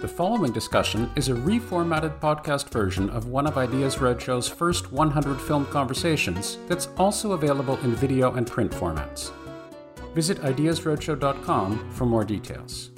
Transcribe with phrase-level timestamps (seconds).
[0.00, 5.38] The following discussion is a reformatted podcast version of one of Ideas Roadshow's first 100
[5.38, 9.30] film conversations that's also available in video and print formats.
[10.14, 12.92] Visit ideasroadshow.com for more details.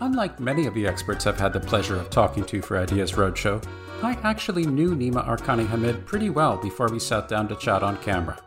[0.00, 3.62] Unlike many of the experts I've had the pleasure of talking to for Ideas Roadshow,
[4.02, 8.38] I actually knew Nima Arkani-Hamed pretty well before we sat down to chat on camera.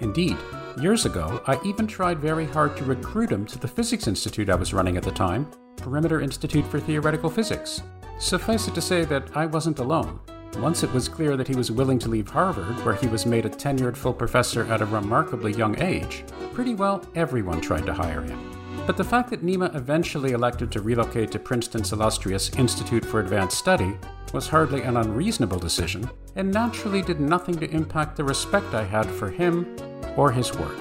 [0.00, 0.36] Indeed,
[0.80, 4.56] Years ago, I even tried very hard to recruit him to the physics institute I
[4.56, 7.80] was running at the time, Perimeter Institute for Theoretical Physics.
[8.18, 10.20] Suffice it to say that I wasn't alone.
[10.58, 13.46] Once it was clear that he was willing to leave Harvard, where he was made
[13.46, 18.20] a tenured full professor at a remarkably young age, pretty well everyone tried to hire
[18.20, 18.55] him.
[18.86, 23.58] But the fact that Nima eventually elected to relocate to Princeton's illustrious Institute for Advanced
[23.58, 23.98] Study
[24.32, 29.06] was hardly an unreasonable decision, and naturally did nothing to impact the respect I had
[29.06, 29.76] for him
[30.16, 30.78] or his work.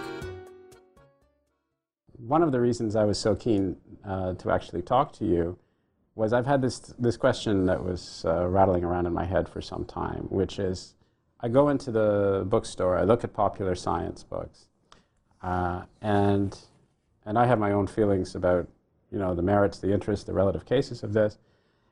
[2.20, 3.76] One of the reasons I was so keen
[4.08, 5.58] uh, to actually talk to you
[6.14, 9.62] was I've had this, this question that was uh, rattling around in my head for
[9.62, 10.94] some time, which is
[11.40, 14.68] I go into the bookstore, I look at popular science books,
[15.42, 16.56] uh, and,
[17.26, 18.68] and I have my own feelings about
[19.12, 21.38] you know, the merits, the interests, the relative cases of this.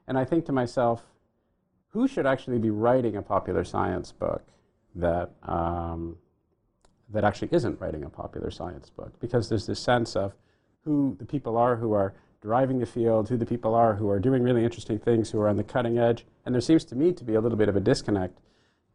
[0.08, 1.04] And I think to myself,
[1.90, 4.44] who should actually be writing a popular science book
[4.96, 6.18] that um,
[7.10, 10.34] that actually isn't writing a popular science book because there's this sense of
[10.84, 14.20] who the people are who are driving the field, who the people are who are
[14.20, 16.26] doing really interesting things, who are on the cutting edge.
[16.46, 18.40] And there seems to me to be a little bit of a disconnect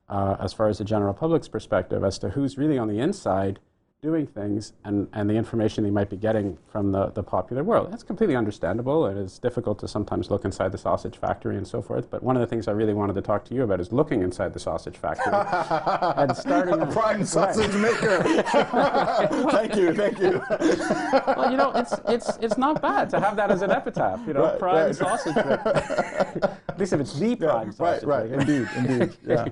[0.09, 3.59] uh, as far as the general public's perspective as to who's really on the inside
[4.00, 7.91] doing things and, and the information they might be getting from the, the popular world.
[7.91, 9.06] That's completely understandable.
[9.06, 12.08] It is difficult to sometimes look inside the sausage factory and so forth.
[12.08, 14.22] But one of the things I really wanted to talk to you about is looking
[14.22, 15.32] inside the sausage factory
[16.16, 18.22] and starting a prime sausage maker.
[19.50, 20.42] thank you, thank you.
[21.37, 24.32] well, you know, it's, it's, it's not bad to have that as an epitaph, you
[24.32, 24.94] know, right, prime right.
[24.94, 25.62] sausage maker.
[26.69, 29.48] At least if it's the prime yeah, sausage right, right, indeed, indeed, yeah.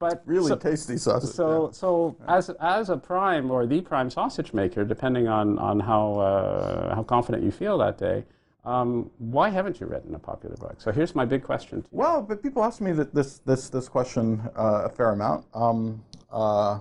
[0.00, 1.34] But really so, tasty sausage.
[1.34, 1.72] So, yeah.
[1.72, 6.94] so as, as a prime or the prime sausage maker, depending on, on how, uh,
[6.94, 8.24] how confident you feel that day,
[8.64, 10.80] um, why haven't you written a popular book?
[10.80, 11.84] So here's my big question.
[11.90, 15.44] Well, but people ask me that this, this, this question uh, a fair amount.
[15.52, 16.80] Um, uh,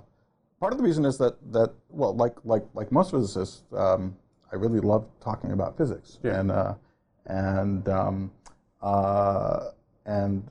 [0.62, 4.16] part of the reason is that, that well, like, like, like most physicists, um,
[4.50, 6.20] I really love talking about physics.
[6.24, 6.40] Yeah.
[6.40, 6.74] And, uh,
[7.26, 8.32] and, um,
[8.82, 9.72] uh,
[10.06, 10.50] and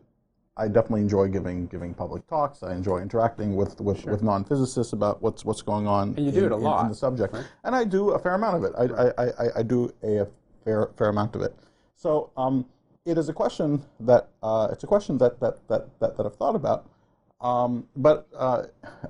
[0.58, 2.62] I definitely enjoy giving giving public talks.
[2.62, 4.12] I enjoy interacting with with, sure.
[4.12, 6.14] with non physicists about what's what's going on.
[6.16, 7.46] And you do in, it a lot in, in the subject, right?
[7.64, 8.72] and I do a fair amount of it.
[8.76, 8.84] I.
[8.98, 10.26] I, I, I, do a,
[10.64, 11.54] fair fair amount of it.
[11.96, 12.66] So um,
[13.06, 16.36] it is a question that uh, it's a question that that that that, that I've
[16.36, 16.90] thought about,
[17.40, 18.64] um, but uh,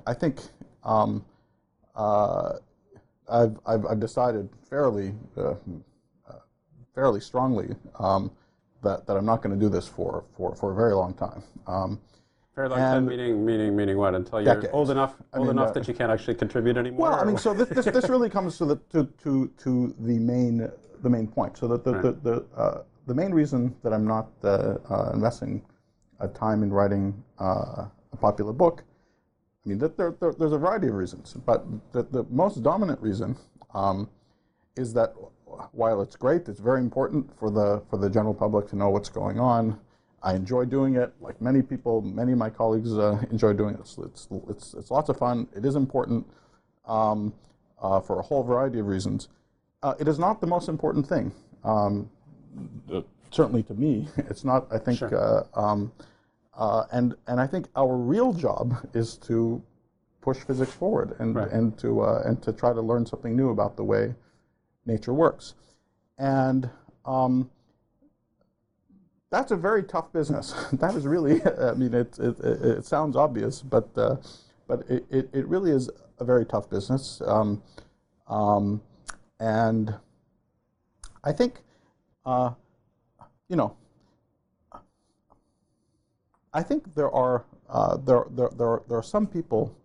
[0.06, 0.40] I think.
[0.84, 1.24] Um,
[1.96, 2.58] uh,
[3.28, 6.38] I've, I've, I've, decided fairly, uh, uh,
[6.94, 8.30] fairly strongly um,
[8.82, 11.42] that, that I'm not going to do this for, for, for a very long time.
[11.66, 12.00] Um,
[12.54, 14.72] very long time meaning meaning meaning what until you're decades.
[14.72, 17.10] old enough old mean, enough uh, that you can't actually contribute anymore.
[17.10, 20.18] Well, I mean, so this, this, this really comes to the to, to, to the
[20.18, 20.68] main
[21.00, 21.56] the main point.
[21.56, 22.02] So that the Right.
[22.02, 25.62] the the, uh, the main reason that I'm not uh, uh, investing
[26.18, 28.82] uh, time in writing uh, a popular book,
[29.64, 33.00] I mean, that there, there, there's a variety of reasons, but the, the most dominant
[33.00, 33.36] reason
[33.72, 34.10] um,
[34.76, 35.14] is that
[35.72, 39.08] while it's great, it's very important for the for the general public to know what's
[39.08, 39.78] going on.
[40.22, 43.80] I enjoy doing it, like many people, many of my colleagues uh, enjoy doing it.
[43.80, 45.46] It's, it's, it's, it's lots of fun.
[45.54, 46.26] It is important
[46.86, 47.32] um,
[47.80, 49.28] uh, for a whole variety of reasons.
[49.84, 51.30] Uh, it is not the most important thing.
[51.62, 52.10] Um,
[53.30, 54.66] certainly to me, it's not.
[54.72, 55.14] I think, Sure.
[55.16, 55.92] uh, um,
[56.56, 59.62] uh, and and I think our real job is to
[60.20, 61.50] push physics forward and Right.
[61.52, 64.14] and to uh, and to try to learn something new about the way
[64.88, 65.54] nature works.
[66.18, 66.68] And
[67.04, 67.48] um,
[69.30, 70.52] that's a very tough business.
[70.72, 74.16] that is really, I mean, it, it, it sounds obvious, but, uh,
[74.66, 75.88] but it, it, really is
[76.18, 77.22] a very tough business.
[77.24, 77.62] Um,
[78.26, 78.82] um,
[79.38, 79.94] and
[81.22, 81.60] I think,
[82.26, 82.50] uh,
[83.48, 83.76] you know,
[86.52, 89.76] I think there are, uh, there, there, there, are, there are some people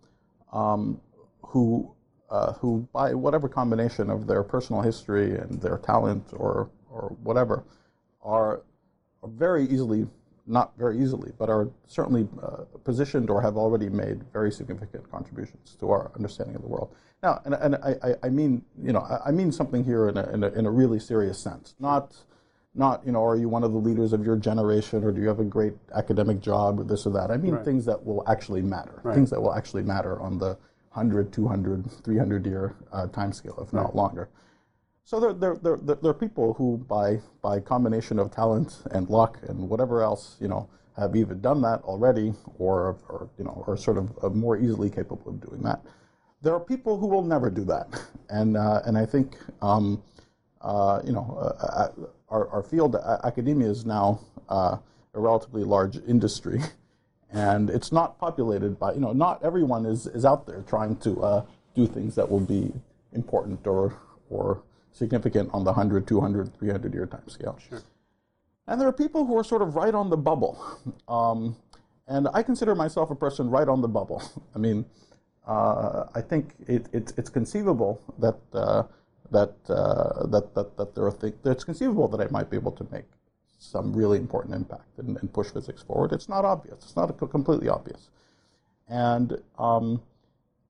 [0.52, 1.00] um,
[1.42, 1.93] who,
[2.30, 7.64] uh, who, by whatever combination of their personal history and their talent or, or whatever,
[8.22, 8.62] are
[9.24, 10.06] very easily,
[10.46, 15.76] not very easily, but are certainly uh, positioned or have already made very significant contributions
[15.78, 16.94] to our understanding of the world.
[17.22, 20.44] Now, and, and I, I mean, you know, I mean something here in a, in
[20.44, 22.16] a, in a really serious sense, not
[22.74, 25.28] not, you know, are you one of the leaders of your generation or do you
[25.28, 27.30] have a great academic job or this or that?
[27.30, 27.64] I mean right.
[27.64, 29.14] things that will actually matter, right.
[29.14, 30.58] things that will actually matter on the
[30.94, 33.82] 100, 200, 300 year uh, time scale, if right.
[33.82, 34.28] not longer.
[35.04, 39.38] So there, there, there, there, are people who, by, by combination of talent and luck
[39.48, 43.76] and whatever else, you know, have either done that already or, or you know, are
[43.76, 45.80] sort of uh, more easily capable of doing that.
[46.40, 47.88] There are people who will never do that,
[48.28, 50.02] and uh, and I think um,
[50.60, 51.88] uh, you know uh, uh,
[52.28, 54.20] our, our field academia is now
[54.50, 54.76] uh,
[55.14, 56.60] a relatively large industry,
[57.34, 61.44] and it's not populated by you know not everyone is is out there trying to
[61.74, 62.72] do things that will be
[63.12, 63.96] important or
[64.30, 64.62] or
[64.94, 67.58] significant on the 100, 200, 300 year time scale.
[67.68, 67.82] Sure.
[68.66, 70.58] And there are people who are sort of right on the bubble.
[71.08, 71.56] Um,
[72.06, 74.22] and I consider myself a person right on the bubble.
[74.54, 74.86] I mean,
[75.46, 78.84] uh, I think it, it, it's conceivable that, uh,
[79.30, 82.72] that, uh, that, that, that there are things, it's conceivable that I might be able
[82.72, 83.04] to make
[83.64, 86.12] some really important impact and, and push physics forward.
[86.12, 86.76] It's not obvious.
[86.82, 88.10] It's not completely obvious.
[88.88, 90.02] And, um,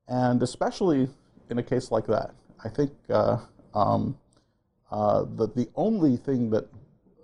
[0.07, 1.09] and especially
[1.49, 2.31] in a case like that,
[2.63, 3.37] I think uh,
[3.73, 4.17] um,
[4.91, 6.65] uh, the, the only thing that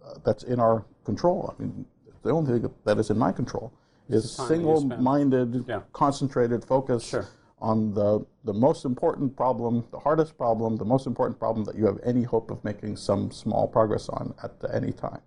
[0.06, 1.86] uh, that's in our control, I mean,
[2.24, 3.72] the only thing that is in my control
[4.10, 5.82] is single-minded, yeah.
[5.94, 7.28] concentrated focus sure.
[7.60, 11.86] on the, the most important problem, the hardest problem, the most important problem that you
[11.86, 15.22] have any hope of making some small progress on at any time.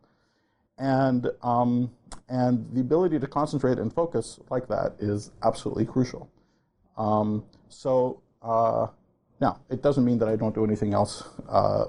[0.78, 1.90] And, um,
[2.28, 6.28] and the ability to concentrate and focus like that is absolutely crucial.
[6.96, 8.88] Um, so uh,
[9.40, 11.86] now, it doesn't mean that I don't do anything else uh,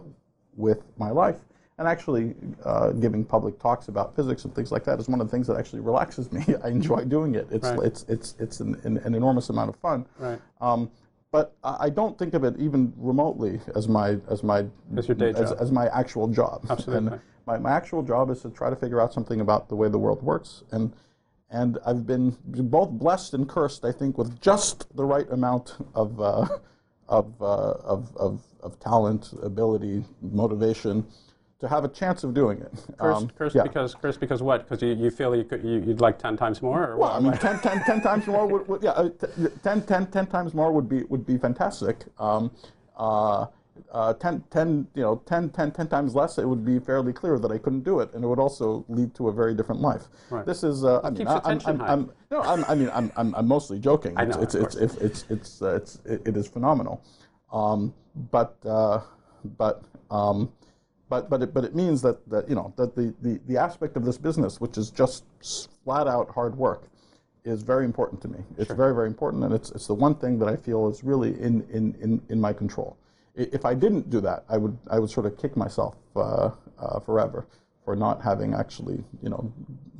[0.55, 1.37] with my life.
[1.77, 5.27] And actually, uh, giving public talks about physics and things like that is one of
[5.27, 6.43] the things that actually relaxes me.
[6.63, 7.47] I enjoy doing it.
[7.51, 7.79] It's, right.
[7.83, 10.05] it's, it's, it's an, an, an, enormous amount of fun.
[10.17, 10.39] Right.
[10.61, 10.89] Um,
[11.35, 14.65] but I don't think of it even remotely as my as my
[14.97, 15.43] as, your day job.
[15.43, 16.65] as, as my actual job.
[16.69, 17.11] Absolutely.
[17.11, 19.89] And my, my actual job is to try to figure out something about the way
[19.89, 20.63] the world works.
[20.71, 20.93] And
[21.49, 26.19] and I've been both blessed and cursed, I think, with just the right amount of
[26.21, 26.47] uh,
[27.07, 31.05] of, uh, of, of, of, talent, ability, motivation,
[31.59, 32.73] to have a chance of doing it.
[32.97, 33.63] Cursed, um, cursed yeah.
[33.63, 34.67] because cursed because what?
[34.67, 36.91] Because you, you feel you could, you, would like ten times more?
[36.91, 37.15] Or well, what?
[37.15, 39.09] I mean, 10, 10, 10 times more would, would yeah, uh,
[39.63, 42.05] 10, 10, 10 times more would be would be fantastic.
[42.19, 42.51] Um,
[42.97, 43.45] uh,
[43.91, 47.37] uh, 10, 10, you know, 10, 10, 10 times less, it would be fairly clear
[47.39, 50.03] that I couldn't do it, and it would also lead to a very different life.
[50.29, 50.45] Right.
[50.45, 53.35] This is, uh, I mean, I, I'm, I'm, I'm, no, I'm, i mean, I'm, I'm,
[53.35, 54.13] I'm mostly joking.
[54.17, 57.03] I know, it's, it's, it's, it's, it's, uh, it's, it, it is phenomenal.
[57.51, 57.93] Um,
[58.31, 59.01] but, uh,
[59.57, 60.51] but, um,
[61.09, 63.95] but, but, it, but it means that, that you know, that the, the, the aspect
[63.95, 65.23] of this business, which is just
[65.83, 66.87] flat out hard work,
[67.43, 68.39] is very important to me.
[68.57, 68.75] It's sure.
[68.75, 71.65] very, very important, and it's, it's the one thing that I feel is really in,
[71.71, 72.97] in, in, in my control
[73.35, 76.99] if I didn't do that, I would I would sort of kick myself uh, uh,
[76.99, 77.45] forever
[77.83, 79.51] for not having actually you know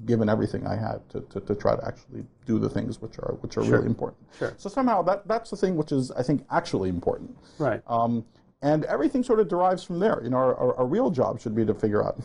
[0.06, 3.36] given everything I had to, to, to try to actually do the things which are
[3.42, 3.74] which are sure.
[3.74, 4.22] really important.
[4.38, 4.54] Sure.
[4.58, 7.36] So somehow that that's the thing which is I think actually important.
[7.60, 7.82] Right.
[7.88, 8.26] Um,
[8.66, 10.20] and everything sort of derives from there.
[10.24, 12.18] You know, our, our, our, real job should be to figure out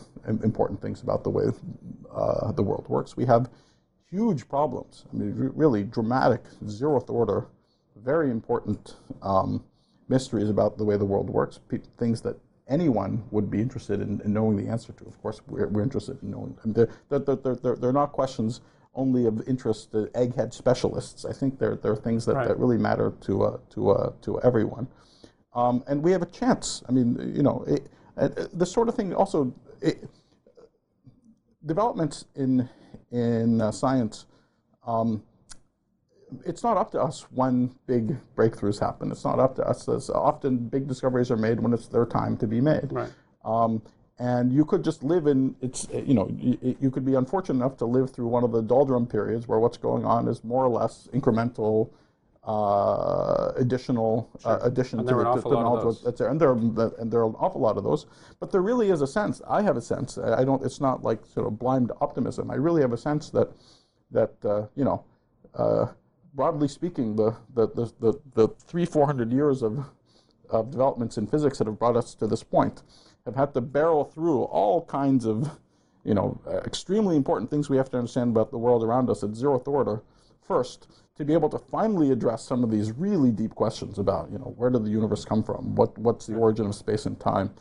[0.43, 1.45] important things about the way
[2.11, 3.15] uh, the world works.
[3.15, 3.47] We have
[4.09, 5.05] huge problems.
[5.13, 7.45] I mean, really dramatic, zeroth order,
[7.95, 9.63] very important um,
[10.09, 11.59] mysteries about the way the world works,
[11.99, 15.05] things that anyone would be interested in, in, knowing the answer to.
[15.05, 16.57] Of course, we're, we're interested in knowing.
[16.63, 18.61] I mean, they're, they're, they're, they're, not questions
[18.95, 21.23] only of interest to egghead specialists.
[21.23, 22.47] I think they're, they're things that, right.
[22.47, 24.87] that really matter to, uh, to, uh, to everyone.
[25.53, 26.81] Um, and we have a chance.
[26.87, 30.07] I mean, you know, it, uh, this sort of thing also, it,
[31.65, 32.69] developments in,
[33.11, 34.25] in uh, science
[34.85, 35.23] um,
[36.45, 39.11] it's not up to us when big breakthroughs happen.
[39.11, 39.87] It's not up to us.
[40.09, 42.91] Often big discoveries are made when it's their time to be made.
[42.91, 43.11] Right.
[43.43, 43.81] Um,
[44.19, 47.75] and you could just live in it's you know you, you, could be unfortunate enough
[47.77, 50.69] to live through one of the doldrum periods where what's going on is more or
[50.69, 51.89] less incremental
[52.43, 56.17] uh, additional uh, addition And to there are the, an to the of knowledge that's
[56.17, 56.57] there, and there are,
[56.99, 58.07] and there are an awful lot of those.
[58.39, 59.41] But there really is a sense.
[59.47, 60.17] I have a sense.
[60.17, 60.63] I don't.
[60.65, 62.49] It's not like sort of blind optimism.
[62.49, 63.51] I really have a sense that
[64.09, 65.03] that uh, you know,
[65.53, 65.87] uh,
[66.33, 69.85] broadly speaking, the the the the, the three four hundred years of
[70.49, 72.83] of developments in physics that have brought us to this point
[73.25, 75.57] have had to barrel through all kinds of,
[76.03, 79.23] you know, uh, extremely important things we have to understand about the world around us
[79.23, 80.01] at zeroth order
[80.41, 80.87] first
[81.21, 84.53] to be able to finally address some of these really deep questions about, you know,
[84.57, 85.75] where did the universe come from?
[85.75, 87.51] What, what's the origin of space and time?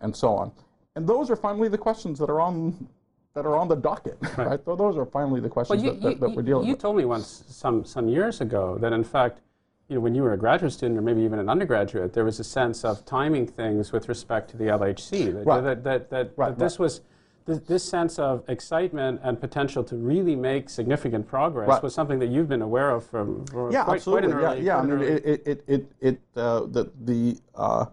[0.00, 0.50] And so on.
[0.96, 2.88] And those are finally the questions that are on
[3.34, 4.58] that are on the docket, right?
[4.64, 6.78] So those are finally the questions you, that, that, you- that we're dealing you with.
[6.78, 9.40] You told me once some some years ago that in fact,
[9.88, 12.40] you know, when you were a graduate student or maybe even an undergraduate, there was
[12.40, 15.32] a sense of timing things with respect to the LHC.
[15.34, 15.60] That Right.
[15.60, 17.02] that, that, that, Right, that this was
[17.46, 21.82] this, this sense of excitement and potential to really make significant progress Right.
[21.82, 24.32] was something that you've been aware of from, from yeah, quite, absolutely.
[24.32, 24.78] quite an early, yeah, yeah.
[24.78, 27.86] I mean, it, it, it, it uh, the the uh,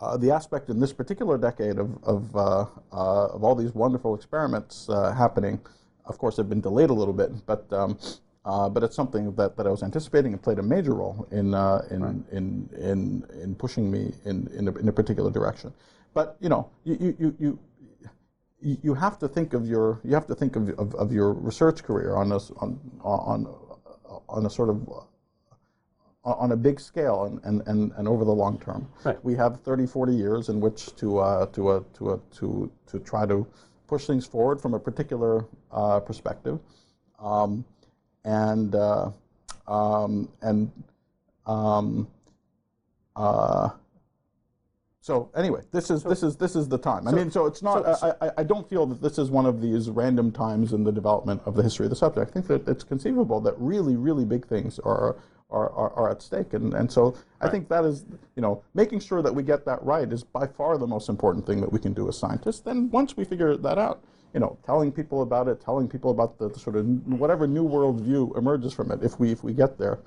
[0.00, 4.14] uh, the aspect in this particular decade of of, uh, uh, of all these wonderful
[4.14, 5.60] experiments uh, happening,
[6.06, 7.70] of course, have been delayed a little bit, but.
[7.72, 7.98] Um,
[8.46, 11.52] uh, but it's something that, that I was anticipating and played a major role in
[11.52, 15.74] uh, in, in in in pushing me in in a, in a particular direction.
[16.14, 17.58] But you know, you you, you,
[18.62, 21.82] you have to think of your you have to think of, of, of your research
[21.82, 23.46] career on a on on
[24.28, 24.88] on a sort of
[26.24, 28.86] uh, on a big scale and, and, and, and over the long term.
[29.04, 29.22] Right.
[29.24, 32.98] We have 30, 40 years in which to uh, to uh, to uh, to to
[33.00, 33.46] try to
[33.86, 36.60] push things forward from a particular uh, perspective,
[37.18, 37.64] um,
[38.24, 39.10] and uh,
[39.66, 40.70] um, and
[41.46, 42.08] um,
[43.16, 43.70] uh,
[45.02, 47.08] so anyway, this is this is this is the time.
[47.08, 47.86] I mean, so it's not.
[48.02, 50.92] I, I, I don't feel that this is one of these random times in the
[50.92, 52.30] development of the history of the subject.
[52.30, 55.16] I think that it's conceivable that really, really big things are
[55.48, 58.04] are, are, are at stake, and and so I think that is
[58.36, 61.46] you know making sure that we get that right is by far the most important
[61.46, 62.60] thing that we can do as scientists.
[62.60, 64.04] Then once we figure that out.
[64.32, 66.86] You know, telling people about it, telling people about the, the sort of
[67.18, 69.02] whatever new world view emerges from it.
[69.02, 69.98] If we if we get there,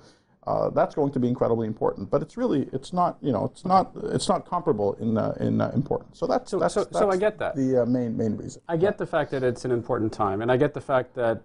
[0.47, 2.09] uh, that's going to be incredibly important.
[2.09, 5.61] But it's really it's not you know it's not it's not comparable in uh, in
[5.61, 6.17] uh, importance.
[6.19, 7.55] So that's that's, so- so I get that.
[7.55, 8.61] the uh, main main reason.
[8.67, 11.41] I get the fact that it's an important time, and I get the fact that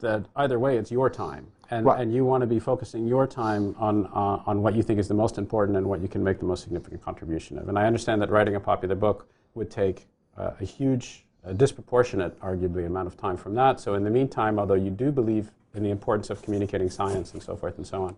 [0.00, 2.00] that either way, it's your time, and Right.
[2.00, 5.08] and you want to be focusing your time on uh, on what you think is
[5.08, 7.68] the most important and what you can make the most significant contribution of.
[7.68, 12.38] And I understand that writing a popular book would take uh, a huge, a disproportionate,
[12.40, 13.80] arguably, amount of time from that.
[13.80, 17.42] So in the meantime, although you do believe in the importance of communicating science and
[17.42, 18.16] so forth and so on.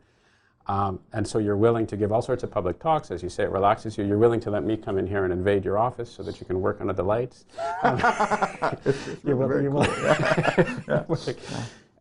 [0.69, 3.43] Um, and so you're willing to give all sorts of public talks, as you say,
[3.43, 4.05] it relaxes you.
[4.05, 6.47] You're willing to let me come in here and invade your office so that you
[6.47, 7.47] can work under the lights.
[9.25, 9.71] You're will- very you're
[11.09, 11.37] willing.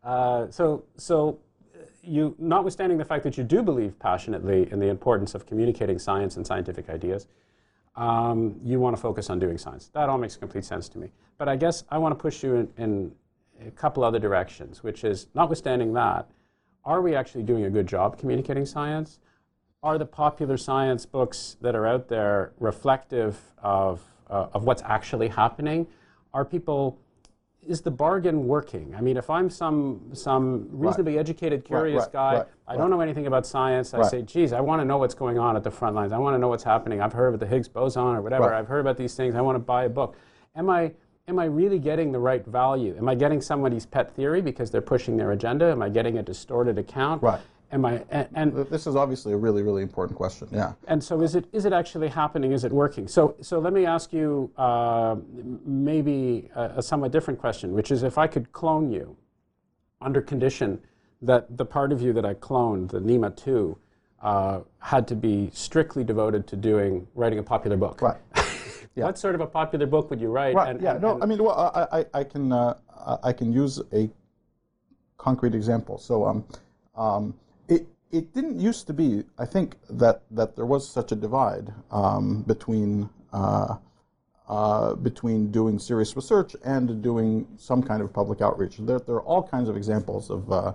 [0.04, 1.40] Uh, so, so
[1.76, 5.98] uh, you, notwithstanding the fact that you do believe passionately in the importance of communicating
[5.98, 7.28] science and scientific ideas,
[7.96, 9.90] um, you want to focus on doing science.
[9.94, 11.10] That all makes complete sense to me.
[11.38, 13.12] But I guess I want to push you in, in
[13.66, 16.28] a couple other directions, which is, notwithstanding that,
[16.84, 19.20] are we actually doing a good job communicating science?
[19.84, 25.28] Are the popular science books that are out there reflective of, uh, of what's actually
[25.28, 25.88] happening?
[26.34, 27.00] Are people,
[27.68, 28.94] is the bargain working?
[28.96, 33.02] I mean, if I'm some, some reasonably educated, curious right, guy, right, I don't know
[33.02, 34.12] anything about science, I Right.
[34.12, 36.12] say, geez, I want to know what's going on at the front lines.
[36.12, 37.02] I want to know what's happening.
[37.02, 38.50] I've heard of the Higgs boson or whatever.
[38.50, 38.60] Right.
[38.60, 39.36] I've heard about these things.
[39.36, 40.16] I want to buy a book.
[40.56, 40.92] Am I,
[41.32, 42.94] am I really getting the right value?
[42.98, 45.72] Am I getting somebody's pet theory because they're pushing their agenda?
[45.72, 47.24] Am I getting a distorted account?
[47.24, 47.40] Right.
[47.72, 50.50] Am I, and, and, This is obviously a really really important question.
[50.52, 50.74] Yeah.
[50.90, 52.52] and so is it, is it actually happening?
[52.52, 53.08] Is it working?
[53.08, 55.16] So, so let me ask you uh,
[55.66, 59.16] maybe a, a somewhat different question, which is if I could clone you
[60.02, 60.82] under condition
[61.22, 63.78] that the part of you that I cloned, the Nima 2,
[64.22, 68.02] uh, had to be strictly devoted to doing, writing a popular book.
[68.02, 68.18] Right.
[68.96, 69.06] Yeah.
[69.06, 70.56] What sort of a popular book would you write?
[70.56, 70.70] Right.
[70.70, 70.94] And- yeah.
[70.94, 71.14] and- no.
[71.14, 72.76] and- I mean, well, I, I, I can uh,
[73.24, 74.10] I can use a
[75.18, 75.98] concrete example.
[75.98, 76.46] So, um,
[76.96, 77.34] um,
[77.68, 79.24] it it didn't used to be.
[79.38, 83.10] I think that that there was such a divide um, between.
[83.32, 83.78] Uh,
[84.50, 89.22] uh, between doing serious research and doing some kind of public outreach, there, there are
[89.22, 90.74] all kinds of examples of, uh,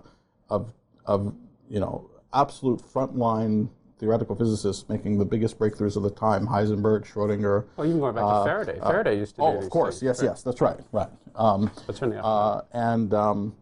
[0.48, 0.72] of,
[1.04, 1.34] of
[1.68, 6.46] you know, absolute frontline theoretical physicists making the biggest breakthroughs of the time.
[6.46, 8.80] Heisenberg, Schrodinger, well, even going back uh, to Faraday.
[8.80, 9.42] uh, Faraday used to.
[9.42, 10.00] Oh, of course.
[10.00, 10.78] things, Yes, yes, that's right.
[10.92, 11.08] Right.
[11.34, 13.56] Um, But certainly, uh, and um,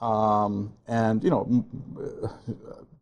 [0.00, 1.64] um, and you know,
[1.98, 2.28] uh,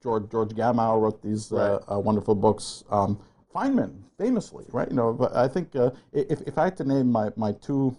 [0.02, 2.85] George George Gamow wrote these uh, uh, wonderful books.
[2.90, 3.18] Um,
[3.54, 4.88] Feynman, famously, right?
[4.88, 7.97] You know, but I think uh, if if I had to name my my two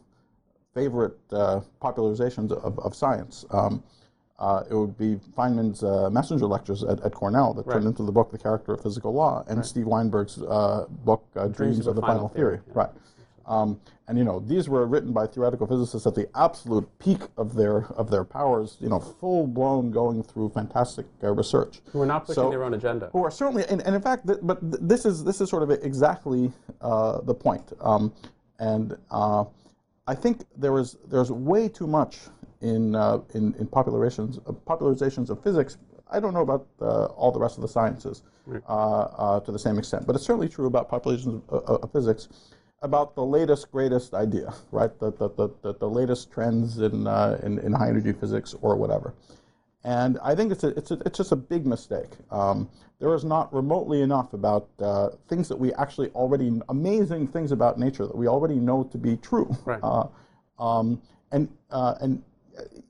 [0.74, 3.46] favorite uh, popularizations of, of science.
[4.40, 8.12] Uh, it would be Feynman's uh, messenger lectures at, at Cornell that turned into the
[8.12, 12.02] book The Character of Physical Law, and Steve Weinberg's uh, book uh, Dreams, of the
[12.02, 12.60] Final, Theory.
[12.74, 12.90] Right.
[13.46, 17.56] Um, and you know these were written by theoretical physicists at the absolute peak of
[17.56, 18.78] their of their powers.
[18.80, 21.82] You know, full blown, going through fantastic uh, research.
[21.92, 23.10] Who are not pushing So- their own agenda.
[23.12, 25.64] who are certainly, and, and in fact, th- but th- this is this is sort
[25.64, 27.74] of exactly uh, the point.
[27.82, 28.14] Um,
[28.60, 29.46] and uh,
[30.08, 32.20] I think there is there's way too much
[32.62, 35.78] in uh, in, in popularizations uh, popularizations of physics.
[36.12, 38.24] I don't know about uh, all the rest of the sciences
[38.68, 41.92] uh, uh, to the same extent, but it's certainly true about populations of, of, of
[41.92, 42.30] physics.
[42.82, 44.98] About the latest, greatest idea, right?
[45.00, 45.30] The, the,
[45.62, 49.14] the, the, latest trends in, uh, in, in high energy physics or whatever.
[49.84, 52.10] And I think it's, a, it's, a, it's just a big mistake.
[52.32, 57.52] Um, there is not remotely enough about uh, things that we actually already, amazing things
[57.52, 59.54] about nature that we already know to be true.
[59.66, 59.80] Right.
[59.84, 60.08] Uh,
[60.58, 61.02] um,
[61.32, 62.24] and, uh, and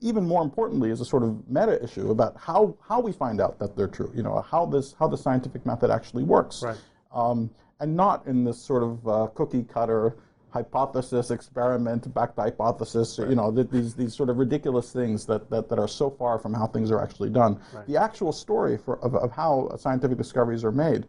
[0.00, 3.58] even more importantly is a sort of meta issue about how, how we find out
[3.58, 6.62] that they're true, you know, how, this, how the scientific method actually works.
[6.62, 6.76] Right.
[7.12, 7.50] Um,
[7.80, 10.16] and not in this sort of uh, cookie cutter
[10.52, 15.48] hypothesis, experiment, back to hypothesis, you know, th- these, these sort of ridiculous things that,
[15.48, 17.60] that, that are so far from how things are actually done.
[17.86, 21.06] The actual story for, of, of how scientific discoveries are made,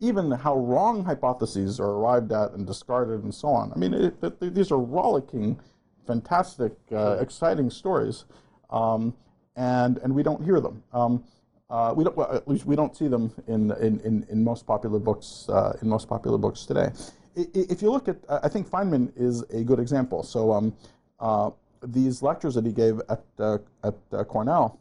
[0.00, 3.72] even how wrong hypotheses are arrived at and discarded and so on.
[3.72, 5.58] I mean, it, it, these are rollicking,
[6.06, 8.24] fantastic, uh, exciting stories,
[8.70, 9.14] um,
[9.56, 10.82] and, and we don't hear them.
[10.92, 11.24] Um,
[11.70, 14.66] uh, we don't, well, at least we don't see them in, in, in, in most
[14.66, 16.90] popular books uh, in most popular books today.
[17.34, 20.22] If you look at, I think Feynman is a good example.
[20.22, 20.76] So um,
[21.18, 21.50] uh,
[21.82, 24.78] these lectures that he gave at uh, at uh, Cornell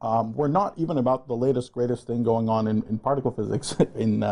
[0.00, 3.74] um, were not even about the latest greatest thing going on in, in particle physics
[3.96, 4.22] in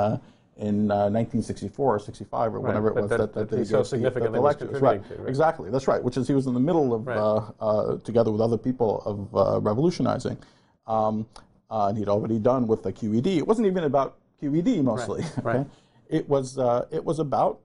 [0.59, 3.79] in uh, 1964 or 65 or whenever it was that- that, that they so gave
[3.79, 4.81] the- significantly the, the was.
[4.81, 5.09] Right.
[5.09, 5.29] to, right?
[5.29, 5.71] Exactly.
[5.71, 6.03] That's right.
[6.03, 7.19] Which is he was in the middle of Right.
[7.19, 10.39] uh, uh, together with other people of uh, revolutionizing.
[10.87, 11.27] Um,
[11.71, 13.27] uh, and he'd already done with the QED.
[13.39, 15.25] It wasn't even about QED mostly.
[15.43, 15.57] right.
[15.57, 15.69] okay?
[16.09, 17.61] It was uh, it was about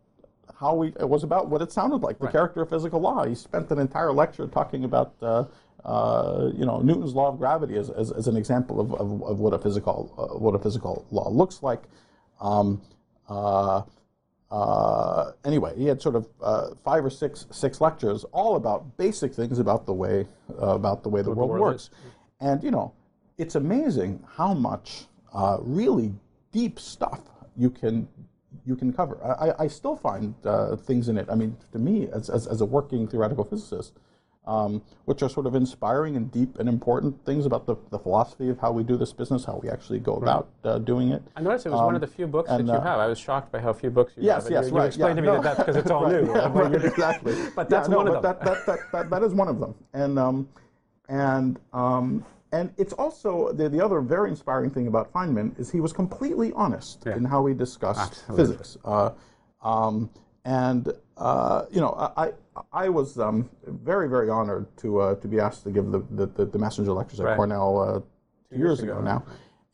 [0.59, 3.23] how we it was about what it sounded like the character of physical law.
[3.25, 5.45] He spent an entire lecture talking about uh,
[5.85, 9.39] uh, you know Newton's law of gravity as, as, as an example of, of, of
[9.39, 11.83] what a physical uh, what a physical law looks like.
[12.41, 12.81] Um,
[13.29, 13.83] uh,
[14.49, 19.33] uh, anyway, he had sort of uh, five or six six lectures, all about basic
[19.33, 20.27] things about the way
[20.61, 21.83] uh, about the way the, world, world works.
[21.83, 21.89] is.
[22.41, 22.93] And you know,
[23.37, 26.13] it's amazing how much uh, really
[26.51, 27.21] deep stuff
[27.55, 28.07] you can
[28.65, 29.17] you can cover.
[29.23, 31.27] I, I- I still find uh, things in it.
[31.31, 33.93] I mean, to me, as, as, as a working theoretical physicist,
[34.47, 38.49] um, which are sort of inspiring and deep and important things about the, the philosophy
[38.49, 41.21] of how we do this business, how we actually go about uh, doing it.
[41.35, 42.99] I noticed it was one of the few books that you uh, have.
[42.99, 44.45] I was shocked by how few books you Yes, have.
[44.45, 44.87] and yes, you, you right.
[44.87, 45.41] explained yeah, to me no.
[45.41, 46.33] that that's because it's all Right, new.
[46.33, 47.35] yeah, right, exactly.
[47.55, 48.23] But Yeah, that's no, one of them.
[48.23, 49.75] That, that, that, that, is one of them.
[49.93, 50.49] And, um,
[51.07, 55.79] and, um, and it's also the, the other very inspiring thing about Feynman is he
[55.81, 57.15] was completely honest Yeah.
[57.15, 58.45] in how he discussed Absolutely.
[58.57, 58.77] physics.
[58.83, 59.11] Uh,
[59.61, 60.09] um,
[60.45, 62.31] and uh, you know, I
[62.73, 66.45] I, was um, very very honored to uh, to be asked to give the the,
[66.45, 67.35] the, messenger lectures at Right.
[67.35, 67.99] Cornell uh,
[68.49, 69.23] two years, ago, now,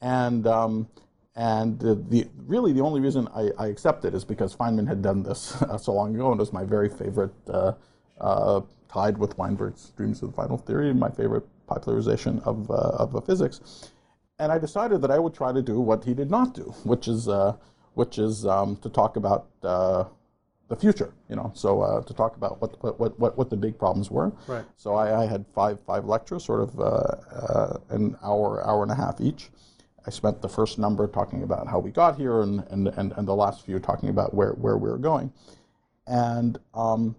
[0.02, 0.90] and um,
[1.36, 5.62] and the really the only reason I, I accepted is because Feynman had done this
[5.62, 7.34] uh, so long ago and it was my very favorite.
[7.50, 7.74] Uh,
[8.20, 12.74] uh, tied with Weinberg's Dreams of the Final Theory, and my favorite popularization of, uh,
[12.74, 13.92] of physics.
[14.40, 17.08] And I decided that I would try to do what he did not do, which
[17.08, 17.58] is, uh,
[17.94, 20.06] which is um, to talk about uh,
[20.68, 21.14] the future.
[21.30, 24.32] You know, so uh, to talk about what, what, what, what the big problems were.
[24.48, 24.66] Right.
[24.76, 28.92] So I, I had five five lectures, sort of uh, uh, an hour hour and
[28.92, 29.50] a half each.
[30.06, 33.28] I spent the first number talking about how we got here, and and, and, and
[33.28, 35.34] the last few talking about where, where we were going.
[36.08, 37.16] And um,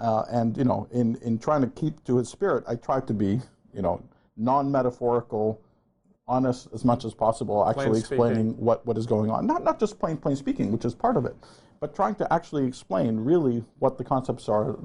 [0.00, 3.14] uh, and you know, in, in trying to keep to his spirit, I tried to
[3.14, 3.40] be,
[3.74, 4.02] you know,
[4.36, 5.60] non-metaphorical,
[6.28, 9.46] honest as much as possible, actually explaining what, what is going on.
[9.46, 11.34] Not not just plain plain speaking, which is part of it,
[11.80, 14.76] but trying to actually explain really what the concepts are,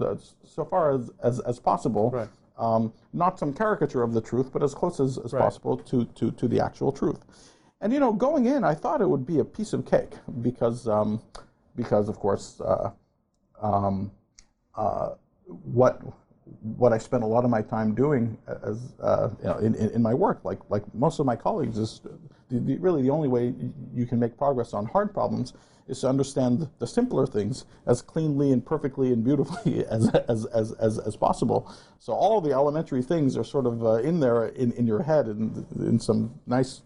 [0.43, 2.11] so far as, as, as possible.
[2.11, 2.29] Right.
[2.57, 5.41] Um, not some caricature of the truth, but as close as, as Right.
[5.41, 7.25] possible to, to, to the actual truth.
[7.81, 10.87] And you know, going in, I thought it would be a piece of cake because,
[10.87, 11.19] um,
[11.75, 12.91] because of course, uh,
[13.61, 14.11] um,
[14.75, 15.15] uh,
[15.47, 16.01] what
[16.61, 20.01] what I spent a lot of my time doing as uh, you know, in, in,
[20.01, 22.01] my work, like like most of my colleagues, is
[22.49, 23.53] the, the, really the only way
[23.93, 25.53] you can make progress on hard problems
[25.87, 30.71] is to understand the simpler things as cleanly and perfectly and beautifully as as, as,
[30.73, 31.71] as, as possible.
[31.99, 35.27] So all the elementary things are sort of uh, in there in, in your head
[35.27, 36.81] in, in some nice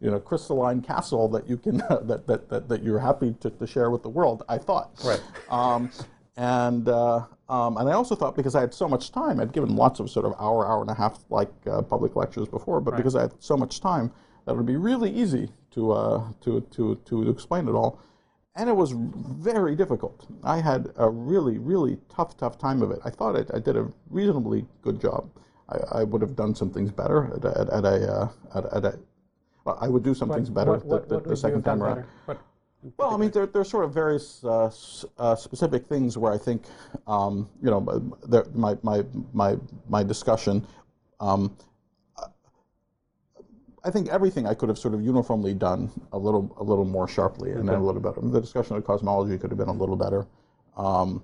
[0.00, 3.66] you know, crystalline castle that you can that, that, that, that you're happy to, to
[3.66, 4.42] share with the world.
[4.48, 4.90] I thought.
[5.04, 5.22] Right.
[5.50, 5.90] Um,
[6.36, 9.76] and uh, um, and I also thought because I had so much time, I'd given
[9.76, 12.96] lots of sort of hour, hour and a half like uh, public lectures before, but
[12.96, 14.12] because I had so much time,
[14.46, 18.00] that would be really easy to uh, to to to explain it all.
[18.56, 20.26] And it was very difficult.
[20.44, 23.00] I had a really, really tough, tough time of it.
[23.04, 25.28] I thought I, I did a reasonably good job.
[25.68, 28.84] I, I, would have done some things better at, at, at a, uh, at, at,
[28.84, 28.98] a
[29.64, 31.82] well, I would do some What- things better what- what- the, the, the second time
[31.82, 32.04] around.
[32.98, 36.38] Well, I mean, there, there's sort of various uh, s- uh, specific things where I
[36.38, 36.64] think,
[37.06, 37.80] um, you know,
[38.28, 39.56] there, my, my, my,
[39.88, 40.66] my discussion,
[41.20, 41.56] um,
[43.86, 47.06] I think everything I could have sort of uniformly done a little, a little more
[47.06, 48.20] sharply and then a little better.
[48.20, 50.26] The discussion of cosmology could have been a little better.
[50.76, 51.22] Um,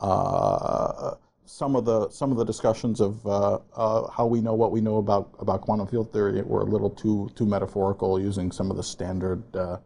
[0.00, 4.70] uh, some of the some of the discussions of uh, uh, how we know what
[4.70, 8.70] we know about about quantum field theory were a little too too metaphorical, using some
[8.70, 9.78] of the standard, uh,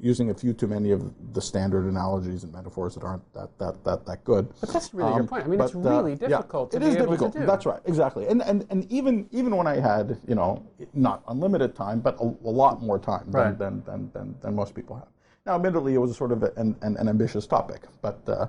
[0.00, 3.82] using a few too many of the standard analogies and metaphors that aren't that that
[3.84, 4.48] that, that good.
[4.60, 5.44] But that's a really your Um, point.
[5.44, 7.34] I mean, it's but, uh, really yeah, difficult to it is difficult.
[7.34, 8.26] That's right, exactly.
[8.28, 10.62] And, and and even even when I had you know
[10.94, 13.58] not unlimited time, but a, a lot more time than, Right.
[13.58, 15.08] than, than, than, than most people have.
[15.46, 18.46] Now, admittedly, it was a sort of an, an, an ambitious topic, but uh,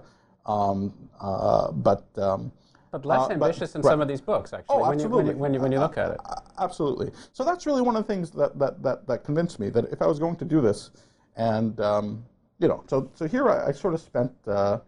[0.52, 2.52] um, uh, but um,
[2.92, 3.92] But less uh, but- ambitious than right.
[3.92, 4.76] some of these books, actually.
[4.76, 6.20] Oh, when you, when you, when you, when you look at it.
[6.60, 7.12] Absolutely.
[7.32, 10.04] So that's really one of the things that, that, that, that convinced me that if
[10.04, 10.92] I was going to do this,
[11.36, 12.26] and um,
[12.60, 14.80] you know, so so here I, I sort of spent uh,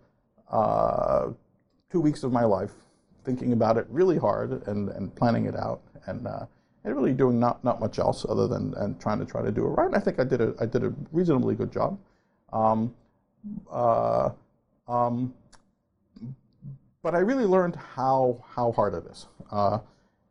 [0.50, 1.28] uh,
[1.92, 2.72] two weeks of my life
[3.24, 6.46] thinking about it really hard and, and planning it out, and uh,
[6.84, 9.66] and really doing not, not much else other than and trying to try to do
[9.66, 9.88] it right.
[9.88, 11.98] And I think I did a I did a reasonably good job.
[12.54, 12.94] Um,
[13.72, 14.30] uh,
[14.88, 15.34] um,
[17.02, 19.28] but I really learned how how hard it is.
[19.52, 19.80] Uh,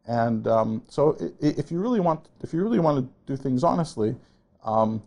[0.07, 4.15] and um, so, if you really want, if you really want to do things honestly,
[4.63, 5.03] um,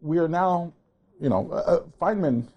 [0.00, 0.72] we are now,
[1.20, 2.48] you know, uh, uh, Feynman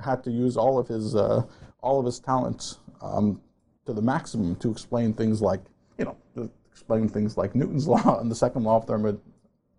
[0.00, 1.42] had to use all of his uh,
[1.80, 3.40] all of his talents um,
[3.86, 5.60] to the maximum to explain things like,
[5.98, 9.20] you know, to explain things like Newton's law and the second law of thermo-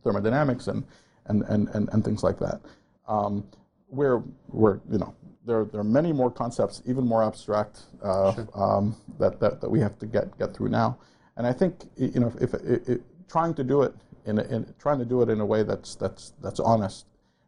[0.04, 0.84] thermodynamics and
[1.28, 2.62] and, and, and, and things like that.
[3.08, 3.46] Um,
[3.88, 5.14] where where you know
[5.48, 9.80] there, there are many more concepts, even more abstract, uh, um, that, that, that we
[9.80, 11.00] have to get, get through now.
[11.38, 13.94] And I think you know if, if, if trying to do it
[14.28, 17.06] in, a, in trying to do it in a way that's that's that's honest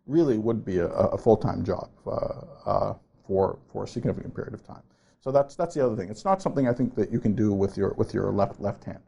[0.07, 2.93] really would be a, a full time job uh, uh,
[3.27, 4.81] for for a significant period of time.
[5.21, 6.09] So that's that's the other thing.
[6.09, 8.83] It's not something I think that you can do with your with your left left
[8.83, 8.99] hand.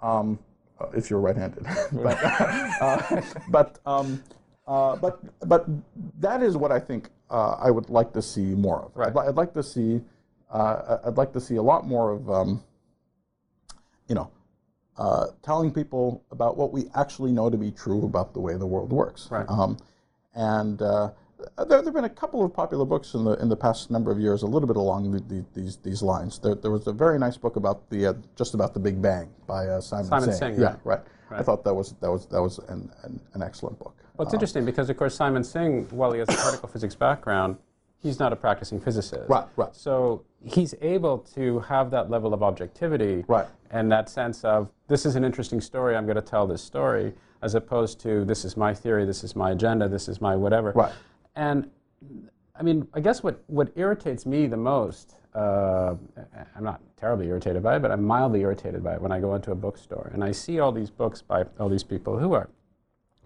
[0.00, 0.38] Um,
[0.78, 2.18] uh, if you're right-handed, but
[2.82, 4.22] uh, but um,
[4.66, 5.66] uh, but but
[6.20, 8.96] that is what I think uh, I would like to see more of.
[8.96, 9.08] Right.
[9.08, 10.02] I'd, li- I'd like to see
[10.50, 12.62] uh, I'd like to see a lot more of um,
[14.08, 14.30] you know
[14.98, 18.66] uh, telling people about what we actually know to be true about the way the
[18.66, 19.28] world works.
[19.30, 19.46] Right.
[19.48, 19.76] Um,
[20.34, 21.10] and uh,
[21.66, 24.18] there have been a couple of popular books in the in the past number of
[24.18, 26.38] years, a little bit along the, the, these these lines.
[26.38, 29.28] There, there was a very nice book about the uh, just about the Big Bang
[29.46, 30.54] by uh, Simon, Simon Singh.
[30.54, 31.00] Singh, Yeah, right.
[31.30, 31.40] right.
[31.40, 33.96] I thought that was that was that was an, an, an excellent book.
[34.16, 37.58] Well, it's interesting because, of course, Simon Singh, while he has a particle physics background,
[38.06, 39.28] he's not a practicing physicist.
[39.28, 39.74] Right, right.
[39.74, 43.46] So he's able to have that level of objectivity Right.
[43.70, 47.12] and that sense of, this is an interesting story, I'm going to tell this story,
[47.42, 50.72] as opposed to, this is my theory, this is my agenda, this is my whatever.
[50.72, 50.92] Right.
[51.34, 51.70] And
[52.58, 55.94] I mean, I guess what, what irritates me the most, uh,
[56.56, 59.34] I'm not terribly irritated by it, but I'm mildly irritated by it when I go
[59.34, 62.48] into a bookstore and I see all these books by all these people who are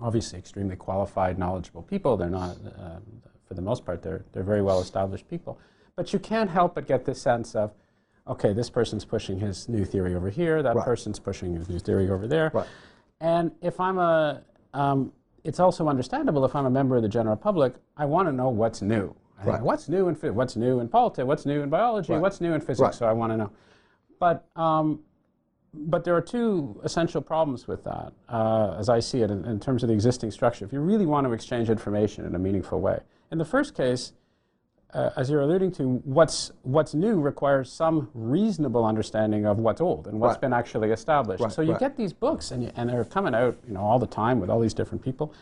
[0.01, 2.17] obviously extremely qualified, knowledgeable people.
[2.17, 3.03] They're not, um,
[3.51, 5.59] for the most part, they're, they're very well established people.
[5.97, 7.73] But you can't help but get this sense of,
[8.29, 10.85] okay, this person's pushing his new theory over here, that Right.
[10.85, 12.53] person's pushing his new theory over there.
[12.55, 12.67] Right.
[13.21, 17.35] And if I'm a, um, it's also understandable if I'm a member of the general
[17.35, 19.17] public, I want to know what's new.
[19.37, 19.63] I think, Right.
[19.65, 21.27] What's new in what's new in politics?
[21.27, 22.13] What's new in biology?
[22.13, 22.23] Right.
[22.23, 22.81] What's new in physics?
[22.81, 22.95] Right.
[22.95, 23.51] So I want to know.
[24.21, 25.01] But um,
[25.75, 29.59] but there are two essential problems with that, uh, as I see it, in, in
[29.59, 30.65] terms of the existing structure.
[30.65, 34.13] If you really want to exchange information in a meaningful way, in the first case,
[34.93, 40.09] uh, as you're alluding to, what's what's new requires some reasonable understanding of what's old
[40.09, 40.41] and what's Right.
[40.41, 41.43] been actually established.
[41.43, 41.81] Right, so you right.
[41.81, 44.51] get these books, and, you, and they're coming out, you know, all the time with
[44.51, 45.33] all these different people.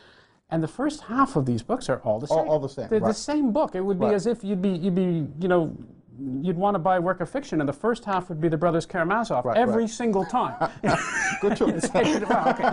[0.51, 2.49] And the first half of these books are all the same.
[2.49, 3.75] all the same, They're the same book.
[3.75, 5.75] It would be as if you'd be, you'd be, you know,
[6.19, 8.57] you'd want to buy a work of fiction, and the first half would be the
[8.57, 9.91] Brothers Karamazov Right, every right.
[9.91, 10.71] single time.
[11.41, 11.89] Good choice.
[11.95, 12.67] well, okay.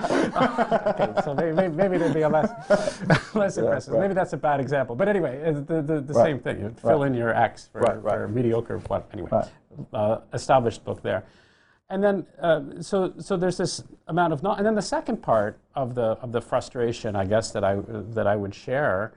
[0.90, 2.50] okay, so maybe, maybe there'd be a less,
[3.36, 3.94] less impressive.
[3.94, 4.02] right.
[4.02, 4.96] Maybe that's a bad example.
[4.96, 6.60] But anyway, it's the, the, same thing.
[6.60, 9.30] You fill in your X for, for mediocre, what, anyway,
[9.94, 11.26] uh, established book there.
[11.90, 15.60] And then, uh, so, so there's this amount of, not, and then the second part
[15.76, 19.14] of the, of the frustration, I guess, that I, that I would share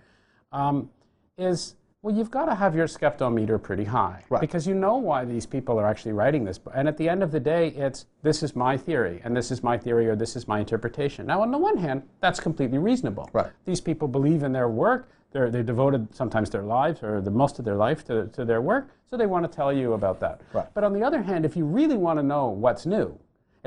[0.53, 0.91] um,
[1.39, 4.41] is well, you've got to have your skeptometer pretty high Right.
[4.41, 6.61] because you know why these people are actually writing this.
[6.73, 9.65] And at the end of the day, it's this is my theory, and this is
[9.65, 11.27] my theory, or this is my interpretation.
[11.27, 13.29] Now, on the one hand, that's completely reasonable.
[13.33, 13.51] Right.
[13.65, 15.11] These people believe in their work.
[15.33, 18.63] They're, they devoted sometimes their lives or the most of their life to, to their
[18.63, 20.41] work, so they want to tell you about that.
[20.53, 20.67] Right.
[20.73, 23.19] But on the other hand, if you really want to know what's new,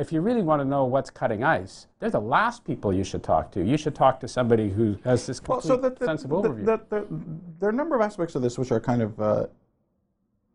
[0.02, 3.22] if you really want to know what's cutting ice, they're the last people you should
[3.22, 3.64] talk to.
[3.64, 6.66] You should talk to somebody who has this Well, so that, that, sense of overview.
[6.66, 9.46] that- there are a number of aspects of this which are kind of uh,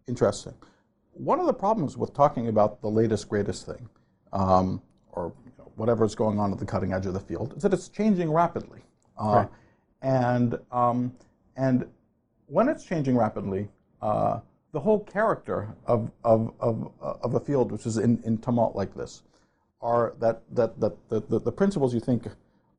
[0.09, 0.53] interesting.
[1.13, 3.89] One of the problems with talking about the latest, greatest thing,
[4.33, 4.83] um,
[5.13, 7.63] or you know, whatever is going on at the cutting edge of the field, is
[7.63, 8.81] that it's changing rapidly.
[9.17, 9.49] Uh, Right.
[10.03, 11.15] And um,
[11.57, 11.87] and
[12.47, 13.69] when it's changing rapidly,
[14.03, 14.41] uh,
[14.73, 18.95] the whole character of, of, of, of a field which is in, in tumult like
[18.95, 19.23] this
[19.87, 22.27] are that, that, that the, principles you think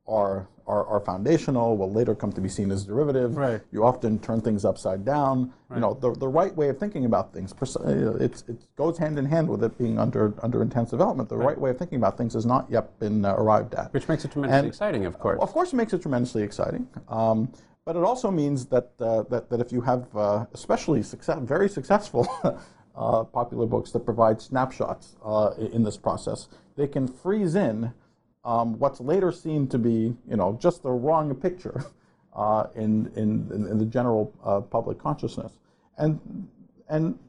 [0.07, 3.37] are, are, are foundational will later come to be seen as derivative.
[3.37, 3.61] Right.
[3.71, 5.53] You often turn things upside down.
[5.73, 9.25] You know, the, the right way of thinking about things, it's, it goes hand in
[9.25, 11.29] hand with it being under, under intense development.
[11.29, 11.57] The right.
[11.57, 13.93] way of thinking about things has not yet been uh, arrived at.
[13.93, 15.39] which makes it tremendously And- exciting, of course.
[15.41, 16.87] Of course, it makes it tremendously exciting.
[17.07, 17.49] Um,
[17.85, 21.69] but it also means that, uh, that, that if you have uh, especially success, very
[21.69, 22.27] successful
[22.97, 27.91] uh, popular books that provide snapshots uh, in this process, they can freeze in
[28.45, 31.83] um, what's later seen to be, you know, just the wrong picture
[32.35, 35.51] uh, in, in, in, the general uh, public consciousness.
[35.97, 36.47] And,
[36.87, 37.19] and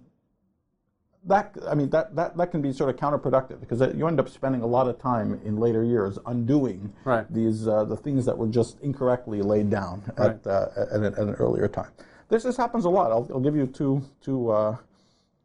[1.25, 4.29] that I mean that, that that can be sort of counterproductive because you end up
[4.29, 7.27] spending a lot of time in later years undoing Right.
[7.33, 11.19] these uh, the things that were just incorrectly laid down at, uh, at, an, at
[11.19, 11.91] an earlier time.
[12.29, 13.11] This this happens a lot.
[13.11, 14.77] I'll, I'll give you two two uh,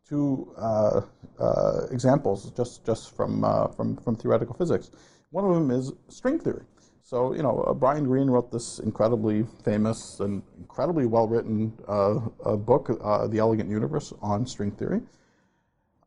[0.08, 1.02] two uh,
[1.40, 4.92] uh, examples just just from uh, from from theoretical physics.
[5.32, 6.64] One of them is string theory.
[7.04, 12.20] So you know, uh, Brian Greene wrote this incredibly famous and incredibly well written uh,
[12.46, 15.02] uh, book, uh, The Elegant Universe, on string theory.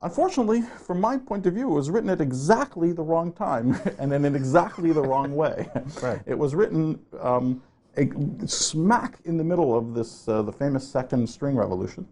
[0.03, 4.13] Unfortunately, from my point of view, it was written at exactly the wrong time and
[4.13, 5.69] in exactly the wrong way.
[6.03, 6.21] Right.
[6.27, 7.63] It was written um,
[7.97, 8.09] a,
[8.47, 12.07] smack in the middle of this, uh, the famous second string revolution.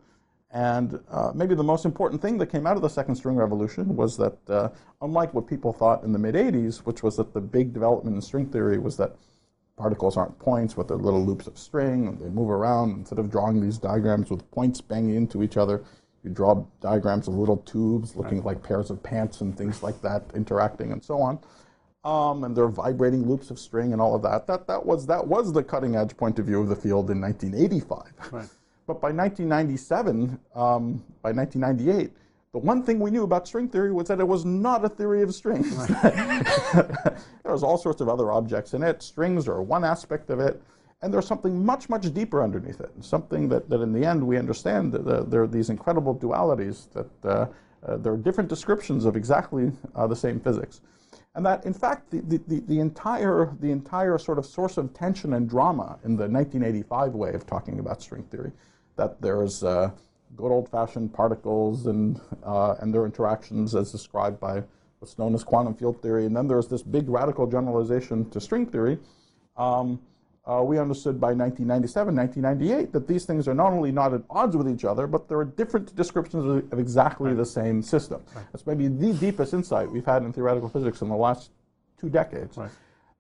[0.55, 3.97] And uh, maybe the most important thing that came out of the second string revolution
[3.97, 4.69] was that, uh,
[5.03, 8.23] unlike what people thought in the mid 80s, which was that the big development in
[8.23, 9.17] string theory was that
[9.77, 12.93] particles aren't points, but they're little loops of string, and they move around.
[12.99, 15.83] Instead of drawing these diagrams with points banging into each other,
[16.23, 20.23] you draw diagrams of little tubes looking like pairs of pants and things like that,
[20.35, 21.41] interacting and so on.
[22.05, 24.47] Um, and they're vibrating loops of string and all of that.
[24.47, 27.21] That, that, was, that was the cutting edge point of view of the field in
[27.21, 28.33] 1985.
[28.33, 28.49] Right.
[28.87, 32.13] But by 1997, um, by 1998,
[32.53, 35.23] the one thing we knew about string theory was that it was not a theory
[35.23, 35.75] of strings.
[35.89, 39.03] there was all sorts of other objects in it.
[39.03, 40.63] Strings are one aspect of it,
[41.03, 42.91] and there's something much, much deeper underneath it.
[43.01, 46.93] Something that, that in the end we understand that uh, there are these incredible dualities
[46.93, 47.47] that uh,
[47.87, 50.81] uh, there are different descriptions of exactly uh, the same physics.
[51.35, 55.35] And that, in fact, the, the, the entire, the entire sort of source of tension
[55.35, 58.53] and drama in the 1985 way of talking about string theory,
[58.97, 59.91] that there's uh,
[60.37, 64.63] good old-fashioned particles and, uh, and their interactions as described by
[64.99, 68.67] what's known as quantum field theory, and then there's this big radical generalization to string
[68.67, 68.99] theory.
[69.57, 70.01] Um,
[70.47, 74.57] uh, we understood by 1997, 1998 that these things are not only not at odds
[74.57, 78.23] with each other, but there are different descriptions of, of exactly the same system.
[78.53, 81.51] That's maybe the deepest insight we've had in theoretical physics in the last
[81.99, 82.59] two decades.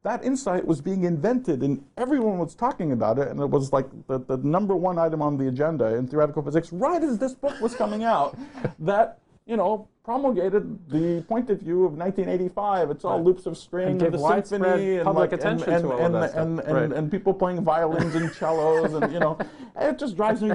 [0.05, 3.87] That insight was being invented, and everyone was talking about it, and it was like
[4.07, 7.59] the, the number one item on the agenda in theoretical physics right as this book
[7.61, 8.37] was coming out.
[8.79, 12.90] that you know promulgated the point of view of 1985.
[12.90, 15.93] It's all loops of string And and, the symphony and public like, attention and, to
[15.93, 16.69] all and, that and, stuff.
[16.69, 16.99] and, Right.
[16.99, 19.38] and people playing violins and cellos and you know
[19.81, 20.51] it just drives me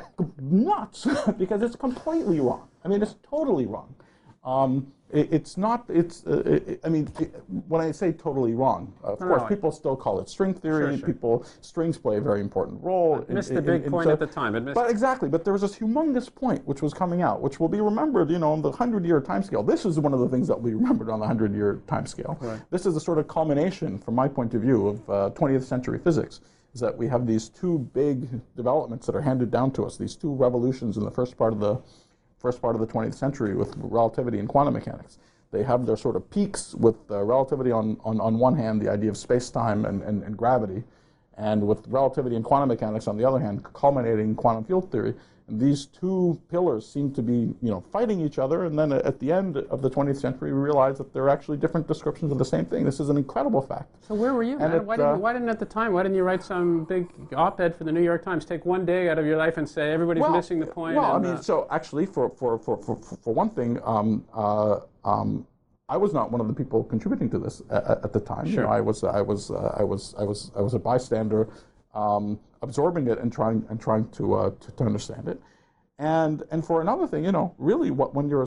[0.40, 3.92] nuts because it's completely wrong i mean it's totally wrong
[4.44, 7.34] um, it's not it's uh, it, i mean it,
[7.68, 10.54] when i say totally wrong of No, course no, I- people still call it string
[10.54, 11.06] theory Sure, sure.
[11.06, 14.18] people strings play a very important role in- missed the big in- point so- at
[14.18, 14.54] the time.
[14.54, 17.60] It missed- but exactly but there was this humongous point which was coming out which
[17.60, 20.20] will be remembered you know on the 100 year time scale this is one of
[20.20, 22.38] the things that will be remembered on the 100 year time scale
[22.70, 25.98] this is a sort of culmination from my point of view of uh, 20th century
[25.98, 26.40] physics
[26.74, 30.16] is that we have these two big developments that are handed down to us these
[30.16, 31.78] two revolutions in the first part of the
[32.42, 35.18] first part of the 20th century with relativity and quantum mechanics.
[35.52, 38.90] They have their sort of peaks with uh, relativity on, on, on one hand the
[38.90, 40.82] idea of space-time and, and, and gravity
[41.36, 45.14] and with relativity and quantum mechanics on the other hand culminating in quantum field theory
[45.58, 48.64] these two pillars seem to be, you know, fighting each other.
[48.64, 51.86] And then at the end of the 20th century, we realize that they're actually different
[51.86, 52.84] descriptions of the same thing.
[52.84, 53.94] This is an incredible fact.
[54.06, 54.58] So where were you?
[54.58, 55.92] And it, why, didn't, uh, why didn't at the time?
[55.92, 58.44] Why didn't you write some big op-ed for the New York Times?
[58.46, 60.96] Take one day out of your life and say everybody's missing the point.
[60.96, 64.80] Well, I mean, uh, so actually, for for for for, for one thing, um, uh,
[65.04, 65.46] um,
[65.88, 68.46] I was not one of the people contributing to this at, at the time.
[68.46, 68.64] You Sure.
[68.64, 71.48] know, I was I was uh, I was I was I was a bystander,
[71.94, 75.40] um, absorbing it and trying and trying to, uh, to to understand it.
[75.98, 78.46] And and for another thing, you know, really, what when you're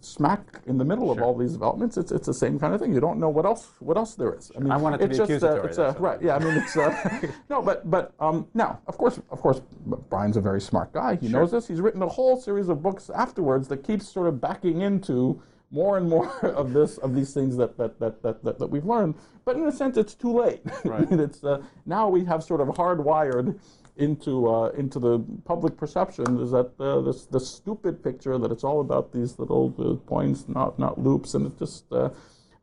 [0.00, 2.92] smack in the middle of all these developments, it's it's the same kind of thing.
[2.92, 4.50] You don't know what else what else there is.
[4.56, 5.92] I mean, I want it to it's be just, Uh, it's, all.
[6.00, 6.20] right.
[6.20, 6.34] Yeah.
[6.34, 9.60] I mean, it's uh, no, but but um, now, of course, of course,
[10.08, 11.16] Brian's a very smart guy.
[11.16, 11.68] He knows this.
[11.68, 15.96] He's written a whole series of books afterwards that keeps sort of backing into more
[15.98, 19.14] and more of this of these things that that that that, that, that we've learned.
[19.44, 20.62] But in a sense, it's too late.
[20.84, 23.58] Mean, it's uh, now we have sort of hardwired
[23.96, 28.64] into uh, into the public perception is that uh, this this stupid picture that it's
[28.64, 32.10] all about these little uh, points, not not loops, and it just uh,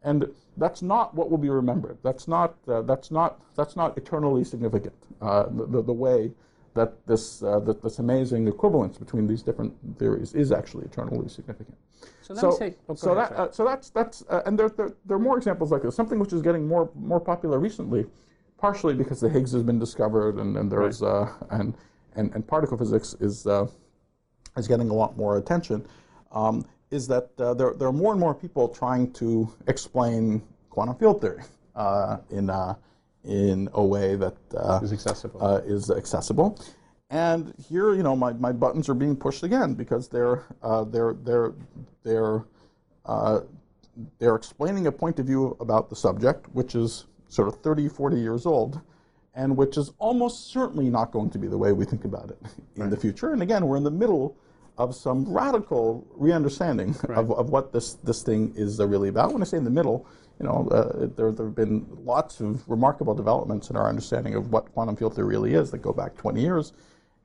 [0.04, 0.26] and
[0.58, 1.98] that's not what will be remembered.
[2.04, 4.96] That's not uh, that's not that's not eternally significant.
[5.22, 6.32] Uh, the, the the way
[6.76, 11.78] that this uh, that this amazing equivalence between these different theories is actually eternally significant.
[12.22, 14.70] So let me say- oh, so ahead, that uh, so that's that's uh, and there,
[14.70, 15.96] there there are more examples like this.
[15.96, 18.06] Something which is getting more more popular recently,
[18.58, 21.76] partially because the Higgs has been discovered and, and there's uh, and,
[22.16, 23.68] and and particle physics is uh,
[24.58, 25.86] is getting a lot more attention.
[26.32, 30.96] Um, is that uh, there there are more and more people trying to explain quantum
[30.96, 31.44] field theory
[31.76, 32.76] uh, in uh,
[33.26, 35.44] in a way that uh, Is accessible.
[35.44, 36.60] uh, is accessible.
[37.10, 41.14] And here, you know, my, my buttons are being pushed again because they're uh, they're
[41.14, 41.54] they're
[42.04, 42.46] they're
[43.06, 43.42] uh,
[44.20, 48.20] they're explaining a point of view about the subject, which is sort of 30, 40
[48.20, 48.82] years old,
[49.36, 52.40] and which is almost certainly not going to be the way we think about it
[52.76, 53.32] in the future.
[53.32, 54.36] And again, we're in the middle
[54.78, 59.32] of some radical re-understanding of, of what this, this thing is really about.
[59.32, 60.06] When I say in the middle,
[60.40, 64.52] you know, uh, there, there have been lots of remarkable developments in our understanding of
[64.52, 66.74] what quantum field theory really is that go back 20 years.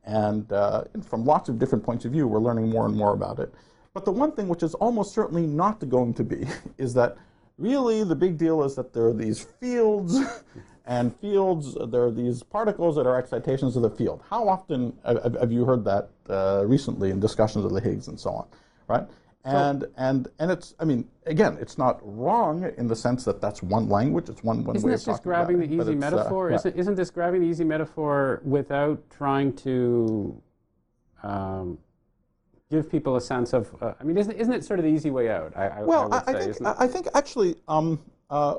[0.05, 3.39] And, uh, from lots of different points of view, we're learning more and more about
[3.39, 3.53] it.
[3.93, 6.47] But the one thing which is almost certainly not going to be
[6.79, 7.17] is that
[7.59, 10.19] really the big deal is that there are these fields,
[10.87, 14.23] and fields, there are these particles that are excitations of the field.
[14.31, 18.19] How often have, have you heard that uh, recently in discussions of the Higgs and
[18.19, 18.49] so on,
[18.89, 19.07] right?
[19.45, 23.63] And and and it's I mean again it's not wrong in the sense that that's
[23.63, 25.77] one language it's one one Isn't way this of just talking about grabbing it, the
[25.79, 26.47] but easy it's, uh, metaphor?
[26.49, 26.57] right.
[26.57, 30.43] Isn't, isn't this grabbing the easy metaphor without trying to
[31.23, 31.79] um,
[32.71, 33.75] give people a sense of?
[33.81, 35.55] Uh, I mean, isn't, isn't it sort of the easy way out?
[35.57, 36.77] I, I, Well, I I, would I say, think isn't it?
[36.79, 37.99] I I think actually um,
[38.31, 38.57] uh,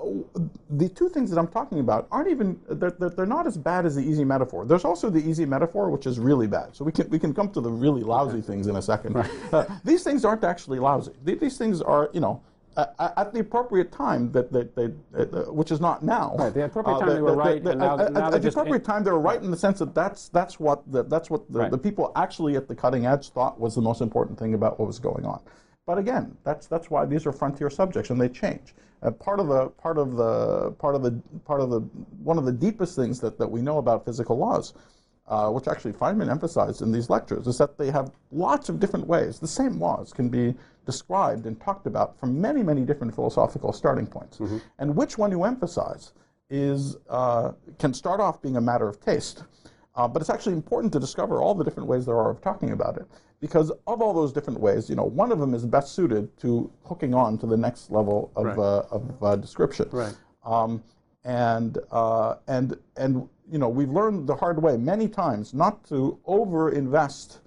[0.71, 3.95] the two things that I'm talking about aren't even they're, they're, not as bad as
[3.95, 4.65] the easy metaphor.
[4.65, 6.75] There's also the easy metaphor, which is really bad.
[6.75, 9.15] So we can we can come to the really lousy things in a second.
[9.51, 11.11] Uh, these things aren't actually lousy.
[11.23, 12.41] These things are you know.
[12.77, 16.33] Uh, at the appropriate time, that, that, that uh, which is not now.
[16.39, 18.47] Right, the appropriate uh, time that- they were right, and now- at, now at the
[18.47, 21.51] appropriate time, they were right in the sense that that's that's what the, that's what
[21.51, 21.71] the, Right.
[21.71, 24.87] the people actually at the cutting edge thought was the most important thing about what
[24.87, 25.41] was going on.
[25.85, 28.75] But again, that's that's why these are frontier subjects and they change.
[29.01, 31.11] Uh, part of the part of the part of the
[31.43, 31.79] part of the
[32.23, 34.73] one of the deepest things that, that we know about physical laws,
[35.27, 39.07] uh, which actually Feynman emphasized in these lectures, is that they have lots of different
[39.07, 39.39] ways.
[39.39, 40.53] The same laws can be
[40.85, 44.37] described and talked about from many many different philosophical starting points,
[44.77, 46.13] and which one you emphasize
[46.51, 49.45] is uh, can start off being a matter of taste.
[49.95, 52.71] Uh, but it's actually important to discover all the different ways there are of talking
[52.71, 53.05] about it.
[53.39, 56.71] Because of all those different ways, you know, one of them is best suited to
[56.85, 58.57] hooking on to the next level of, Right.
[58.57, 59.89] uh, of uh, description.
[59.91, 60.15] Right.
[60.45, 60.81] Um,
[61.25, 66.17] and, uh, and, and, you know, we've learned the hard way many times not to
[66.25, 67.39] over-invest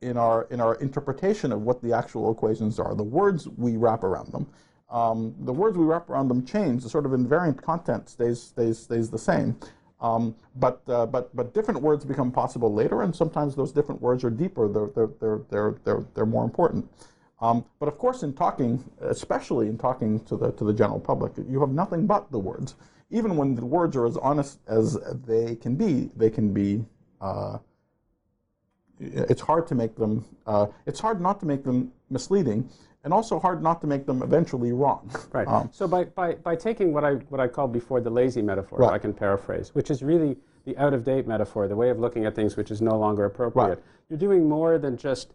[0.00, 4.02] in our, in our interpretation of what the actual equations are, the words we wrap
[4.02, 4.46] around them.
[4.90, 6.82] Um, the words we wrap around them change.
[6.82, 9.56] The sort of invariant content stays, stays, stays the same.
[10.00, 14.24] Um, but, uh, but, but different words become possible later, and sometimes those different words
[14.24, 14.68] are deeper.
[14.68, 16.88] They're, they're, they're, they're, they're, they're more important.
[17.40, 21.32] Um, but of course, in talking, especially in talking to the, to the general public,
[21.48, 22.74] you have nothing but the words.
[23.10, 26.84] Even when the words are as honest as they can be, they can be.
[27.20, 27.58] Uh,
[28.98, 30.24] it's hard to make them.
[30.46, 32.68] Uh, it's hard not to make them misleading,
[33.04, 35.10] and also hard not to make them eventually wrong.
[35.32, 35.46] Right.
[35.54, 38.78] Um, so by, by, by taking what I what I called before the lazy metaphor,
[38.78, 38.94] if Right.
[38.94, 42.24] I can paraphrase, which is really the out of date metaphor, the way of looking
[42.24, 43.66] at things which is no longer appropriate.
[43.68, 43.78] Right.
[44.08, 45.34] You're doing more than just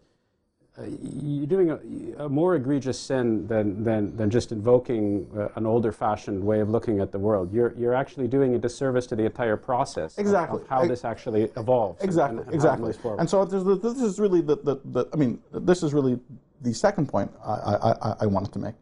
[0.78, 5.92] you're doing a, a, more egregious sin than, than, than just invoking uh, an older
[5.92, 7.52] fashioned way of looking at the world.
[7.52, 10.58] You're, you're actually doing a disservice to the entire process exactly.
[10.58, 12.02] of, of how I, this actually evolves.
[12.02, 12.94] Exactly, and, and exactly.
[13.18, 16.18] And so this is really the, the, the, I mean, this is really
[16.60, 18.74] the second point I, I, I wanted to make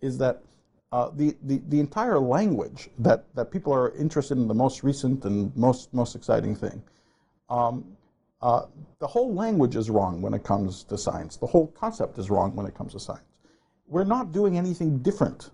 [0.00, 0.42] is that
[0.92, 5.24] uh, the, the, the entire language that, that people are interested in the most recent
[5.24, 6.82] and most, most exciting thing.
[7.48, 7.96] Um,
[8.46, 8.64] uh,
[9.00, 11.36] the whole language is wrong when it comes to science.
[11.36, 13.24] The whole concept is wrong when it comes to science.
[13.88, 15.50] We're not doing anything different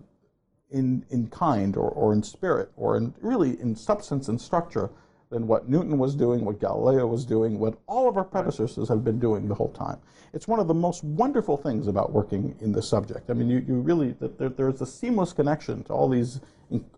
[0.69, 4.91] in, in kind or, or in spirit or in really in substance and structure
[5.31, 9.03] than what Newton was doing, what Galileo was doing, what all of our predecessors have
[9.03, 9.97] been doing the whole time.
[10.33, 13.31] It's one of the most wonderful things about working in this subject.
[13.31, 16.41] I mean, you, you really, there, there's a seamless connection to all these,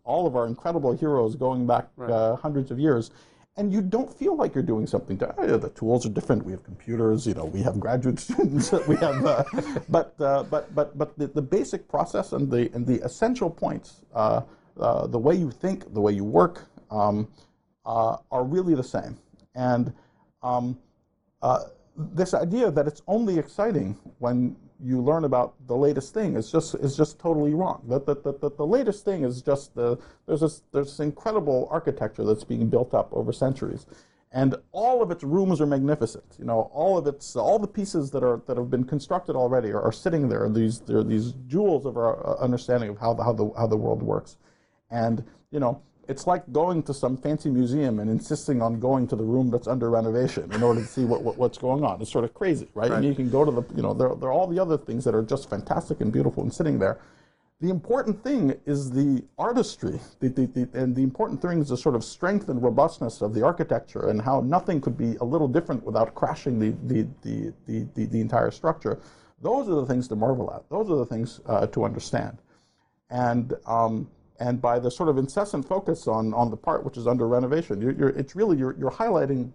[0.03, 2.11] all of our incredible heroes going back right.
[2.11, 3.11] uh, hundreds of years.
[3.57, 5.17] And you don't feel like you're doing something.
[5.19, 6.43] To, the tools are different.
[6.43, 7.25] We have computers.
[7.25, 8.71] You know, we have graduate students.
[8.85, 9.43] we have, uh,
[9.87, 14.01] but uh, but but but the, the basic process and the and the essential points,
[14.13, 14.41] uh,
[14.77, 17.29] uh, the way you think, the way you work, um,
[17.85, 19.17] uh, are really the same.
[19.55, 19.93] And
[20.43, 20.77] um,
[21.41, 21.63] uh,
[21.95, 26.75] this idea that it's only exciting when you learn about the latest thing is just
[26.75, 27.83] is just totally wrong.
[27.87, 29.97] That the, the, the, the latest thing is just the
[30.27, 33.85] there's this there's this incredible architecture that's being built up over centuries,
[34.31, 36.35] and all of its rooms are magnificent.
[36.37, 39.71] You know, all of its all the pieces that are that have been constructed already
[39.71, 40.49] are, are sitting there.
[40.49, 43.77] These they're these jewels of our uh, understanding of how the, how the how the
[43.77, 44.37] world works,
[44.91, 49.15] and you know it's like going to some fancy museum and insisting on going to
[49.15, 52.01] the room that's under renovation in order to see what, what what's going on.
[52.01, 52.91] It's sort of crazy, right?
[52.91, 52.97] right?
[52.97, 55.03] And you can go to the, you know, there, there are all the other things
[55.05, 56.99] that are just fantastic and beautiful and sitting there.
[57.61, 61.77] The important thing is the artistry, the, the, the, and the important thing is the
[61.77, 65.47] sort of strength and robustness of the architecture and how nothing could be a little
[65.47, 68.99] different without crashing the, the, the, the, the, the entire structure.
[69.41, 70.69] Those are the things to marvel at.
[70.69, 72.39] Those are the things uh, to understand.
[73.09, 74.09] And um,
[74.39, 77.81] and by the sort of incessant focus on, on the part which is under renovation,
[77.81, 79.51] you're, you're, it's really you're, you're highlighting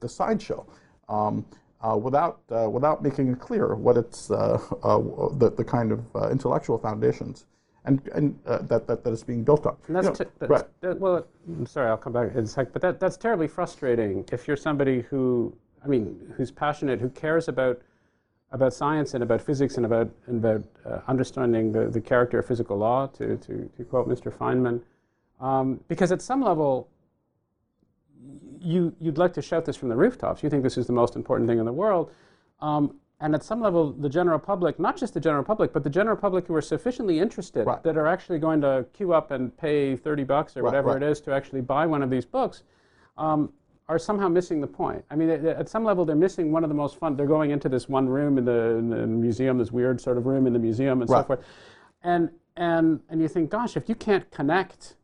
[0.00, 0.66] the sideshow
[1.08, 1.44] um,
[1.80, 4.98] uh, without uh, without making it clear what it's uh, uh
[5.38, 7.46] the, the kind of uh, intellectual foundations
[7.84, 9.76] and, and uh, that, that that is being built on.
[9.86, 10.64] And that's, you know, that's right.
[10.80, 14.24] That, well, I'm sorry, I'll come back in a sec, but that, that's terribly frustrating
[14.32, 15.54] if you're somebody who
[15.84, 17.80] I mean who's passionate, who cares about
[18.50, 22.46] about science and about physics and about, and about uh, understanding the, the character of
[22.46, 24.32] physical law, to, to, to quote Mr.
[24.32, 24.80] Feynman.
[25.40, 26.88] Um, because at some level,
[28.60, 30.42] you, you'd like to shout this from the rooftops.
[30.42, 32.10] You think this is the most important thing in the world.
[32.60, 35.90] Um, and at some level, the general public, not just the general public, but the
[35.90, 37.82] general public who are sufficiently interested right.
[37.82, 41.02] that are actually going to queue up and pay 30 bucks or right, whatever right.
[41.02, 42.62] it is to actually buy one of these books,
[43.16, 43.52] um,
[43.88, 45.02] are somehow missing the point.
[45.10, 47.16] I mean, at some level, they're missing one of the most fun.
[47.16, 50.26] They're going into this one room in the, in the museum, this weird sort of
[50.26, 51.20] room in the museum, and right.
[51.20, 51.40] so forth.
[52.02, 54.96] And and and you think, gosh, if you can't connect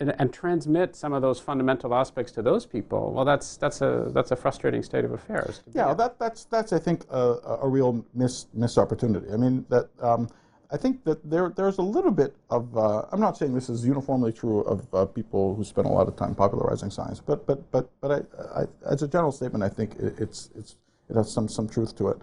[0.00, 4.10] and, and, transmit some of those fundamental aspects to those people, well, that's that's a
[4.12, 5.62] that's a frustrating state of affairs.
[5.72, 9.26] Yeah, that, that's that's I think a, a real miss miss opportunity.
[9.32, 9.90] I mean that.
[10.00, 10.28] Um,
[10.70, 13.84] I think that there there's a little bit of uh, I'm not saying this is
[13.84, 17.70] uniformly true of uh, people who spend a lot of time popularizing science, but but
[17.70, 20.76] but but I, I, as a general statement, I think it, it's it's
[21.08, 22.18] it has some some truth to it.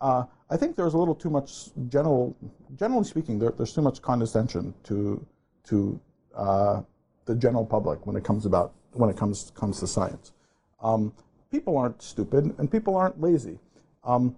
[0.00, 2.36] Uh, I think there's a little too much general
[2.76, 5.24] generally speaking there, there's too much condescension to
[5.64, 6.00] to
[6.34, 6.82] uh,
[7.24, 10.32] the general public when it comes about when it comes comes to science.
[10.82, 11.12] Um,
[11.50, 13.58] people aren't stupid and people aren't lazy.
[14.04, 14.36] Um,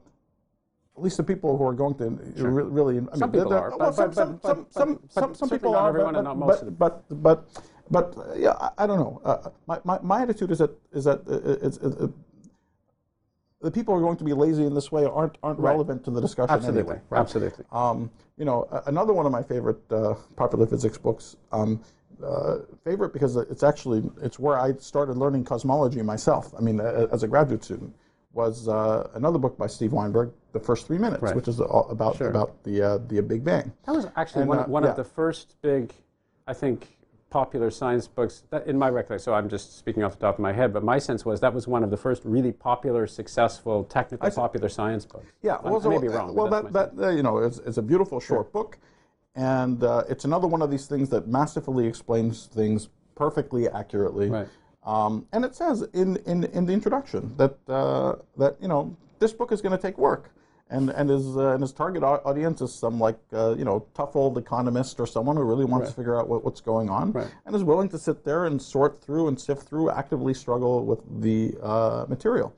[0.96, 2.50] at least the people who are going to sure.
[2.50, 5.92] really, I some mean, people are, well, some, some, some, some, some, some people are,
[5.92, 7.48] but, but, but, but,
[7.90, 9.20] but, uh, yeah, I, I, don't know.
[9.24, 12.12] Uh, my, my, my attitude is that is that uh, it's, it's,
[13.62, 15.70] the people who are going to be lazy in this way aren't aren't right.
[15.70, 16.80] relevant to the discussion Absolutely.
[16.80, 17.00] anyway.
[17.10, 17.20] Right?
[17.20, 17.64] Absolutely.
[17.70, 21.36] Um, you know, another one of my favorite uh, popular physics books.
[21.52, 21.82] Um,
[22.22, 26.52] uh, favorite because it's actually it's where I started learning cosmology myself.
[26.56, 27.94] I mean, as a graduate student
[28.34, 31.34] was uh, another book by Steve Weinberg, The First Three Minutes, right.
[31.34, 32.28] which is about sure.
[32.28, 33.72] about the uh, the Big Bang.
[33.86, 34.90] That was actually and, one, uh, one yeah.
[34.90, 35.92] of the first big,
[36.46, 36.96] I think,
[37.32, 39.24] popular science books that, in my recollection.
[39.24, 41.52] So I'm just speaking off the top of my head, but my sense was that
[41.52, 45.26] was one of the first really popular, successful, technical, popular science books.
[45.42, 46.34] Yeah, well, I, I may be wrong.
[46.34, 48.52] Well, that, that uh, you know, it's, it's, a beautiful short sure.
[48.52, 48.78] book,
[49.34, 54.28] and uh, it's another one of these things that masterfully explains things perfectly accurately.
[54.28, 54.48] Right.
[54.84, 59.32] Um, and it says in, in, in the introduction that, uh, that you know, this
[59.32, 60.30] book is going to take work.
[60.70, 64.16] And, and, his, uh, and his target audience is some like, uh, you know, tough
[64.16, 65.90] old economist or someone who really wants right.
[65.90, 67.28] to figure out what, what's going on right.
[67.44, 71.00] and is willing to sit there and sort through and sift through, actively struggle with
[71.20, 72.54] the uh, material.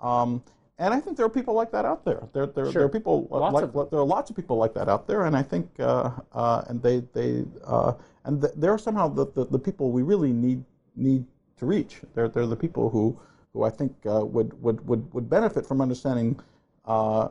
[0.00, 0.44] Um,
[0.78, 2.28] and I think there are people like that out there.
[2.32, 4.88] There, there, there are people Lots like of there are lots of people like that
[4.88, 9.08] out there, and I think uh, uh, and they they uh, and th- they're somehow
[9.08, 10.64] the, the, the people we really need
[10.94, 11.24] need
[11.58, 12.00] to reach.
[12.14, 13.18] They're they're the people who
[13.52, 16.40] who I think uh, would, would would would benefit from understanding.
[16.84, 17.28] Uh,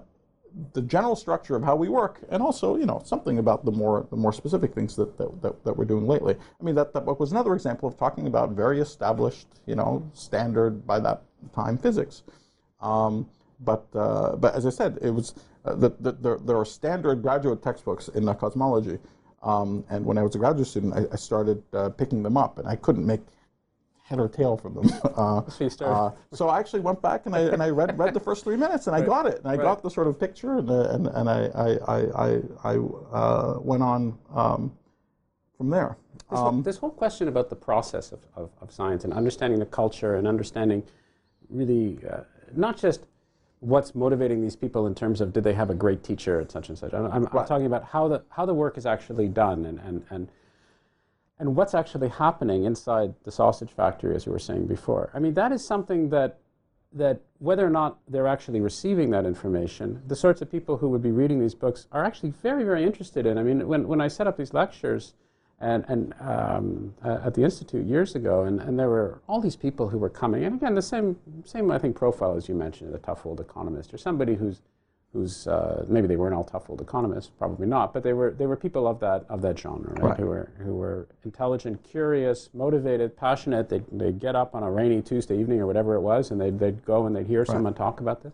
[0.74, 4.08] the general structure of how we work, and also, you know, something about the more
[4.10, 6.36] the more specific things that that, that, that we're doing lately.
[6.60, 10.10] I mean, that, that book was another example of talking about very established, you know,
[10.14, 11.24] standard by that
[11.54, 12.24] time physics.
[12.80, 13.28] Um,
[13.60, 17.22] but uh, but as I said, it was uh, the, the, there, there are standard
[17.22, 18.98] graduate textbooks in cosmology,
[19.44, 22.60] um, and when I was a graduate student, I, I started uh, picking them up,
[22.60, 23.22] and I couldn't make
[24.06, 24.90] head or tail from them.
[25.16, 28.20] Uh, So uh, so I actually went back and I and I read read the
[28.20, 30.70] first three minutes and I got it and I got the sort of picture and
[30.70, 32.30] and, and I I I I,
[32.72, 32.74] I
[33.22, 34.72] uh, went on um,
[35.58, 35.98] from there.
[36.30, 39.66] This, whole, this whole question about the process of, of, of science and understanding the
[39.66, 40.84] culture and understanding
[41.50, 42.22] really uh,
[42.56, 43.06] not just
[43.60, 46.70] what's motivating these people in terms of did they have a great teacher at such
[46.70, 46.94] and such.
[46.94, 50.04] I'm, I'm, I'm talking about how the, how the work is actually done and, and,
[50.10, 50.30] and,
[51.40, 55.12] and what's actually happening inside the sausage factory, as you were saying before.
[55.14, 56.40] I mean, that is something that,
[56.94, 61.04] that whether or not they're actually receiving that information, the sorts of people who would
[61.04, 63.38] be reading these books are actually very, very interested in.
[63.38, 65.14] I mean, when, when I set up these lectures,
[65.60, 69.56] and, and um, uh, at the institute years ago, and, and there were all these
[69.56, 72.94] people who were coming, and again, the same, same I think profile as you mentioned,
[72.94, 74.62] the tough old economist, or somebody who's,
[75.16, 78.46] who's uh, maybe they weren't all tough old economists, probably not, but they were, they
[78.46, 80.10] were people of that, of that genre, right?
[80.10, 80.20] Right.
[80.20, 83.70] Who were, who were intelligent, curious, motivated, passionate.
[83.70, 86.60] They'd, they'd get up on a rainy Tuesday evening or whatever it was, and they'd,
[86.60, 88.34] they'd go and they'd hear someone talk about this.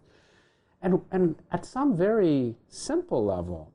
[0.81, 3.71] And, and at some very simple level,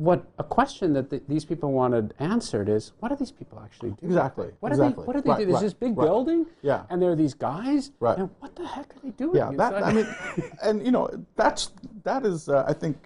[0.00, 3.90] what a question that th these people wanted answered is, what are these people actually
[4.00, 4.06] do?
[4.06, 4.92] Exactly, What exactly.
[4.94, 5.06] do they?
[5.08, 5.52] What do they Right, do?
[5.52, 6.06] There's this big right.
[6.08, 6.88] building, Yeah.
[6.88, 8.16] and there are these guys, Right.
[8.18, 9.36] and what the heck are they doing?
[9.36, 9.72] Yeah, that?
[9.88, 10.06] I mean,
[10.66, 11.04] and you know,
[11.36, 11.62] that's
[12.08, 12.96] that is uh, I think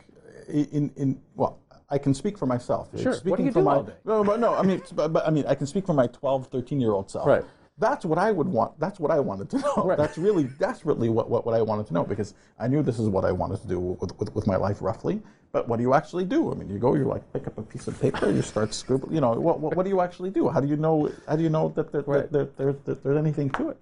[0.48, 1.08] in in
[1.40, 1.54] well.
[1.96, 2.84] I can speak for myself.
[2.96, 3.12] Sure.
[3.12, 3.98] What do Speaking you do my, all day?
[4.10, 6.46] No, but no, I mean, but, but I mean, I can speak for my 12,
[6.48, 7.26] 13 year old self.
[7.26, 7.44] Right.
[7.78, 8.78] That's what I would want.
[8.78, 9.74] That's what I wanted to know.
[9.84, 9.98] Right.
[9.98, 13.08] That's really desperately what, what, what I wanted to know because I knew this is
[13.08, 15.20] what I wanted to do with, with, with my life roughly.
[15.50, 16.50] But what do you actually do?
[16.52, 19.14] I mean, you go, you like pick up a piece of paper, you start scribbling.
[19.14, 20.48] You know, what, what, what do you actually do?
[20.48, 21.10] How do you know?
[21.28, 22.30] How do you know that there, Right.
[22.30, 23.78] that there, there, there, there's anything to it?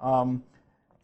[0.00, 0.42] Um,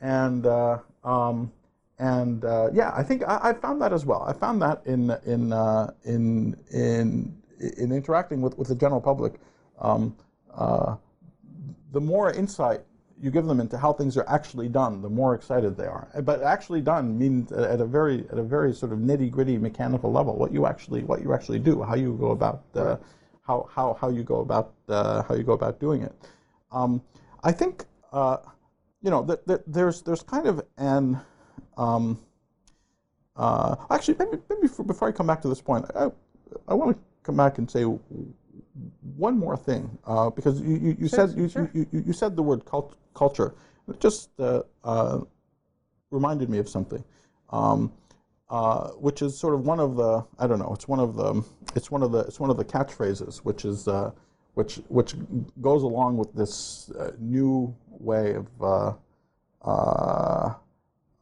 [0.01, 1.53] and uh, um,
[1.99, 4.23] and uh, yeah, I think I, I found that as well.
[4.23, 7.37] I found that in in uh, in in
[7.79, 9.35] in interacting with, with the general public,
[9.81, 10.17] um,
[10.55, 10.97] uh,
[11.93, 12.81] the more insight
[13.21, 16.09] you give them into how things are actually done, the more excited they are.
[16.23, 20.13] But actually done means at a very at a very sort of nitty gritty mechanical
[20.13, 22.97] level what you actually what you actually do, how you go about uh,
[23.43, 26.15] how, how how you go about uh, how you go about doing it.
[26.71, 27.03] Um,
[27.43, 28.39] I think uh,
[29.03, 31.19] you know that that there's there's kind of an
[31.77, 32.19] um,
[33.37, 36.11] uh, actually maybe, maybe before, before I come back to this point, I,
[36.69, 37.85] I want to come back and say
[39.17, 41.71] one more thing uh, because you, you, you said you, sure.
[41.75, 43.55] you, you, said the word cult, culture.
[43.89, 45.21] It just uh, uh,
[46.11, 47.03] reminded me of something,
[47.51, 47.93] um,
[48.51, 50.73] uh, which is sort of one of the I don't know.
[50.75, 51.43] It's one of the
[51.75, 54.11] it's one of the it's one of the catchphrases, which is uh,
[54.55, 55.15] which which
[55.61, 58.47] goes along with this uh, new way of.
[58.61, 58.93] Uh,
[59.63, 60.55] uh,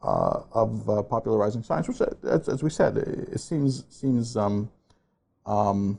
[0.03, 4.71] uh, of uh, popularizing science, which, as, as we said, it, it seems seems um,
[5.47, 5.99] um,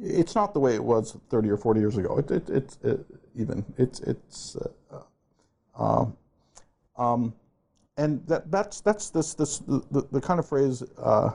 [0.00, 2.18] it's not the way it was 30 or 40 years ago.
[2.18, 3.04] It, it, it's it,
[3.36, 4.98] even it's it's uh,
[5.76, 6.06] uh,
[6.96, 7.34] um,
[7.96, 11.30] and that that's that's this this the, the, kind of phrase uh,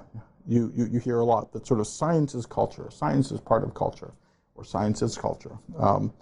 [0.47, 3.63] you, you you hear a lot that sort of science is culture, science is part
[3.63, 4.11] of culture,
[4.55, 5.57] or science is culture.
[5.77, 6.13] Um,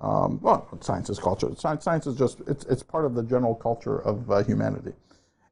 [0.00, 1.48] um, well, science is culture.
[1.56, 4.92] Science, science is just it's it's part of the general culture of uh, humanity,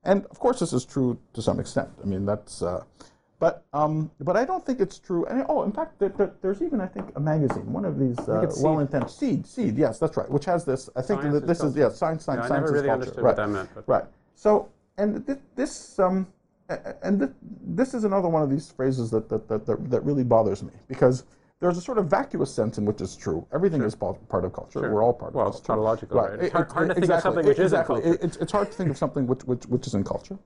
[0.05, 1.89] and of course this is true to some extent.
[2.03, 2.63] I mean that's,
[3.43, 5.25] but um, but I don't think it's true.
[5.27, 8.17] And oh, in fact, there, there, there's even I think a magazine, one of these
[8.21, 8.63] uh, Seed.
[8.63, 10.89] well-intentioned Seed, Seed, yes, that's right, which has this.
[10.95, 11.79] I think Science this is culture.
[11.81, 13.21] yeah, science, science, I science never is really culture.
[13.21, 13.25] right.
[13.25, 14.05] what that meant, Right.
[14.37, 16.29] So and th- this um,
[16.69, 17.33] a- a- and th-
[17.81, 20.73] this is another one of these phrases that that, that, that that really bothers me
[20.89, 21.25] because.
[21.63, 23.47] There's a sort of vacuous sense in which it's true.
[23.55, 24.81] Everything is part of culture.
[24.93, 26.33] We're all part Well, of it's tautological, right?
[26.41, 28.03] It's hard- it- hard to think of something which isn't exactly.
[28.03, 28.15] culture.
[28.19, 30.37] It- It's, it's hard to think of something which, which, which isn't culture.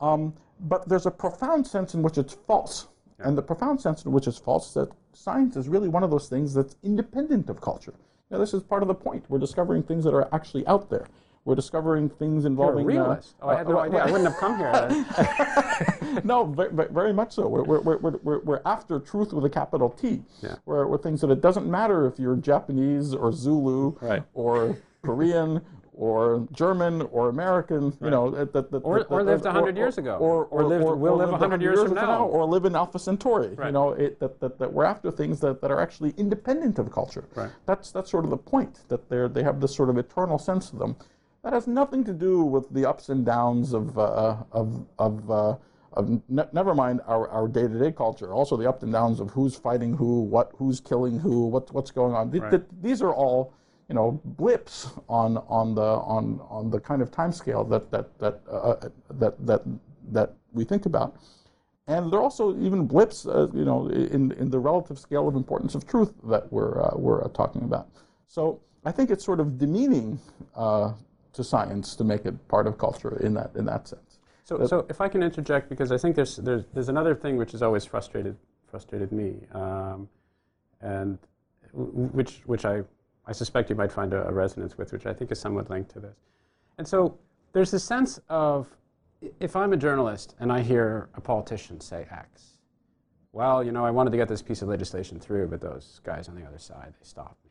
[0.00, 2.88] Um, but there's a profound sense in which it's false.
[3.18, 6.10] And the profound sense in which it's false is that science is really one of
[6.10, 7.94] those things that's independent of culture.
[8.30, 9.24] Now, this is part of the point.
[9.28, 11.06] We're discovering things that are actually out there.
[11.44, 12.98] We're discovering things You're a involving.
[12.98, 14.00] uh, oh, I had no uh, idea.
[14.00, 16.20] I wouldn't have come here.
[16.24, 17.46] no, very, very much so.
[17.46, 20.22] We're, we're, we're, we're, we're after truth with a capital T.
[20.42, 20.56] Yeah.
[20.64, 24.24] We're, we're things that it doesn't matter if you're Japanese or Zulu Right.
[24.34, 25.60] or Korean
[25.96, 29.96] or German or American, you know, that, that, that, Or- that- or lived 100 years
[29.98, 30.16] ago.
[30.18, 32.24] or, Or lived- will live 100 years from now.
[32.26, 33.56] or live in Alpha Centauri.
[33.66, 36.92] You know, it, that, that, that we're after things that, that are actually independent of
[36.92, 37.24] culture.
[37.34, 37.50] Right.
[37.64, 40.68] That's that's sort of the point that they they have this sort of eternal sense
[40.70, 40.96] to them.
[41.42, 45.30] That has nothing to do with the ups and downs of uh, of of.
[45.30, 45.56] Uh,
[45.92, 49.56] of ne- never mind our, our day-to-day culture, also the ups and downs of who's
[49.56, 52.30] fighting who, what, who's killing who, what, what's going on.
[52.30, 53.54] Th- th- these are all,
[53.88, 58.40] you know, blips on on the on on the kind of timescale that that that
[58.50, 59.62] uh, that that
[60.12, 61.16] that we think about.
[61.88, 65.36] And there are also even blips, uh, you know, in, in the relative scale of
[65.36, 67.86] importance of truth that we're, uh, we're uh, talking about.
[68.26, 70.18] So I think it's sort of demeaning
[70.56, 70.94] uh,
[71.32, 74.18] to science to make it part of culture in that, in that sense.
[74.42, 77.52] So, so if I can interject, because I think there's, there's, there's another thing which
[77.52, 80.08] has always frustrated, frustrated me, um,
[80.80, 81.18] and
[81.72, 82.82] which, which I,
[83.26, 85.90] I suspect you might find a, a resonance with, which I think is somewhat linked
[85.92, 86.16] to this.
[86.78, 87.18] And so
[87.52, 88.68] there's a sense of,
[89.40, 92.58] if I'm a journalist and I hear a politician say X,
[93.32, 96.28] well, you know, I wanted to get this piece of legislation through, but those guys
[96.28, 97.50] on the other side, they stopped me.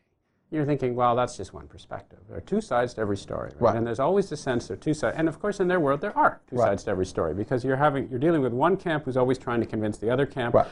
[0.52, 2.20] You're thinking, well, that's just one perspective.
[2.30, 3.62] There are two sides to every story, right?
[3.62, 3.76] Right.
[3.76, 5.18] And there's always the sense there are two sides.
[5.18, 6.68] And of course, in their world, there are two Right.
[6.68, 9.60] sides to every story because you're having you're dealing with one camp who's always trying
[9.60, 10.54] to convince the other camp.
[10.56, 10.68] Right.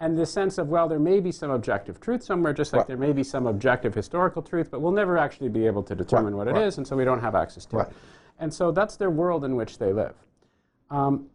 [0.00, 2.88] And the sense of, well, there may be some objective truth somewhere, just like Right.
[2.88, 6.36] there may be some objective historical truth, but we'll never actually be able to determine
[6.36, 6.78] what it is, right.
[6.78, 7.88] and so we don't have access to Right.
[7.88, 7.94] it.
[8.38, 10.14] And so that's their world in which they live.
[10.90, 11.30] Um,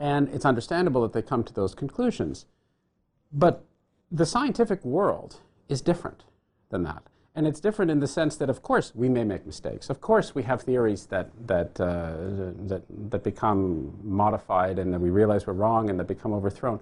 [0.00, 2.46] and it's understandable that they come to those conclusions.
[3.32, 3.64] But
[4.10, 6.24] the scientific world is different
[6.70, 7.04] than that.
[7.34, 9.88] And it's different in the sense that, of course, we may make mistakes.
[9.88, 12.14] Of course, we have theories that, that, uh,
[12.66, 16.80] that, that become modified and that we realize we're wrong and that become overthrown.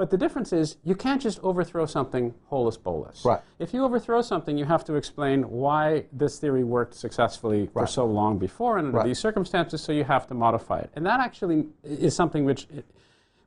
[0.00, 3.22] But the difference is you can't just overthrow something holus bolus.
[3.22, 3.42] Right.
[3.58, 8.06] If you overthrow something, you have to explain why this theory worked successfully for so
[8.06, 9.06] long before and under Right.
[9.08, 10.88] these circumstances, so you have to modify it.
[10.96, 12.66] And that actually is something which,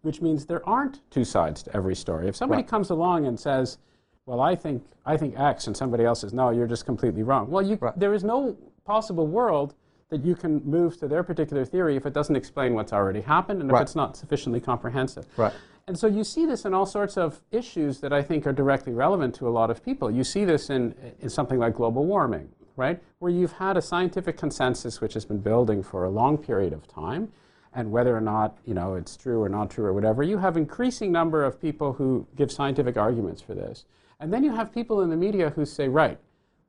[0.03, 2.27] which means there aren't two sides to every story.
[2.27, 2.67] If somebody Right.
[2.69, 3.79] comes along and says,
[4.27, 7.49] well, I think, I think X, and somebody else says, no, you're just completely wrong.
[7.49, 7.97] Well, you, Right.
[7.99, 9.73] there is no possible world
[10.09, 13.59] that you can move to their particular theory if it doesn't explain what's already happened
[13.59, 15.25] and if it's not sufficiently comprehensive.
[15.35, 15.53] Right.
[15.85, 18.93] And so you see this in all sorts of issues that I think are directly
[18.93, 20.09] relevant to a lot of people.
[20.09, 23.01] You see this in, in something like global warming, right?
[23.19, 26.87] Where you've had a scientific consensus which has been building for a long period of
[26.87, 27.33] time,
[27.73, 30.55] and whether or not you know it's true or not true or whatever, you have
[30.55, 33.83] increasing number of people who give scientific arguments for this.
[34.21, 36.17] And then you have people in the media who say, right,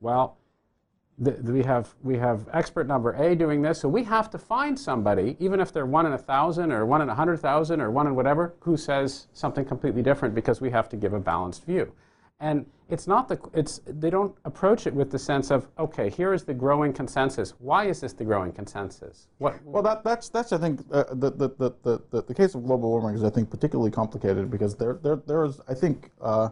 [0.01, 0.39] well,
[1.19, 5.37] we have we have expert number A doing this, so we have to find somebody,
[5.39, 8.07] even if they're one in a thousand or one in a hundred thousand or one
[8.07, 11.93] in whatever, who says something completely different because we have to give a balanced view.
[12.41, 16.35] And it's not the it's they don't approach it with the sense of okay, here
[16.35, 17.55] is the growing consensus.
[17.61, 19.29] Why is this the growing consensus?
[19.39, 22.57] What Well, that, that's that's I think uh, the, the, the, the, the the case
[22.57, 26.11] of global warming is I think particularly complicated because there there there is I think
[26.21, 26.49] uh,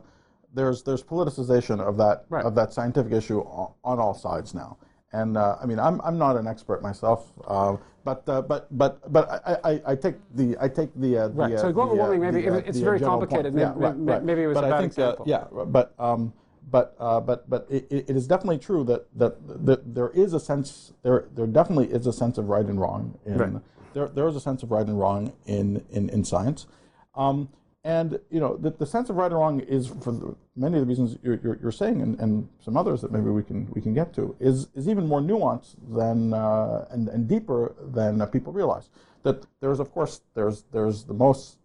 [0.54, 2.44] there's there's politicization of that Right.
[2.44, 4.76] of that scientific issue on, on all sides now.
[5.14, 9.12] And uh, I mean, I'm, I'm not an expert myself, uh, but uh, but but
[9.12, 11.52] but I, I, I take the I take the uh, the, Right.
[11.52, 13.52] uh, So global the, uh, warming, maybe the, uh, it's uh, very complicated.
[13.52, 13.56] point.
[13.56, 14.24] May- Yeah, right, right.
[14.24, 15.24] maybe it was but a I bad think, example.
[15.26, 16.32] Uh, yeah, but um,
[16.70, 19.36] but uh, but but it, it it is definitely true that, that
[19.66, 23.18] that there is a sense there there definitely is a sense of right and wrong
[23.26, 23.60] in
[23.92, 26.66] there there is a sense of right and wrong in in, in science.
[27.14, 27.50] Um,
[27.84, 30.82] and you know the, the sense of right and wrong is for the, many of
[30.82, 33.80] the reasons you're, you're, you're saying, and, and some others that maybe we can we
[33.80, 38.26] can get to, is is even more nuanced than uh, and, and deeper than uh,
[38.26, 38.88] people realize.
[39.24, 41.58] That there's of course there's there's the most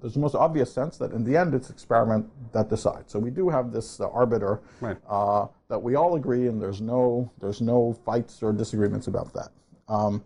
[0.00, 3.10] there's the most obvious sense that in the end it's experiment that decides.
[3.10, 4.96] So we do have this uh, arbiter Right.
[5.08, 9.48] uh, that we all agree, and there's no there's no fights or disagreements about that.
[9.88, 10.22] Um,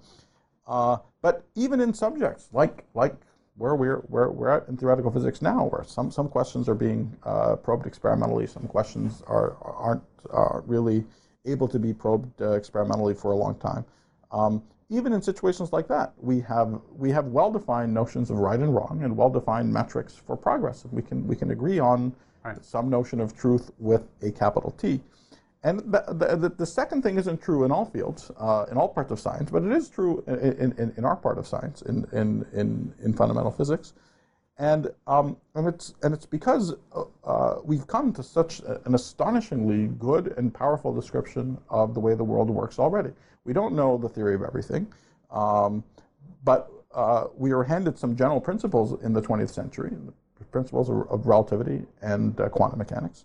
[0.67, 3.15] uh, but even in subjects like like
[3.59, 7.15] where we're where we're at in theoretical physics now, where some some questions are being
[7.25, 10.03] uh, probed experimentally, some questions are aren't
[10.33, 11.05] uh, really
[11.47, 13.85] able to be probed uh, experimentally for a long time.
[14.33, 18.75] Um, even in situations like that, we have we have well-defined notions of right and
[18.75, 20.85] wrong and well-defined metrics for progress.
[20.93, 22.65] We can we can agree on Right.
[22.65, 25.01] some notion of truth with a capital T.
[25.63, 29.11] And the, the, the, second thing isn't true in all fields, uh, in all parts
[29.11, 32.95] of science, but it is true in, in, in our part of science, in, in,
[33.03, 33.95] in, fundamental physics.
[34.59, 36.75] And, um, and, it's, and it's because
[37.25, 42.25] uh, we've come to such an astonishingly good and powerful description of the way the
[42.25, 43.11] world works already.
[43.45, 44.87] We don't know the theory of everything,
[45.31, 45.83] um,
[46.45, 49.91] but uh, we are handed some general principles in the 20th century,
[50.51, 53.25] principles of, of relativity and uh, quantum mechanics.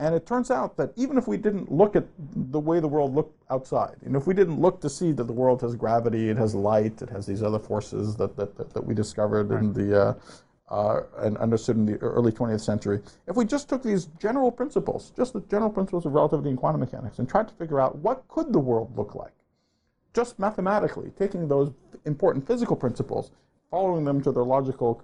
[0.00, 3.14] And it turns out that even if we didn't look at the way the world
[3.14, 6.38] looked outside, and if we didn't look to see that the world has gravity, it
[6.38, 9.62] has light, it has these other forces that, that, that, that we discovered right.
[9.62, 10.14] in the, uh,
[10.70, 15.12] uh, and understood in the early 20th century, if we just took these general principles,
[15.14, 18.26] just the general principles of relativity and quantum mechanics, and tried to figure out what
[18.28, 19.34] could the world look like,
[20.14, 21.72] just mathematically, taking those
[22.06, 23.32] important physical principles,
[23.70, 25.02] following them to their logical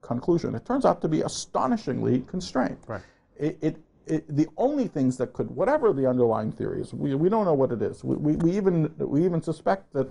[0.00, 2.78] conclusion, it turns out to be astonishingly constrained.
[2.88, 3.02] Right.
[3.38, 7.44] It, it, it, the only things that could, whatever the underlying theories, we, we don't
[7.44, 8.04] know what it is.
[8.04, 10.08] We, we, we, even, we even suspect that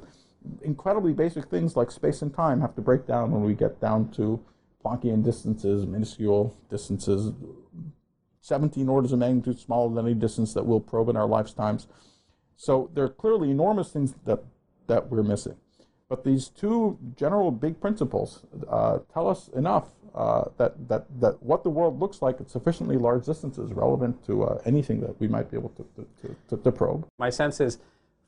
[0.61, 4.11] incredibly basic things like space and time have to break down when we get down
[4.11, 4.43] to
[4.83, 7.33] Planckian distances, minuscule distances,
[8.41, 11.87] 17 orders of magnitude smaller than any distance that we'll probe in our lifetimes.
[12.57, 14.43] So there are clearly enormous things that,
[14.87, 15.55] that we're missing.
[16.07, 21.63] But these two general big principles uh, tell us enough uh, that, that, that what
[21.63, 25.49] the world looks like at sufficiently large distances relevant to uh, anything that we might
[25.49, 27.07] be able to, to, to, to, probe.
[27.17, 27.79] My sense is,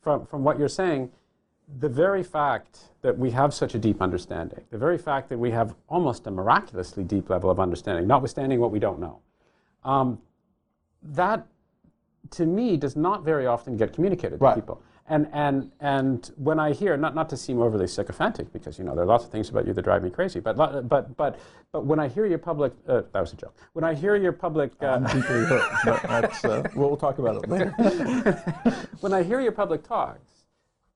[0.02, 1.12] from, from what you're saying,
[1.80, 5.52] the very fact that we have such a deep understanding, the very fact that we
[5.52, 9.20] have almost a miraculously deep level of understanding, notwithstanding what we don't know,
[9.84, 10.20] um,
[11.02, 11.46] that
[12.32, 14.82] to me does not very often get communicated to people.
[15.10, 18.94] And, and, and when I hear, not, not to seem overly sycophantic, because you know
[18.94, 21.40] there are lots of things about you that drive me crazy, but, but, but, but
[21.72, 23.56] when I hear your public, uh, that was a joke.
[23.74, 25.72] When I hear your public, uh, I'm deeply hurt.
[25.86, 27.72] That's, uh, we'll talk about it later.
[29.00, 30.46] when I hear your public talks,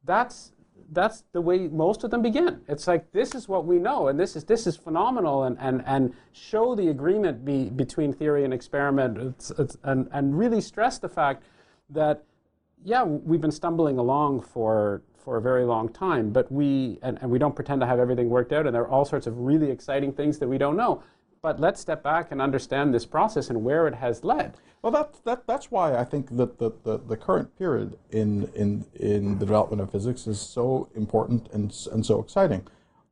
[0.03, 0.51] that's
[0.93, 2.61] that's the way most of them begin.
[2.67, 5.83] It's like this is what we know, and this is this is phenomenal, and and,
[5.85, 10.99] and show the agreement be, between theory and experiment, it's, it's, and and really stress
[10.99, 11.43] the fact
[11.89, 12.23] that
[12.83, 17.29] yeah, we've been stumbling along for for a very long time, but we and, and
[17.29, 19.69] we don't pretend to have everything worked out, and there are all sorts of really
[19.69, 21.03] exciting things that we don't know.
[21.41, 24.57] But let's step back and understand this process and where it has led.
[24.83, 28.85] Well, that, that, that's why I think that the, the, the current period in, in,
[28.93, 32.67] in the development of physics is so important and, and so exciting.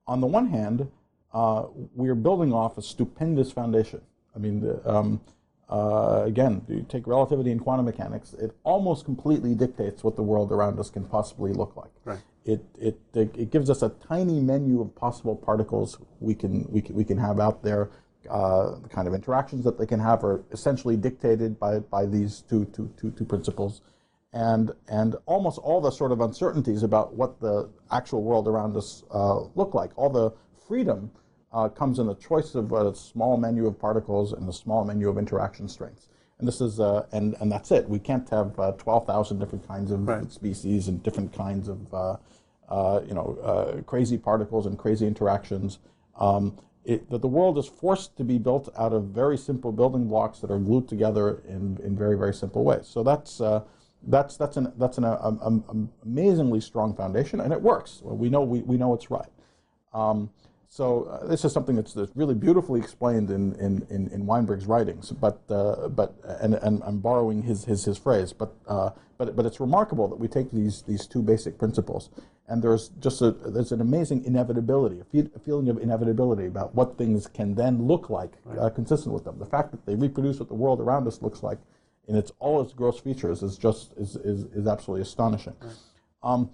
[0.05, 0.91] On the one hand,
[1.33, 1.65] uh,
[1.95, 4.01] we're building off a stupendous foundation.
[4.35, 5.21] I mean, um,
[5.69, 10.51] uh, again, you take relativity and quantum mechanics, it almost completely dictates what the world
[10.51, 11.91] around us can possibly look like.
[12.05, 12.19] Right.
[12.45, 16.95] It, it, it gives us a tiny menu of possible particles we can, we can,
[16.95, 17.91] we can have out there.
[18.29, 22.43] Uh, the kind of interactions that they can have are essentially dictated by, by these
[22.49, 23.81] two, two, two, two principles.
[24.33, 29.03] And, and almost all the sort of uncertainties about what the actual world around us
[29.11, 30.31] uh, look like, all the
[30.67, 31.11] freedom
[31.51, 35.09] uh, comes in the choice of a small menu of particles and a small menu
[35.09, 36.09] of interaction strengths.
[36.37, 37.89] And this is, uh, and, and that's it.
[37.89, 40.31] We can't have uh, 12,000 different kinds of right.
[40.31, 42.17] species and different kinds of, uh,
[42.69, 45.79] uh, you know, uh, crazy particles and crazy interactions.
[46.17, 50.07] Um, it, that the world is forced to be built out of very simple building
[50.07, 52.87] blocks that are glued together in, in very, very simple ways.
[52.87, 53.41] So that's,
[54.07, 57.99] that's, that's an, that's an um, um, amazingly strong foundation, and it works.
[58.01, 59.27] We know, we, we know it's right.
[59.93, 60.29] Um,
[60.69, 64.67] so uh, this is something that's, that's, really beautifully explained in, in, in, in Weinberg's
[64.67, 69.35] writings, but, uh, but and, and I'm borrowing his, his, his phrase, but, uh, but,
[69.35, 72.09] but it's remarkable that we take these, these two basic principles,
[72.47, 76.75] and there's just a, there's an amazing inevitability, a, fe- a feeling of inevitability about
[76.75, 78.59] what things can then look like right.
[78.59, 79.39] Uh, consistent with them.
[79.39, 81.57] The fact that they reproduce what the world around us looks like
[82.07, 85.53] in its all its gross features is just is, is, is absolutely astonishing.
[85.61, 85.73] Right.
[86.23, 86.51] Um,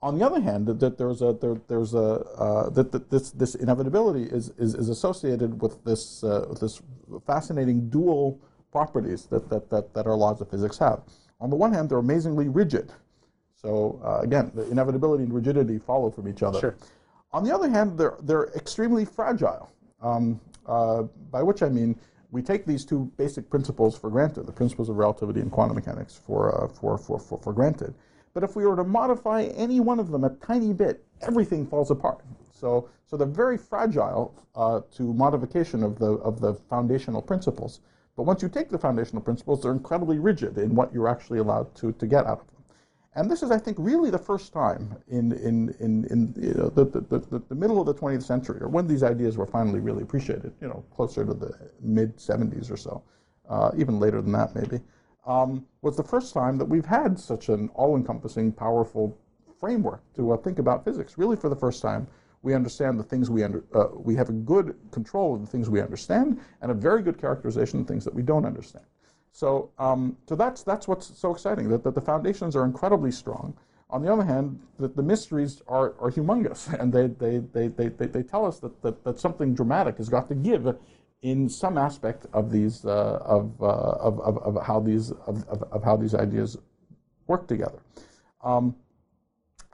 [0.00, 3.54] on the other hand, that, there's a there, there's a uh, that, that, this this
[3.56, 6.80] inevitability is is, is associated with this uh, with this
[7.26, 8.40] fascinating dual
[8.70, 11.02] properties that, that that that our laws of physics have.
[11.40, 12.92] On the one hand, they're amazingly rigid.
[13.54, 16.60] So uh, again, the inevitability and rigidity follow from each other.
[16.60, 16.76] Sure.
[17.32, 19.70] On the other hand, they're they're extremely fragile.
[20.00, 21.98] Um, uh, by which I mean
[22.30, 26.20] we take these two basic principles for granted, the principles of relativity and quantum mechanics
[26.26, 27.94] for, uh, for, for, for, for granted.
[28.34, 31.90] But if we were to modify any one of them a tiny bit, everything falls
[31.90, 32.24] apart.
[32.52, 37.80] So, so they're very fragile uh, to modification of the, of the foundational principles.
[38.16, 41.74] But once you take the foundational principles, they're incredibly rigid in what you're actually allowed
[41.76, 42.64] to, to get out of them.
[43.14, 46.68] And this is, I think, really the first time in, in, in, in you know,
[46.68, 49.80] the, the, the, the, middle of the 20th century, or when these ideas were finally
[49.80, 53.02] really appreciated, you know, closer to the mid 70s or so,
[53.48, 54.80] uh, even later than that maybe,
[55.28, 59.16] um, was the first time that we've had such an all-encompassing, powerful
[59.60, 61.18] framework to uh, think about physics.
[61.18, 62.08] Really, for the first time,
[62.42, 65.68] we understand the things we under, uh, we have a good control of the things
[65.68, 68.84] we understand, and a very good characterization of things that we don't understand.
[69.32, 73.54] So, um, so that's that's what's so exciting that, that the foundations are incredibly strong.
[73.90, 78.06] On the other hand, the, the mysteries are, are humongous, and they, they, they, they,
[78.06, 80.66] they, tell us that, that, that something dramatic has got to give
[81.22, 85.82] in some aspect of these uh, of, uh, of, of, of how these of, of,
[85.84, 86.56] how these ideas
[87.26, 87.80] work together.
[88.42, 88.76] Um,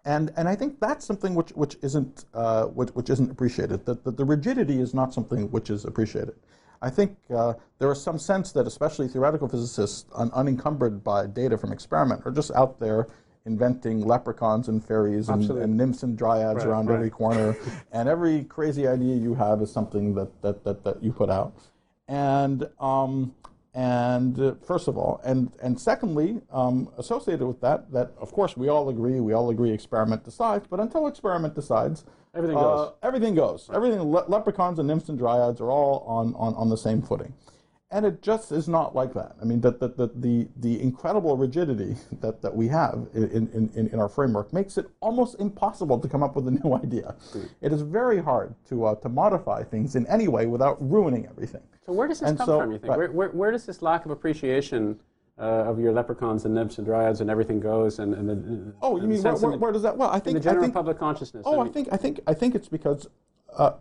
[0.06, 3.86] and, and I think that's something which, which, isn't, uh, which, which isn't appreciated.
[3.86, 6.34] That the, the, rigidity is not something which is appreciated.
[6.82, 11.56] I think uh, there is some sense that especially theoretical physicists, un unencumbered by data
[11.56, 13.06] from experiment, are just out there
[13.46, 16.96] inventing leprechauns and fairies and, and nymphs and dryads right, around right.
[16.96, 17.56] every corner.
[17.92, 21.54] and every crazy idea you have is something that, that, that, that you put out.
[22.08, 23.34] And, um,
[23.74, 28.56] and uh, first of all, and, and secondly, um, associated with that, that of course
[28.56, 32.88] we all agree, we all agree experiment decides, but until experiment decides, everything goes.
[32.88, 33.68] Uh, everything goes.
[33.68, 33.76] Right.
[33.76, 37.34] Everything, le leprechauns and nymphs and dryads are all on, on, on the same footing.
[37.90, 39.36] And it just is not like that.
[39.40, 43.88] I mean, that, that, that the, the incredible rigidity that, that we have in, in,
[43.92, 47.14] in our framework makes it almost impossible to come up with a new idea.
[47.60, 51.62] It is very hard to, uh, to modify things in any way without ruining everything.
[51.86, 52.90] So where does this and come so, from, you think?
[52.90, 52.98] Right.
[52.98, 54.98] Where, where, where, does this lack of appreciation
[55.38, 58.96] uh, of your leprechauns and nymphs and dryads and everything goes and, and the, oh
[59.00, 60.96] you mean where, where, where, does that well I think the general I think, public
[60.96, 63.08] consciousness oh I, mean, I, think I think I think it's because
[63.58, 63.72] uh,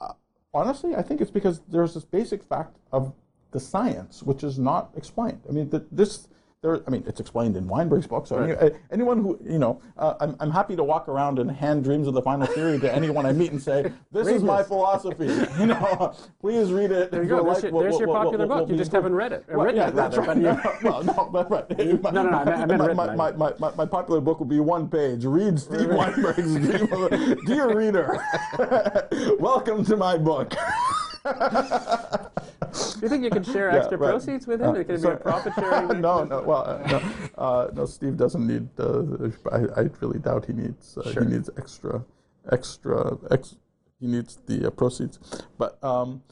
[0.00, 0.12] uh,
[0.54, 3.12] honestly I think it's because there's this basic fact of
[3.54, 5.40] the science, which is not explained.
[5.48, 6.26] I mean, the, this,
[6.60, 8.26] there, I mean, it's explained in Weinberg's book.
[8.26, 8.58] So right.
[8.58, 12.08] any, anyone who, you know, uh, I'm, I'm happy to walk around and hand dreams
[12.08, 15.30] of the final theory to anyone I meet and say, this is my philosophy.
[15.54, 17.12] You know, please read it.
[17.12, 17.44] There you go.
[17.44, 18.68] There's, your, there's your popular book.
[18.68, 19.44] you just haven't read it.
[19.48, 20.36] Well, yeah, that's right.
[20.36, 21.78] no, well, no, that's right.
[21.78, 24.88] no, no, no, I meant my, my, my, my, my, popular book will be one
[24.88, 25.24] page.
[25.24, 28.18] Read Steve Weinberg's Dream of a, Dear reader,
[29.38, 30.52] welcome to my book.
[31.24, 31.30] Do
[33.02, 34.70] you think you can share extra yeah, proceeds with him?
[34.70, 36.00] Uh, Could it be a profit sharing?
[36.02, 36.42] no, no.
[36.42, 37.02] Well, uh, no,
[37.38, 37.86] uh, no.
[37.86, 38.68] Steve doesn't need.
[38.78, 40.98] Uh, I, I really doubt he needs.
[40.98, 41.24] Uh, sure.
[41.24, 42.04] He needs extra,
[42.52, 43.16] extra.
[43.30, 43.56] Ex,
[44.00, 45.18] he needs the uh, proceeds,
[45.56, 45.82] but.
[45.82, 46.22] Um,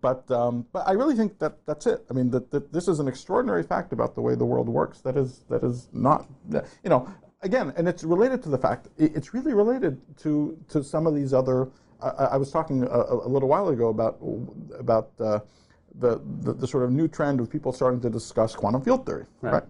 [0.00, 2.04] but um, but I really think that that's it.
[2.10, 5.00] I mean, that, that this is an extraordinary fact about the way the world works.
[5.02, 7.08] That is that is not you know
[7.42, 8.88] again, and it's related to the fact.
[8.98, 11.68] It's really related to to some of these other
[12.00, 14.18] I, I was talking a, a, little while ago about
[14.78, 15.40] about uh,
[15.98, 19.24] the, the, the sort of new trend of people starting to discuss quantum field theory.
[19.40, 19.54] Right.
[19.54, 19.62] right.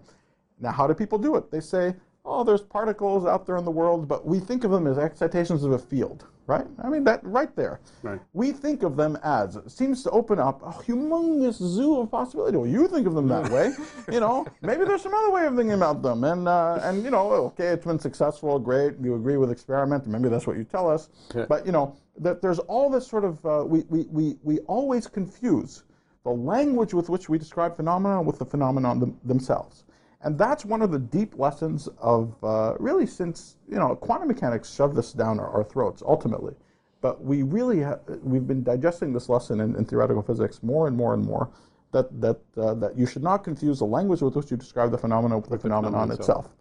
[0.59, 1.51] Now, how do people do it?
[1.51, 4.87] They say, "Oh, there's particles out there in the world, but we think of them
[4.87, 6.65] as excitations of a field." Right?
[6.81, 7.81] I mean, that right there.
[8.01, 8.19] Right.
[8.33, 12.57] We think of them as, it seems to open up a humongous zoo of possibility.
[12.57, 13.73] Well, you think of them that way.
[14.11, 16.23] You know, maybe there's some other way of thinking about them.
[16.23, 20.29] And, uh, and you know, okay, it's been successful, great, you agree with experiment, maybe
[20.29, 21.09] that's what you tell us.
[21.35, 21.45] Yeah.
[21.47, 25.05] But, you know, that there's all this sort of, uh, we, we, we, we always
[25.05, 25.83] confuse
[26.23, 29.83] the language with which we describe phenomena with the phenomenon them, themselves.
[30.21, 34.73] And that's one of the deep lessons of uh, really since, you know, quantum mechanics
[34.73, 36.55] shoved this down our, our throats ultimately.
[37.01, 37.85] But we really,
[38.23, 41.51] we've been digesting this lesson in, in, theoretical physics more and more and more
[41.91, 44.97] that, that, uh, that you should not confuse the language with which you describe the
[44.97, 46.45] phenomenon with the, the phenomenon, phenomenon itself.
[46.45, 46.57] itself.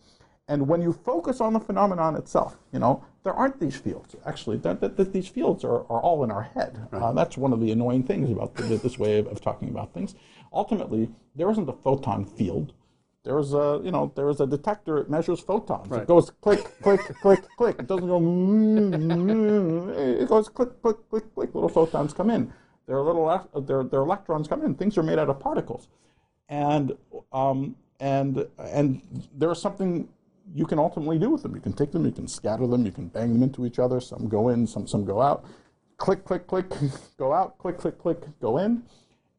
[0.49, 4.15] And when you focus on the phenomenon itself, you know, there aren't these fields.
[4.25, 6.87] Actually, that, that, that these fields are, are all in our head.
[6.93, 7.03] Right.
[7.03, 9.93] Uh, that's one of the annoying things about the, this way of, of talking about
[9.93, 10.15] things.
[10.53, 12.75] Ultimately, there isn't a photon field
[13.27, 14.99] there was a, you know, there was a detector.
[14.99, 15.89] It measures photons.
[15.89, 16.03] Right.
[16.03, 17.77] It goes click, click, click, click.
[17.81, 18.19] It doesn't go.
[19.99, 21.53] It goes click, click, click, click.
[21.53, 22.53] Little photons come in.
[22.87, 23.27] There are little.
[23.63, 24.77] Their their electrons come in.
[24.77, 25.89] Things are made out of particles,
[26.49, 26.93] and
[27.33, 29.03] um, and and
[29.35, 30.09] there is something
[30.55, 31.53] you can ultimately do with them.
[31.57, 32.05] You can take them.
[32.05, 32.87] You can scatter them.
[32.87, 33.99] You can bang them into each other.
[33.99, 34.69] Some go in.
[34.69, 35.45] Some some go out.
[35.97, 36.67] Click, click, click.
[37.19, 37.59] Go out.
[37.59, 38.19] Click, click, click.
[38.41, 38.85] Go in.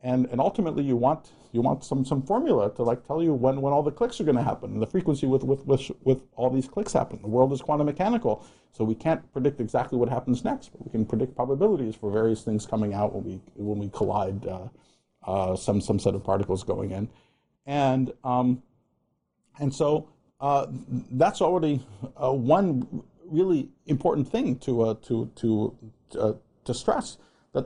[0.01, 3.61] And and ultimately, you want you want some some formula to like tell you when,
[3.61, 6.21] when all the clicks are going to happen and the frequency with, with with with
[6.35, 7.19] all these clicks happen.
[7.21, 10.91] The world is quantum mechanical, so we can't predict exactly what happens next, but we
[10.91, 14.67] can predict probabilities for various things coming out when we when we collide uh,
[15.25, 17.09] uh, some some set of particles going in,
[17.65, 18.61] and um,
[19.59, 20.67] and so uh,
[21.11, 21.83] that's already
[22.23, 25.75] uh, one really important thing to uh, to to
[26.19, 26.33] uh,
[26.65, 27.17] to stress
[27.53, 27.65] that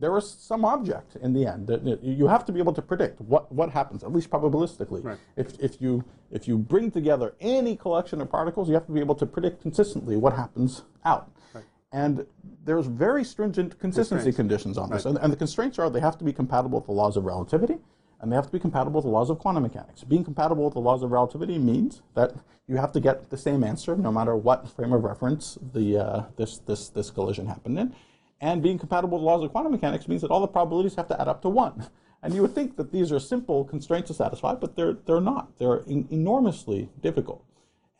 [0.00, 1.66] there is some object in the end.
[1.66, 5.04] that You have to be able to predict what, what happens, at least probabilistically.
[5.04, 5.18] Right.
[5.36, 9.00] If, if, you, if you bring together any collection of particles, you have to be
[9.00, 11.30] able to predict consistently what happens out.
[11.52, 11.64] Right.
[11.92, 12.26] And
[12.64, 15.04] there's very stringent consistency conditions on this.
[15.04, 15.10] Right.
[15.10, 17.78] And, and the constraints are they have to be compatible with the laws of relativity,
[18.20, 20.04] and they have to be compatible with the laws of quantum mechanics.
[20.04, 22.34] Being compatible with the laws of relativity means that
[22.68, 26.22] you have to get the same answer no matter what frame of reference the, uh,
[26.36, 27.94] this, this, this collision happened in.
[28.40, 31.08] And being compatible with the laws of quantum mechanics means that all the probabilities have
[31.08, 31.88] to add up to one.
[32.22, 35.58] And you would think that these are simple constraints to satisfy, but they're, they're not.
[35.58, 37.44] They're enormously difficult.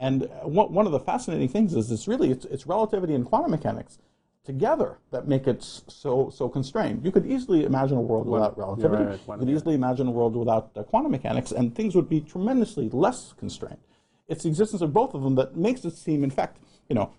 [0.01, 3.99] And one of the fascinating things is it's really, it's, it's relativity and quantum mechanics
[4.49, 7.05] together that make it so so constrained.
[7.05, 9.05] You could easily imagine a world without relativity.
[9.05, 12.23] Right, you could easily imagine a world without uh, quantum mechanics, and things would be
[12.23, 13.83] tremendously less constrained.
[14.27, 17.13] It's the existence of both of them that makes it seem, in fact, you know,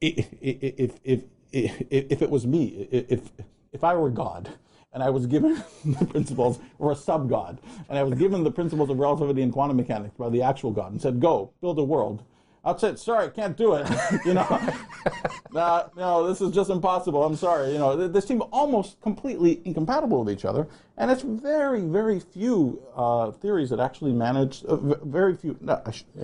[0.00, 1.24] if if if
[1.54, 3.30] if, it was me, if
[3.72, 4.48] if I were God,
[4.92, 8.50] and I was given the principles, or a sub God, and I was given the
[8.50, 11.84] principles of relativity and quantum mechanics by the actual God, and said, "Go build a
[11.84, 12.22] world."
[12.66, 13.86] I'd say, sorry, can't do it.
[14.24, 14.74] you know,
[15.52, 17.22] nah, no, this is just impossible.
[17.22, 17.72] I'm sorry.
[17.72, 22.82] You know, they, seem almost completely incompatible with each other, and it's very, very few
[22.96, 24.64] uh, theories that actually manage.
[24.64, 25.58] Uh, very few.
[25.60, 25.82] No,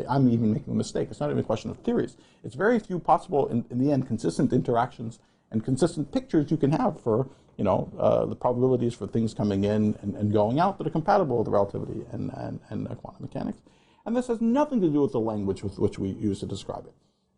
[0.09, 1.09] I am even making a mistake.
[1.11, 2.17] It's not even a question of theories.
[2.43, 5.19] It's very few possible, in, in the end, consistent interactions
[5.51, 9.65] and consistent pictures you can have for you know uh, the probabilities for things coming
[9.65, 13.59] in and, and, going out that are compatible with relativity and and, and quantum mechanics.
[14.07, 16.87] And this has nothing to do with the language with which we use to describe
[16.87, 16.95] it.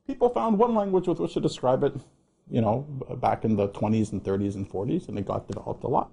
[0.07, 1.95] People found one language with which to describe it,
[2.51, 2.81] you know,
[3.21, 6.13] back in the 20s and 30s and 40s, and it got developed a lot.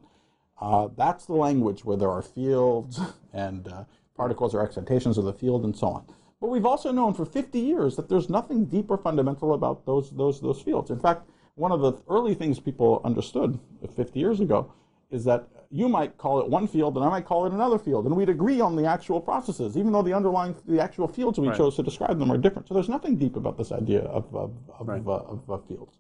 [0.62, 3.00] Uh, that's the language where there are fields
[3.34, 3.84] and uh,
[4.16, 6.06] particles or excitations of the field and so on.
[6.42, 10.12] But we've also known for 50 years that there's nothing deep or fundamental about those,
[10.12, 10.90] those, those fields.
[10.90, 13.60] In fact, one of the early things people understood
[13.96, 14.72] 50 years ago
[15.12, 18.06] is that you might call it one field and I might call it another field,
[18.06, 21.48] and we'd agree on the actual processes, even though the underlying, the actual fields we
[21.48, 21.58] right.
[21.58, 22.68] chose to describe them are different.
[22.68, 25.02] So there's nothing deep about this idea of, of, of, right.
[25.06, 25.98] uh, of uh, fields.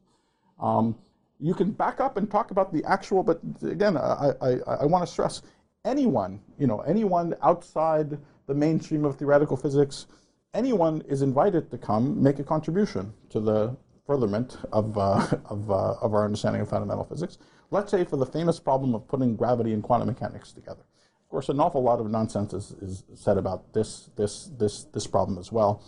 [0.59, 0.95] Um,
[1.39, 4.49] you can back up and talk about the actual, but again, I, I,
[4.81, 5.41] I want to stress
[5.85, 10.07] anyone, you know, anyone outside the mainstream of theoretical physics,
[10.53, 15.93] anyone is invited to come make a contribution to the furtherment of, uh, of, uh,
[16.01, 17.37] of our understanding of fundamental physics.
[17.71, 20.81] Let's say for the famous problem of putting gravity and quantum mechanics together.
[20.81, 25.05] Of course, an awful lot of nonsense is, is said about this, this, this, this
[25.05, 25.83] problem as well.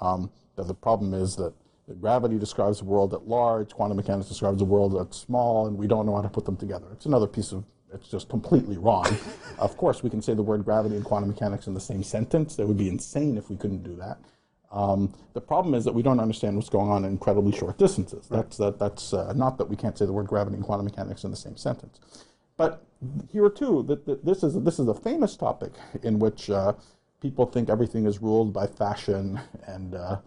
[0.00, 1.52] Um, that the problem is that
[2.00, 5.88] gravity describes the world at large, quantum mechanics describes the world at small, and we
[5.88, 6.86] don't know how to put them together.
[6.92, 9.06] It's another piece of, it's just completely wrong.
[9.58, 12.54] of course, we can say the word gravity and quantum mechanics in the same sentence.
[12.54, 14.18] That would be insane if we couldn't do that.
[14.74, 18.26] Um, the problem is that we don't understand what's going on in incredibly short distances.
[18.28, 18.42] Right.
[18.42, 21.22] That's, that, that's uh, not that we can't say the word gravity and quantum mechanics
[21.22, 22.00] in the same sentence.
[22.56, 22.84] But
[23.30, 25.72] here too, that, that this, is, this is a famous topic
[26.02, 26.72] in which uh,
[27.20, 30.18] people think everything is ruled by fashion and, uh,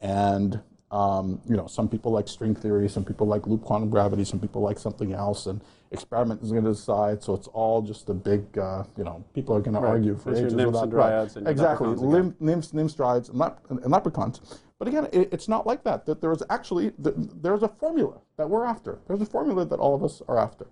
[0.00, 4.24] and um, you know, some people like string theory, some people like loop quantum gravity,
[4.24, 5.62] some people like something else, and
[5.92, 7.22] experiment is going to decide.
[7.22, 9.82] So it's all just a big, uh, you know, people are going right.
[9.82, 11.36] to argue for ages without right.
[11.46, 14.60] exactly Lim, nymphs, nymphs, dryads, and, lep- and, leprechauns.
[14.78, 16.06] But again, it, it's not like that.
[16.06, 18.98] That there is actually there's a formula that we're after.
[19.06, 20.66] There's a formula that all of us are after.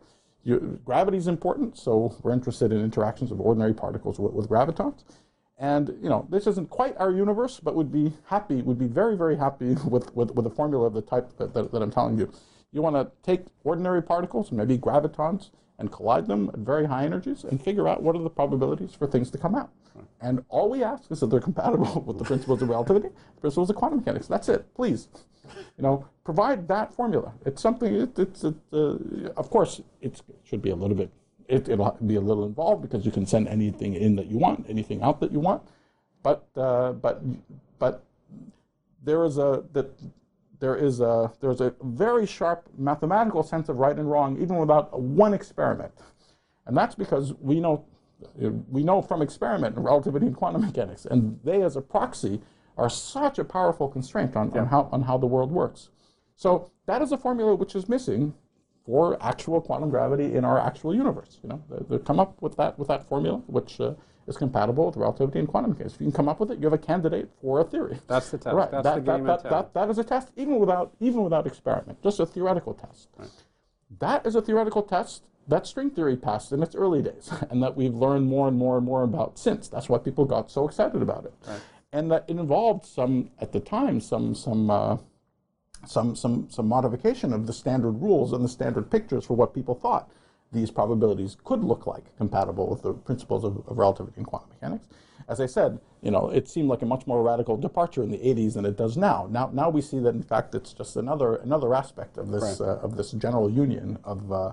[0.85, 5.05] Gravity is important, so we're interested in interactions of ordinary particles with, with gravitons.
[5.59, 9.17] And you know, this isn't quite our universe, but would be happy, would be very,
[9.17, 12.19] very happy with, with, with a formula of the type that, that, that I'm telling
[12.19, 12.33] you.
[12.73, 17.43] You want to take ordinary particles, maybe gravitons, and collide them at very high energies
[17.45, 19.71] and figure out what are the probabilities for things to come out.
[20.21, 23.71] And all we ask is that they're compatible with the principles of relativity, the principles
[23.71, 24.27] of quantum mechanics.
[24.27, 25.09] That's it, please.
[25.77, 27.33] You know, provide that formula.
[27.45, 28.97] It's something, it, it's, it, uh,
[29.37, 31.11] of course, it should be a little bit
[31.51, 34.67] it, will be a little involved because you can send anything in that you want,
[34.69, 35.63] anything out that you want.
[36.23, 37.23] But uh, but
[37.79, 38.05] but
[39.03, 39.91] there is a that
[40.61, 44.99] there is a there's a very sharp mathematical sense of right and wrong even without
[44.99, 45.93] one experiment,
[46.67, 47.85] and that's because we know
[48.71, 52.41] we know from experiment in relativity and quantum mechanics, and they as a proxy
[52.77, 54.61] are such a powerful constraint on, yeah.
[54.61, 55.91] on how on how the world works.
[56.37, 58.35] So that is a formula which is missing
[58.85, 61.39] for actual quantum gravity in our actual universe.
[61.43, 63.95] You know, they, they come up with that with that formula, which uh,
[64.27, 65.95] is compatible with relativity and quantum mechanics.
[65.95, 67.99] If you can come up with it, you have a candidate for a theory.
[68.07, 68.55] That's the test.
[68.55, 68.71] Right.
[68.71, 71.47] That's that, the game that, that, that, that is a test, even without even without
[71.47, 73.09] experiment, just a theoretical test.
[73.17, 73.29] Right.
[73.99, 77.77] That is a theoretical test that string theory passed in its early days, and that
[77.77, 79.69] we've learned more and more and more about since.
[79.69, 81.61] That's why people got so excited about it, right.
[81.93, 84.71] and that it involved some at the time some some.
[84.71, 84.97] Uh,
[85.87, 89.75] some, some, some modification of the standard rules and the standard pictures for what people
[89.75, 90.11] thought
[90.53, 94.87] these probabilities could look like compatible with the principles of, of, relativity and quantum mechanics.
[95.29, 98.19] As I said, you know, it seemed like a much more radical departure in the
[98.19, 99.29] 80s than it does now.
[99.31, 102.69] Now, now we see that in fact it's just another another aspect of this right.
[102.69, 104.53] uh, of this general union of uh,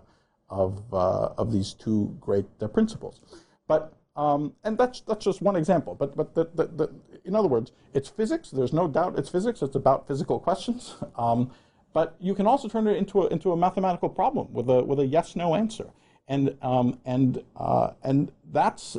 [0.50, 3.22] of uh, of these two great uh, principles.
[3.68, 5.96] But um, and that's that's just one example.
[5.96, 6.92] But but the, the, the,
[7.26, 8.52] in other words, it's physics.
[8.52, 9.62] There's no doubt it's physics.
[9.62, 10.96] It's about physical questions.
[11.18, 11.52] Um,
[11.98, 15.00] but you can also turn it into a, into a mathematical problem with a with
[15.00, 15.88] a yes no answer.
[16.28, 18.98] And um, and uh, and that's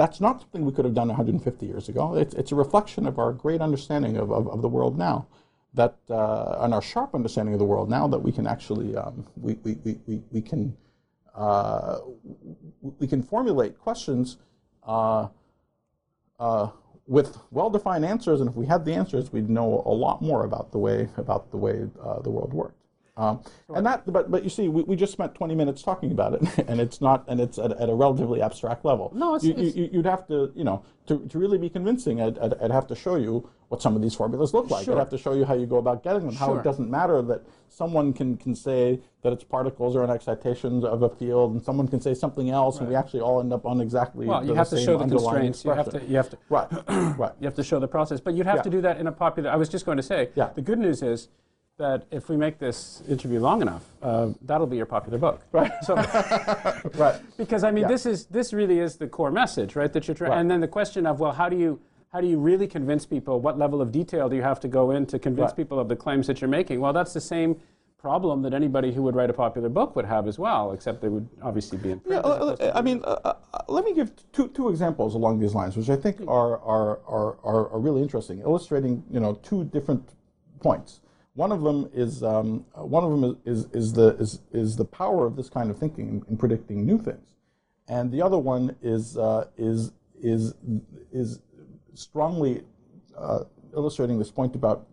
[0.00, 2.16] that's not something we could have done 150 years ago.
[2.16, 5.28] It's it's a reflection of our great understanding of, of, of the world now.
[5.74, 9.24] that uh, and our sharp understanding of the world now that we can actually um,
[9.46, 10.76] we, we, we, we, we can
[11.36, 11.98] uh,
[12.98, 14.38] we can formulate questions
[14.94, 15.28] uh,
[16.40, 16.66] uh,
[17.10, 20.70] with well-defined answers, and if we had the answers, we'd know a lot more about
[20.70, 22.79] the way about the way uh, the world worked.
[23.16, 23.42] Um,
[23.74, 26.42] and that, but but you see, we, we just spent 20 minutes talking about it,
[26.68, 29.10] and it's not, and it's at, at a relatively abstract level.
[29.14, 32.20] No, it's- you, it's- you, you'd have to, you know, to, to really be convincing,
[32.20, 34.84] I'd, I'd, I'd have to show you what some of these formulas look like.
[34.84, 34.94] Sure.
[34.94, 36.34] I'd have to show you how you go about getting them.
[36.34, 36.60] How Sure.
[36.60, 41.02] it doesn't matter that someone can, can say that its particles are an excitation of
[41.02, 43.80] a field, and someone can say something else, and we actually all end up on
[43.80, 45.64] exactly Well, the, you have to same show the constraints.
[45.64, 46.00] You have to.
[46.06, 46.38] You have to.
[46.48, 46.68] Right,
[47.18, 47.32] right.
[47.40, 48.62] You have to show the process, but you'd have Yeah.
[48.62, 49.50] to do that in a popular.
[49.50, 50.50] I was just going to say, Yeah.
[50.54, 51.28] the good news is
[51.80, 55.40] that if we make this interview long enough, uh, that'll be your popular book.
[55.50, 55.72] Right.
[55.82, 55.94] So,
[56.94, 57.18] Right.
[57.38, 57.88] because I mean, Yeah.
[57.88, 59.92] this is this really is the core message, right?
[59.92, 60.30] That you're trying.
[60.30, 60.40] Right.
[60.40, 61.80] And then the question of, well, how do you
[62.12, 63.40] how do you really convince people?
[63.40, 65.56] What level of detail do you have to go in to convince Right.
[65.56, 66.80] people of the claims that you're making?
[66.80, 67.56] Well, that's the same
[67.98, 71.08] problem that anybody who would write a popular book would have as well, except they
[71.08, 72.24] would obviously be in print.
[72.24, 73.34] Yeah, uh, I mean, uh, uh,
[73.68, 77.36] let me give two, two examples along these lines, which I think are, are, are,
[77.44, 80.14] are, are really interesting, illustrating you know two different
[80.60, 81.00] points.
[81.40, 85.26] One of them is um, one of them is, is, the is, is the power
[85.26, 87.28] of this kind of thinking in, in predicting new things,
[87.88, 90.52] and the other one is uh, is is
[91.10, 91.40] is
[91.94, 92.62] strongly
[93.16, 94.86] uh, illustrating this point about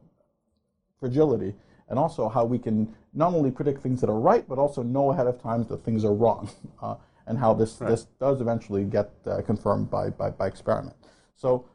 [1.02, 1.54] fragility
[1.90, 5.12] and also how we can not only predict things that are right, but also know
[5.12, 6.50] ahead of time that things are wrong,
[6.82, 6.96] uh,
[7.26, 10.96] and how this, this does eventually get uh, confirmed by, by, by experiment.
[11.36, 11.66] So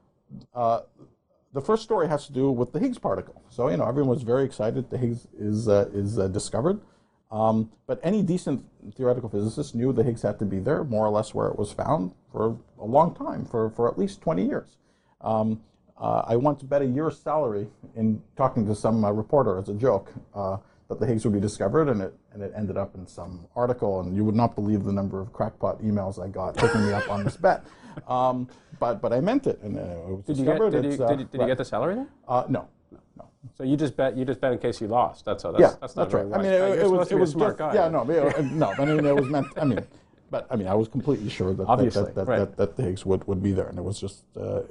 [0.54, 0.80] uh,
[1.52, 3.42] the first story has to do with the Higgs particle.
[3.48, 6.80] So you know everyone was very excited the Higgs is, uh, is uh, discovered,
[7.32, 11.10] um, but any decent theoretical physicist knew the Higgs had to be there, more or
[11.10, 14.76] less where it was found, for a long time, for, for at least 20 years.
[15.22, 15.62] Um,
[15.98, 19.74] uh, I once bet a year's salary in talking to some uh, reporter as a
[19.74, 23.06] joke uh, that the Higgs would be discovered, and it and it ended up in
[23.06, 26.86] some article, and you would not believe the number of crackpot emails I got taking
[26.86, 27.64] me up on this bet.
[28.08, 28.48] Um,
[28.82, 31.10] but but I meant it, and uh, it was Did you get, did, you, uh,
[31.12, 32.08] you, did you get the salary there?
[32.26, 32.62] Uh, no,
[33.16, 33.24] no.
[33.56, 35.24] So you just bet you just bet in case you lost.
[35.24, 35.52] That's all.
[35.52, 36.26] That's, Yeah, that's, not that's right.
[36.34, 37.74] I mean, it, it was it was smart guy.
[37.74, 38.68] Yeah, no, but, uh, no.
[38.76, 39.46] I mean, it was meant.
[39.56, 39.86] I mean,
[40.32, 42.38] but I mean, I was completely sure that Obviously, that, that, right.
[42.40, 44.62] that, that the Higgs would, would be there, and it was just uh,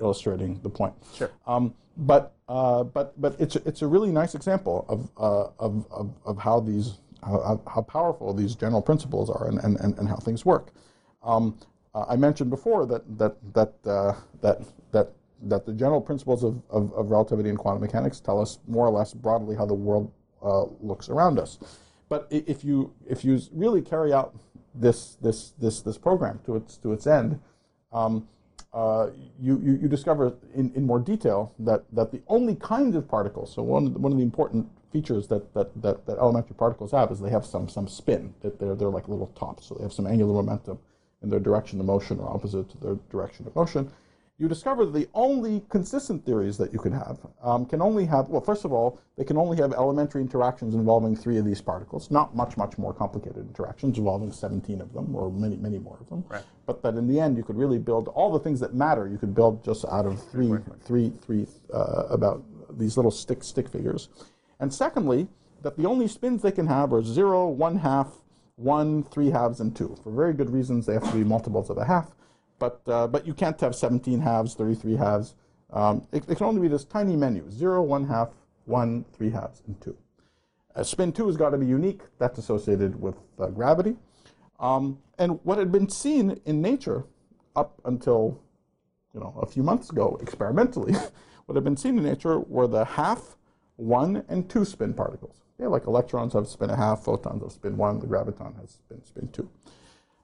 [0.00, 0.94] illustrating the point.
[1.14, 1.30] Sure.
[1.46, 6.06] Um, but uh, but but it's it's a really nice example of uh, of, of
[6.24, 10.16] of how these how, how powerful these general principles are and, and, and, and how
[10.16, 10.72] things work.
[11.22, 11.54] Um,
[11.94, 14.62] uh, I mentioned before that that that uh, that
[14.92, 15.12] that
[15.42, 18.90] that the general principles of, of, of relativity and quantum mechanics tell us more or
[18.90, 20.12] less broadly how the world
[20.42, 21.58] uh, looks around us.
[22.08, 24.34] But if you if you really carry out
[24.74, 27.40] this this this this program to its to its end,
[27.92, 28.28] um,
[28.72, 29.08] uh,
[29.40, 33.52] you, you, you discover in, in more detail that, that the only kind of particles,
[33.52, 36.92] so one of the, one of the important features that, that, that, that elementary particles
[36.92, 39.82] have is they have some, some spin, that they're, they're like little tops, so they
[39.82, 40.78] have some angular momentum
[41.22, 43.90] in their direction of motion or opposite to their direction of motion.
[44.38, 48.30] You discover that the only consistent theories that you can have um, can only have,
[48.30, 52.10] well, first of all, they can only have elementary interactions involving three of these particles,
[52.10, 56.08] not much, much more complicated interactions involving 17 of them or many, many more of
[56.08, 56.24] them.
[56.26, 56.42] Right.
[56.64, 59.06] But that in the end, you could really build all the things that matter.
[59.06, 60.50] You could build just out of three,
[60.86, 62.42] three, three, uh, about
[62.78, 64.08] these little stick stick figures.
[64.58, 65.28] And secondly,
[65.60, 68.19] that the only spins they can have are zero, one half,
[68.60, 69.96] one, three halves, and two.
[70.04, 72.14] For very good reasons, they have to be multiples of a half.
[72.58, 75.34] But uh, but you can't have 17 halves, 33 halves.
[75.72, 78.28] Um, it, it can only be this tiny menu: zero, one half,
[78.66, 79.96] one, three halves, and two.
[80.76, 82.02] Uh, spin two has got to be unique.
[82.18, 83.96] That's associated with uh, gravity.
[84.58, 87.04] Um, and what had been seen in nature
[87.56, 88.38] up until
[89.14, 90.92] you know a few months ago, experimentally,
[91.46, 93.36] what had been seen in nature were the half,
[93.76, 95.40] one, and two spin particles.
[95.60, 99.04] Yeah, like electrons have spin a half, photons have spin one, the graviton has spin
[99.04, 99.48] spin two.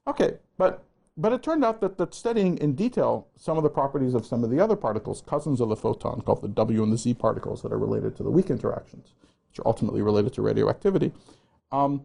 [0.06, 0.82] Okay, but
[1.18, 4.44] but it turned out that, that studying in detail some of the properties of some
[4.44, 7.62] of the other particles, cousins of the photon, called the W and the Z particles
[7.62, 9.14] that are related to the weak interactions,
[9.50, 11.12] which are ultimately related to radioactivity,
[11.72, 12.02] um,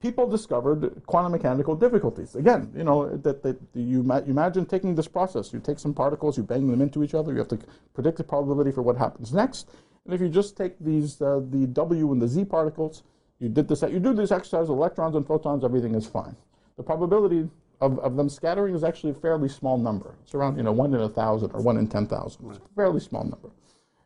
[0.00, 2.36] people discovered quantum mechanical difficulties.
[2.36, 5.94] Again, you know, that, that you, ma- you imagine taking this process, you take some
[5.94, 7.58] particles, you bang them into each other, you have to
[7.92, 9.68] predict the probability for what happens next.
[10.04, 13.02] And if you just take these, uh, the W and the Z particles,
[13.38, 16.36] you did this, you do this exercise electrons and photons, everything is fine.
[16.76, 17.48] The probability
[17.80, 20.14] of, of them scattering is actually a fairly small number.
[20.22, 22.50] It's around, you know, one in a thousand or one in 10,000.
[22.50, 23.50] It's a fairly small number.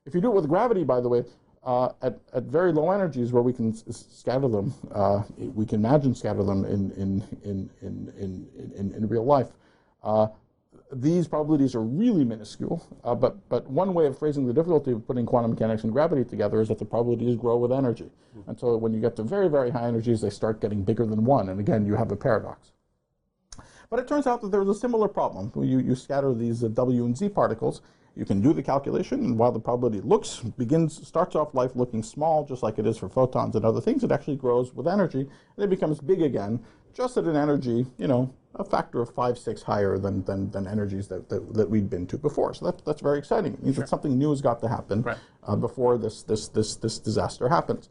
[0.07, 1.25] If you do it with gravity, by the way,
[1.65, 6.15] uh, at, at very low energies where we can scatter them, uh, we can imagine
[6.15, 9.49] scatter them in, in, in, in, in, in, in real life,
[10.03, 10.29] uh,
[10.93, 15.07] these probabilities are really minuscule, uh, but, but one way of phrasing the difficulty of
[15.07, 18.11] putting quantum mechanics and gravity together is that the probabilities grow with energy.
[18.47, 21.25] And so when you get to very, very high energies, they start getting bigger than
[21.25, 21.49] one.
[21.49, 22.73] And again, you have a paradox.
[23.91, 25.53] But it turns out that there's a similar problem.
[25.57, 27.83] You, you scatter these uh, W and Z particles,
[28.17, 32.03] you can do the calculation, and while the probability looks, begins, starts off life looking
[32.03, 35.21] small, just like it is for photons and other things, it actually grows with energy,
[35.21, 36.59] and it becomes big again,
[36.93, 40.67] just at an energy, you know, a factor of five, six higher than, than, than
[40.67, 42.55] energies that, that, that we'd been to before.
[42.55, 43.55] So that, that's very exciting.
[43.55, 43.85] It means sure.
[43.85, 45.17] that something new has got to happen right.
[45.45, 47.89] uh, before this, this, this, this disaster happens.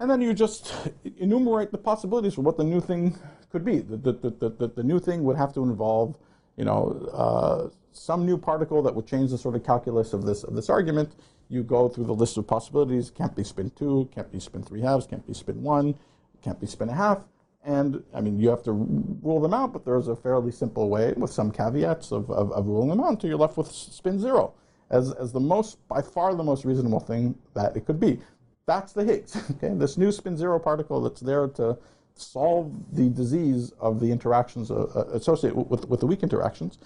[0.00, 0.72] And then you just
[1.18, 3.18] enumerate the possibilities for what the new thing
[3.50, 3.80] could be.
[3.80, 6.16] The, the, the, the, the new thing would have to involve,
[6.56, 10.42] you know, uh, some new particle that would change the sort of calculus of this,
[10.42, 11.12] of this argument.
[11.50, 13.10] You go through the list of possibilities.
[13.10, 15.94] Can't be spin 2, can't be spin 3 halves, can't be spin 1,
[16.42, 17.18] can't be spin a half.
[17.64, 21.12] And I mean, you have to rule them out, but there's a fairly simple way
[21.16, 24.54] with some caveats of, of, of ruling them out until you're left with spin 0
[24.90, 28.18] as, as the most, by far the most reasonable thing that it could be.
[28.66, 29.36] That's the Higgs.
[29.52, 31.78] Okay, this new spin zero particle that's there to
[32.14, 36.78] solve the disease of the interactions uh, uh, associated with, with the weak interactions.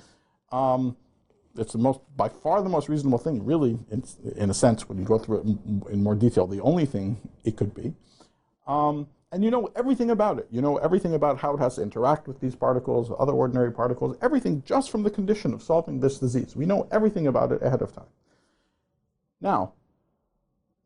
[0.53, 0.97] Um,
[1.57, 4.03] it's the most, by far, the most reasonable thing, really, in,
[4.37, 6.47] in a sense, when you go through it in, in more detail.
[6.47, 7.95] The only thing it could be.
[8.67, 10.47] Um, and you know everything about it.
[10.51, 14.17] You know everything about how it has to interact with these particles, other ordinary particles,
[14.23, 16.55] everything just from the condition of solving this disease.
[16.55, 18.07] We know everything about it ahead of time.
[19.41, 19.73] Now,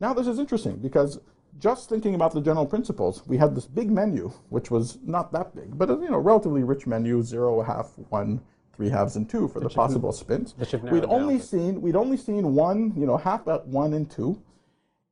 [0.00, 1.20] now this is interesting because
[1.58, 5.54] just thinking about the general principles, we had this big menu, which was not that
[5.54, 8.40] big, but a you know, relatively rich menu, zero, half, one,
[8.74, 10.54] three halves, and two for the possible spins.
[10.94, 14.42] We'd only seen we'd only seen one, you know, half at one and two.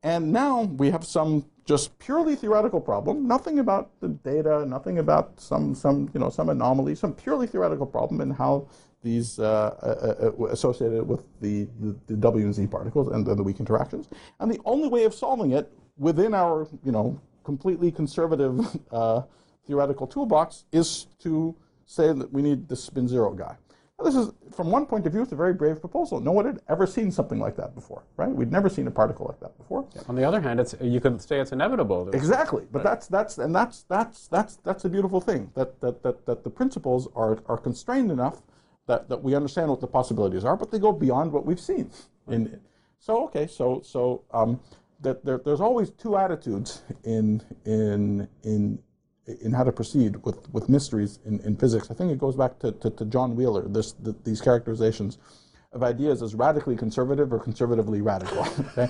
[0.02, 5.40] And now we have some just purely theoretical problem, nothing about the data, nothing about
[5.40, 8.68] some, some, you know, some anomaly, some purely theoretical problem in how
[9.02, 13.42] these uh, uh, uh, associated with the, the, the, W and Z particles and, the
[13.42, 14.08] weak interactions.
[14.40, 18.60] And the only way of solving it within our, you know, completely conservative
[18.92, 19.22] uh,
[19.66, 21.54] theoretical toolbox is to
[21.84, 23.56] say that we need the spin zero guy.
[23.98, 26.20] Now, this is, from one point of view, it's a very brave proposal.
[26.20, 28.28] No one had ever seen something like that before, right?
[28.28, 29.86] We'd never seen a particle like that before.
[29.94, 30.02] Yeah.
[30.08, 32.10] On the other hand, it's, you could say it's inevitable.
[32.10, 32.84] Exactly, but right.
[32.84, 36.50] that's that's and that's that's that's that's a beautiful thing that that that, that the
[36.50, 38.42] principles are are constrained enough
[38.86, 41.90] that, that we understand what the possibilities are, but they go beyond what we've seen.
[42.28, 42.60] In,
[42.98, 44.60] so okay, so so um,
[45.00, 48.78] that there, there's always two attitudes in in in
[49.26, 51.90] in how to proceed with, with mysteries in, in physics.
[51.90, 55.18] I think it goes back to, to, to John Wheeler, this, the, these characterizations
[55.72, 58.46] of ideas as radically conservative or conservatively radical.
[58.76, 58.88] Okay?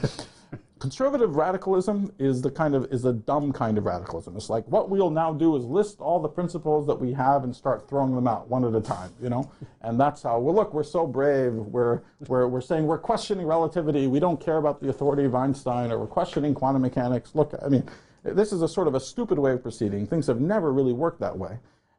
[0.78, 4.36] Conservative radicalism is the kind of is the dumb kind of radicalism.
[4.36, 7.56] It's like what we'll now do is list all the principles that we have and
[7.56, 9.50] start throwing them out one at a time, you know.
[9.80, 10.38] And that's how.
[10.38, 11.54] Well, look, we're so brave.
[11.54, 14.06] We're we're we're saying we're questioning relativity.
[14.06, 17.34] We don't care about the authority of Einstein, or we're questioning quantum mechanics.
[17.34, 17.88] Look, I mean,
[18.34, 20.06] this is a sort of a stupid way of proceeding.
[20.06, 21.58] Things have never really worked that way.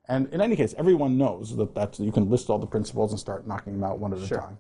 [0.10, 3.20] And in any case, everyone knows that that's, you can list all the principles and
[3.20, 4.38] start knocking them out one at sure.
[4.38, 4.58] a time.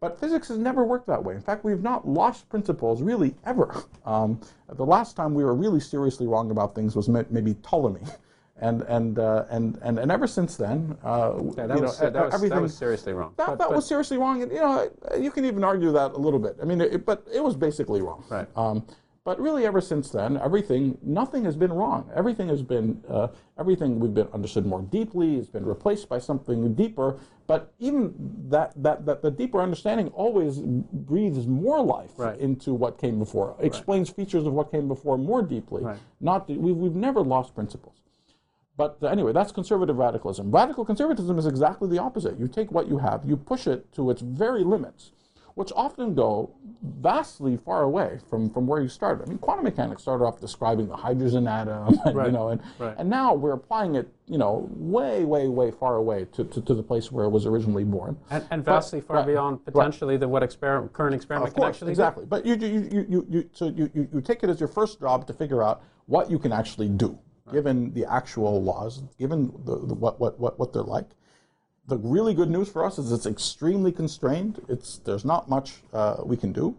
[0.00, 1.34] But physics has never worked that way.
[1.34, 3.84] In fact, we've not lost principles really ever.
[4.04, 8.02] Um, the last time we were really seriously wrong about things was maybe Ptolemy.
[8.58, 12.24] And, and, uh, and, and, and ever since then, uh, yeah, that, was, know, that,
[12.24, 13.34] was, everything, that was seriously wrong.
[13.36, 14.42] That, but, that but, was seriously wrong.
[14.42, 16.56] And, you know, you can even argue that a little bit.
[16.62, 18.24] I mean, it, but it was basically wrong.
[18.30, 18.48] Right.
[18.56, 18.86] Um,
[19.26, 22.08] but really, ever since then, everything, nothing has been wrong.
[22.14, 23.26] Everything has been, uh,
[23.58, 25.34] everything we've been understood more deeply.
[25.34, 27.18] It's been replaced by something deeper.
[27.48, 28.14] But even
[28.50, 32.38] that, that, that the deeper understanding always breathes more life right.
[32.38, 34.16] into what came before, explains right.
[34.16, 35.82] features of what came before more deeply.
[35.82, 35.98] Right.
[36.20, 37.96] Not we've, we've never lost principles.
[38.76, 40.52] But anyway, that's conservative radicalism.
[40.52, 42.38] Radical conservatism is exactly the opposite.
[42.38, 45.10] You take what you have, you push it to its very limits
[45.56, 49.24] which often go vastly far away from, from where you started.
[49.24, 52.26] I mean, quantum mechanics started off describing the hydrogen atom, and, right.
[52.26, 52.94] you know, and, right.
[52.98, 56.74] and now we're applying it, you know, way, way, way far away to, to, to
[56.74, 58.18] the place where it was originally born.
[58.28, 61.78] And, and vastly but, far right, beyond potentially the what experiment, current experiment of course,
[61.78, 62.24] can actually exactly.
[62.24, 62.28] do.
[62.28, 65.00] But you, you, you, you, you, so you, you, you take it as your first
[65.00, 67.18] job to figure out what you can actually do,
[67.50, 71.08] given the actual laws, given the, the, what, what, what, what they're like
[71.88, 74.60] the really good news for us is it's extremely constrained.
[74.68, 76.76] It's, there's not much uh, we can do.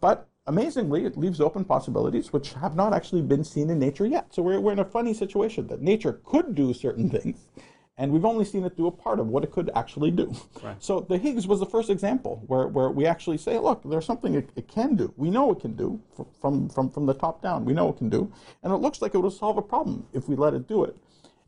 [0.00, 4.34] But amazingly, it leaves open possibilities which have not actually been seen in nature yet.
[4.34, 7.48] So we're, we're in a funny situation that nature could do certain things,
[7.96, 10.34] and we've only seen it do a part of what it could actually do.
[10.62, 10.76] Right.
[10.82, 14.34] So the Higgs was the first example where, where we actually say, look, there's something
[14.34, 15.12] it, it can do.
[15.16, 16.00] We know it can do
[16.40, 17.64] from, from, from the top down.
[17.64, 18.32] We know it can do.
[18.62, 20.96] And it looks like it will solve a problem if we let it do it.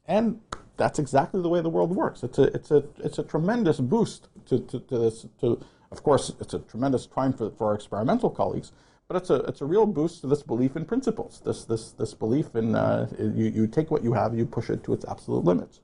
[0.07, 0.41] And
[0.77, 2.23] that's exactly the way the world works.
[2.23, 5.27] It's a, it's a, it's a tremendous boost to, to, to this.
[5.41, 8.73] To, of course, it's a tremendous triumph for, for our experimental colleagues,
[9.09, 12.15] but it's a, it's a real boost to this belief in principles, this, this, this
[12.15, 15.45] belief in uh, you, you take what you have, you push it to its absolute
[15.45, 15.81] limits.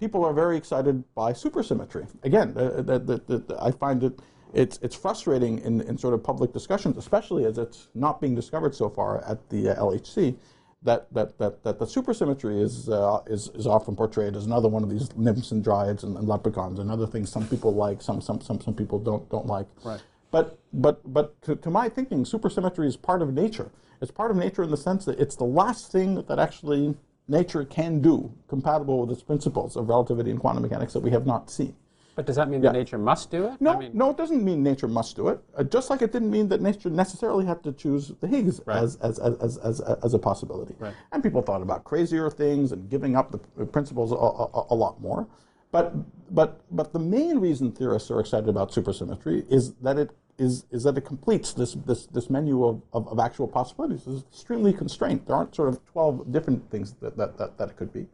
[0.00, 2.08] People are very excited by supersymmetry.
[2.24, 4.18] Again, uh, the, the, the, I find it
[4.54, 8.74] it's, it's frustrating in, in sort of public discussions, especially as it's not being discovered
[8.74, 10.36] so far at the uh, LHC,
[10.84, 14.82] that, that, that, that the supersymmetry is, uh, is, is often portrayed as another one
[14.82, 18.20] of these nymphs and dryads and, and, leprechauns and other things some people like, some,
[18.20, 19.66] some, some, some people don't, don't like.
[19.82, 20.02] Right.
[20.30, 23.70] But, but, but to, to my thinking, supersymmetry is part of nature.
[24.00, 26.94] It's part of nature in the sense that it's the last thing that actually
[27.28, 31.26] nature can do compatible with its principles of relativity and quantum mechanics that we have
[31.26, 31.74] not seen.
[32.14, 32.70] But does that mean yeah.
[32.70, 33.60] that nature must do it?
[33.60, 35.40] No, I mean, no, it doesn't mean nature must do it.
[35.56, 38.76] Uh, just like it didn't mean that nature necessarily had to choose the Higgs right.
[38.76, 40.74] as, as, as, as, as, a possibility.
[40.78, 40.94] Right.
[41.10, 45.00] And people thought about crazier things and giving up the principles a, a, a, lot
[45.00, 45.26] more.
[45.72, 45.92] But,
[46.32, 50.84] but, but the main reason theorists are excited about supersymmetry is that it is, is
[50.84, 54.06] that it completes this, this, this menu of, of, of actual possibilities.
[54.06, 55.22] It's extremely constrained.
[55.26, 58.06] There aren't sort of 12 different things that, that, that, that it could be.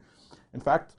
[0.54, 0.94] In fact,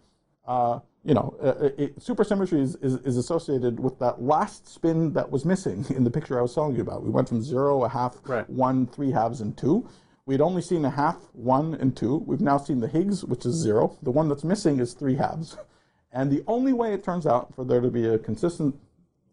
[0.47, 5.31] uh, you know, uh, it, supersymmetry is, is, is, associated with that last spin that
[5.31, 7.03] was missing in the picture I was telling you about.
[7.03, 8.47] We went from zero, a half, right.
[8.49, 9.87] one, three halves, and two.
[10.27, 12.17] We'd only seen a half, one, and two.
[12.27, 13.97] We've now seen the Higgs, which is zero.
[14.03, 15.57] The one that's missing is three halves.
[16.13, 18.75] And the only way it turns out for there to be a consistent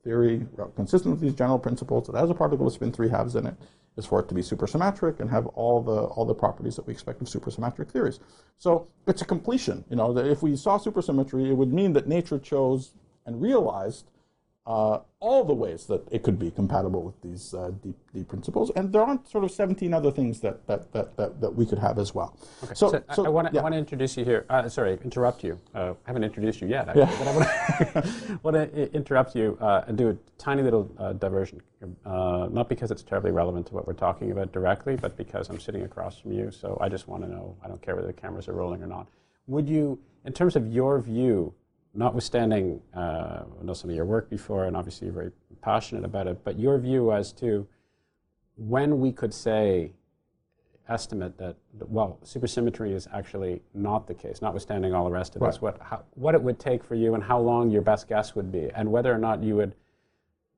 [0.04, 0.46] theory,
[0.76, 3.56] consistent with these general principles, that has a particle with spin three halves in it,
[3.98, 6.92] is for it to be supersymmetric and have all the all the properties that we
[6.92, 8.20] expect of supersymmetric theories.
[8.56, 9.84] So it's a completion.
[9.90, 12.92] You know, that if we saw supersymmetry, it would mean that nature chose
[13.26, 14.10] and realized
[14.68, 18.70] uh, all the ways that it could be compatible with these uh, deep, deep principles.
[18.76, 21.78] And there aren't sort of 17 other things that, that, that, that, that we could
[21.78, 22.36] have as well.
[22.62, 22.74] Okay.
[22.74, 23.66] So, so, so I, want to yeah.
[23.66, 24.44] introduce you here.
[24.50, 25.58] Uh, sorry, interrupt you.
[25.74, 27.16] Uh, I haven't introduced you yet, actually, yeah.
[27.18, 31.62] but I want to interrupt you uh, and do a tiny little uh, diversion.
[32.04, 35.82] not because it's terribly relevant to what we're talking about directly, but because I'm sitting
[35.82, 36.50] across from you.
[36.50, 38.86] So I just want to know, I don't care whether the cameras are rolling or
[38.86, 39.08] not.
[39.46, 41.54] Would you, in terms of your view
[41.94, 45.32] notwithstanding, uh, I know some of your work before, and obviously you're very
[45.62, 47.66] passionate about it, but your view as to
[48.56, 49.92] when we could say,
[50.88, 55.52] estimate that, well, supersymmetry is actually not the case, notwithstanding all the rest of right.
[55.52, 58.34] this, what, how, what it would take for you and how long your best guess
[58.34, 59.74] would be, and whether or not you would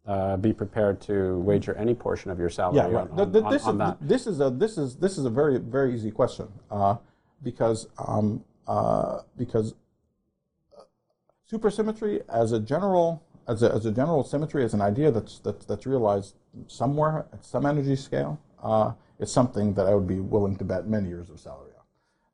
[0.06, 3.10] uh, be prepared to wager any portion of your salary yeah, right.
[3.10, 5.58] on, on, this, on, on is, this, is a, this, is, this is a very,
[5.58, 6.96] very easy question uh,
[7.42, 9.74] because, um, uh, because
[11.50, 15.66] Supersymmetry as a general as a, as a general symmetry, as an idea that's, that's,
[15.66, 16.36] that's realized
[16.68, 20.86] somewhere at some energy scale, uh, is something that I would be willing to bet
[20.86, 21.72] many years of salary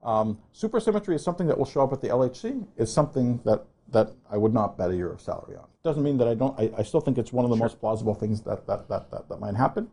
[0.03, 0.21] on.
[0.21, 4.13] Um, supersymmetry is something that will show up at the LHC, is something that, that
[4.31, 5.67] I would not bet a year of salary on.
[5.83, 7.65] Doesn't mean that I don't, I, I still think it's one of the sure.
[7.65, 9.89] most plausible things that, that, that, that, that might happen.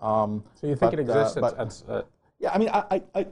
[0.00, 2.06] Um, so you think but, it exists uh, but, at, at,
[2.38, 3.26] yeah, I mean, I, I,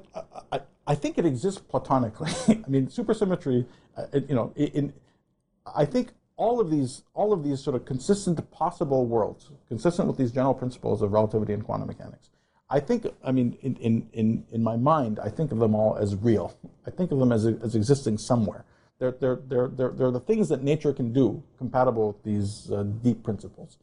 [0.50, 2.32] I, I, think it exists platonically.
[2.48, 3.64] I mean, supersymmetry,
[3.96, 4.92] uh, it, you know, in,
[5.74, 10.18] I think all of these, all of these sort of consistent possible worlds, consistent with
[10.18, 12.30] these general principles of relativity and quantum mechanics,
[12.68, 15.96] I think, I mean, in, in, in, in my mind, I think of them all
[15.96, 16.56] as real.
[16.86, 18.64] I think of them as, as existing somewhere.
[18.98, 22.82] They're, they're, they're, they're, they're the things that nature can do compatible with these uh,
[22.82, 23.78] deep principles.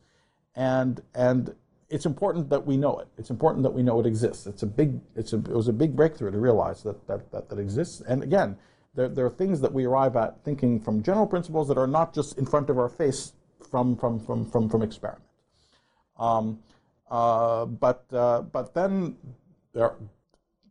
[0.56, 1.56] And, and
[1.90, 3.08] it's important that we know it.
[3.18, 4.48] It's important that we know it exists.
[4.48, 7.50] It's a big, it's a, it was a big breakthrough to realize that, that, that,
[7.50, 8.02] that exists.
[8.02, 8.58] And again,
[8.96, 12.14] there, there are things that we arrive at thinking from general principles that are not
[12.14, 13.34] just in front of our face
[13.70, 15.24] from, from, from, from, from experiment.
[16.20, 16.60] Um,
[17.10, 19.18] uh, but, uh, but then
[19.74, 19.96] there,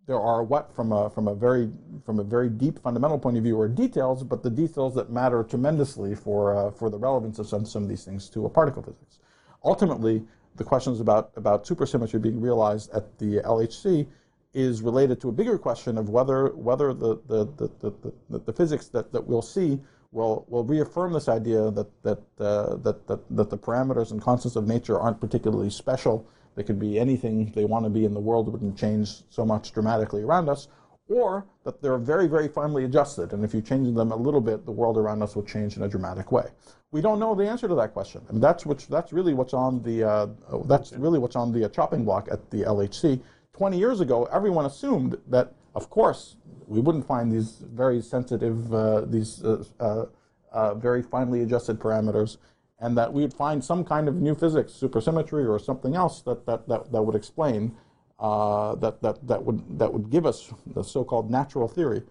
[0.06, 1.70] there are what from a, from, a very,
[2.04, 5.42] from a very deep fundamental point of view are details, but the details that matter
[5.42, 8.82] tremendously for, uh, for the relevance of some, some of these things to a particle
[8.82, 9.18] physics.
[9.64, 10.22] Ultimately,
[10.56, 14.06] the questions about, about supersymmetry being realized at the LHC
[14.54, 18.52] is related to a bigger question of whether whether the the, the, the, the, the
[18.52, 19.80] physics that, that we'll see
[20.12, 24.56] will will reaffirm this idea that that, uh, that that that the parameters and constants
[24.56, 26.26] of nature aren't particularly special.
[26.54, 28.52] They could be anything they want to be in the world.
[28.52, 30.68] Wouldn't change so much dramatically around us,
[31.08, 33.32] or that they're very very finely adjusted.
[33.32, 35.82] And if you change them a little bit, the world around us will change in
[35.82, 36.48] a dramatic way.
[36.90, 39.82] We don't know the answer to that question, and that's which that's really what's on
[39.82, 40.26] the uh,
[40.66, 43.18] that's really what's on the uh, chopping block at the LHC
[43.56, 49.02] 20 years ago, everyone assumed that, of course, we wouldn't find these very sensitive, uh,
[49.02, 50.06] these uh, uh,
[50.52, 52.38] uh, very finely adjusted parameters,
[52.80, 56.46] and that we would find some kind of new physics, supersymmetry or something else that,
[56.46, 57.76] that, that, that would explain,
[58.18, 62.02] uh, that, that, that, would, that would give us the so-called natural theory.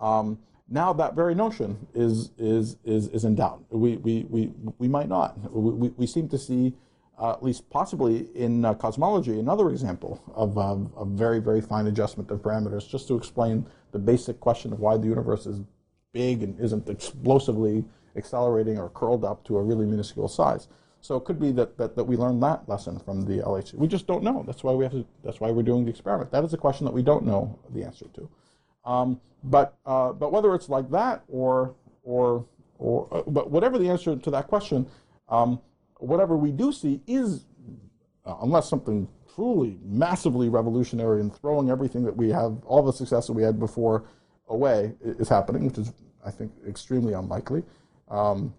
[0.00, 0.38] Um,
[0.68, 3.64] now that very notion is is is, is in doubt.
[3.70, 5.38] We, we, we, we might not.
[5.50, 6.74] We, we, we seem to see,
[7.18, 12.30] uh, at least possibly in uh, cosmology, another example of a very very fine adjustment
[12.30, 15.60] of parameters, just to explain the basic question of why the universe is
[16.12, 17.84] big and isn't explosively
[18.16, 20.68] accelerating or curled up to a really minuscule size.
[21.00, 23.74] So it could be that, that, that we learned that lesson from the LHC.
[23.74, 24.42] We just don't know.
[24.46, 25.06] That's why we have to.
[25.24, 26.30] That's why we're doing the experiment.
[26.32, 28.28] That is a question that we don't know the answer to.
[28.84, 32.44] Um, but uh, but whether it's like that or or
[32.78, 34.86] or uh, but whatever the answer to that question,
[35.28, 35.60] um,
[35.98, 37.44] whatever we do see is,
[38.24, 43.26] uh, unless something truly massively revolutionary and throwing everything that we have, all the success
[43.26, 44.04] that we had before,
[44.48, 45.92] away is happening, which is
[46.24, 47.62] I think extremely unlikely.
[48.08, 48.54] Um,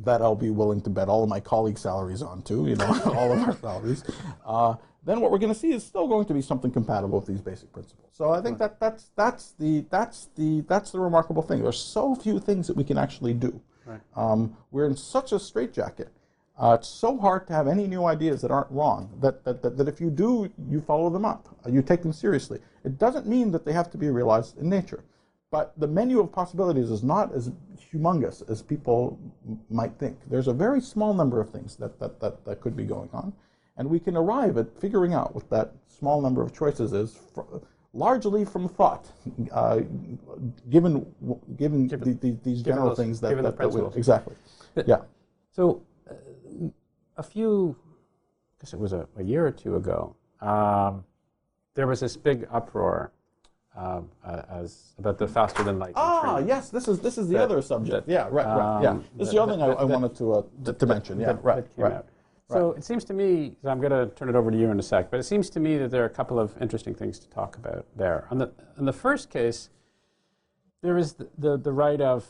[0.00, 2.86] that I'll be willing to bet all of my colleagues' salaries on too, you know,
[3.04, 4.02] all of our salaries.
[4.44, 4.74] Uh,
[5.04, 7.40] then what we're going to see is still going to be something compatible with these
[7.40, 8.10] basic principles.
[8.12, 11.62] So I think that that's that's the that's the that's the remarkable thing.
[11.62, 13.60] There's so few things that we can actually do.
[13.84, 14.00] Right.
[14.16, 16.08] Um, we're in such a straitjacket.
[16.56, 19.10] Uh, it's so hard to have any new ideas that aren't wrong.
[19.20, 21.48] That, that, that, that if you do, you follow them up.
[21.66, 22.60] Uh, you take them seriously.
[22.84, 25.02] It doesn't mean that they have to be realized in nature.
[25.50, 27.50] But the menu of possibilities is not as
[27.92, 29.18] humongous as people
[29.68, 30.18] might think.
[30.28, 33.32] There's a very small number of things that, that, that, that could be going on.
[33.76, 37.18] And we can arrive at figuring out what that small number of choices is
[37.92, 39.10] largely from thought,
[39.52, 39.80] uh,
[40.70, 41.06] given,
[41.56, 44.34] given, given the, the, these general those, things that, that, that we, exactly.
[44.74, 45.02] But, yeah.
[45.52, 45.82] So
[47.16, 47.76] a few,
[48.58, 51.04] I guess it was a, a year or two ago, um,
[51.74, 53.12] there was this big uproar
[53.76, 55.94] um, uh, as about the faster than light.
[55.96, 58.06] Ah, yes, this is this is the that, other subject.
[58.06, 58.82] That, yeah, right, right.
[58.82, 61.18] Yeah, um, this is the other thing I, I wanted to uh, to, to mention.
[61.18, 61.92] Yeah, right, right.
[61.92, 62.06] Out.
[62.50, 62.78] So right.
[62.78, 65.10] it seems to me, I'm going to turn it over to you in a sec,
[65.10, 67.56] but it seems to me that there are a couple of interesting things to talk
[67.56, 68.28] about there.
[68.30, 69.70] On the, in the first case,
[70.82, 72.26] there is the, the, the right of,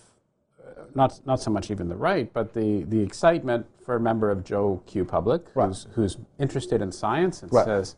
[0.95, 4.45] not, not so much even the right, but the, the excitement for a member of
[4.45, 5.67] Joe Q Public right.
[5.67, 7.65] who's, who's interested in science and right.
[7.65, 7.97] says,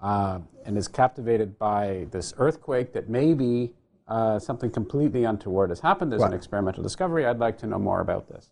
[0.00, 3.72] uh, and is captivated by this earthquake that maybe
[4.08, 6.10] uh, something completely untoward has happened.
[6.10, 7.24] There's an experimental discovery.
[7.24, 8.50] I'd like to know more about this.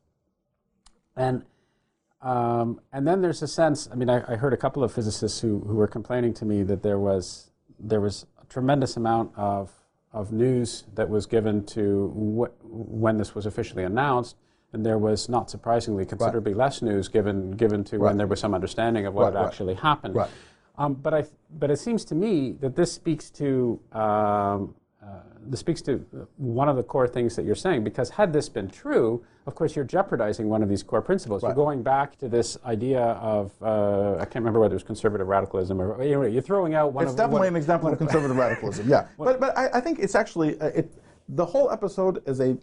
[1.16, 1.44] And
[2.22, 3.88] um, and then there's a sense.
[3.90, 6.62] I mean, I, I, heard a couple of physicists who, who were complaining to me
[6.64, 9.70] that there was there was a tremendous amount of
[10.12, 14.36] of news that was given to wh- when this was officially announced,
[14.72, 16.64] and there was not surprisingly considerably right.
[16.64, 18.08] less news given given to right.
[18.08, 20.16] when there was some understanding of what right, actually happened.
[20.78, 21.24] Um, but I
[21.58, 26.04] but it seems to me that this speaks to um, uh, this speaks to
[26.36, 29.74] one of the core things that you're saying, because had this been true, of course,
[29.74, 31.42] you're jeopardizing one of these core principles.
[31.42, 31.50] Right.
[31.50, 35.26] You're going back to this idea of, uh, I can't remember whether it was conservative
[35.26, 38.36] radicalism or, know, you're throwing out one it's of It's definitely an example of conservative
[38.36, 39.06] radicalism, yeah.
[39.18, 40.92] But, but I, I think it's actually, uh, it,
[41.28, 42.56] the whole episode is a,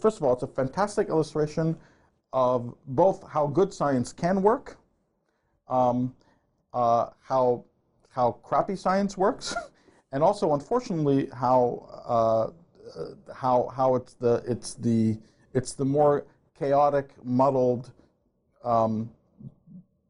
[0.00, 1.76] first of all, it's a fantastic illustration
[2.32, 4.78] of both how good science can work,
[5.68, 6.14] um,
[6.72, 7.64] uh, how,
[8.08, 9.54] how crappy science works,
[10.12, 12.50] and also, unfortunately, how uh,
[13.32, 15.18] how how it's the it's the
[15.54, 16.26] it's the more
[16.58, 17.92] chaotic, muddled,
[18.64, 19.10] um,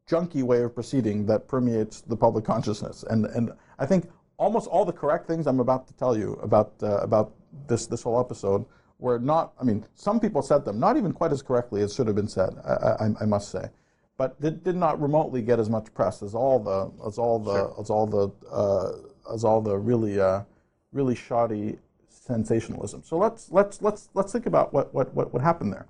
[0.07, 3.03] junky way of proceeding that permeates the public consciousness.
[3.09, 6.73] And and I think almost all the correct things I'm about to tell you about
[6.81, 7.33] uh, about
[7.67, 8.65] this this whole episode
[8.97, 9.53] were not.
[9.59, 12.27] I mean, some people said them not even quite as correctly as should have been
[12.27, 12.49] said.
[12.65, 13.69] I, I, I must say.
[14.17, 17.53] But it did not remotely get as much press as all the as all the
[17.53, 17.75] sure.
[17.79, 20.43] as all the uh, as all the really, uh,
[20.91, 21.77] really shoddy
[22.09, 23.01] sensationalism.
[23.03, 25.87] So let's let's let's let's think about what what what, what happened there.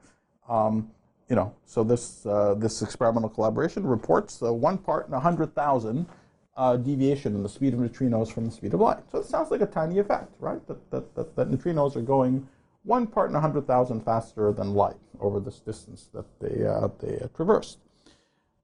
[0.48, 0.92] Um,
[1.30, 6.06] you know, so this uh, this experimental collaboration reports uh, one part in hundred thousand
[6.58, 9.00] uh, deviation in the speed of neutrinos from the speed of light.
[9.12, 10.66] So it sounds like a tiny effect, right?
[10.68, 12.48] That that, that, that neutrinos are going
[12.84, 17.28] one part in hundred thousand faster than light over this distance that they uh, they
[17.36, 17.78] traversed.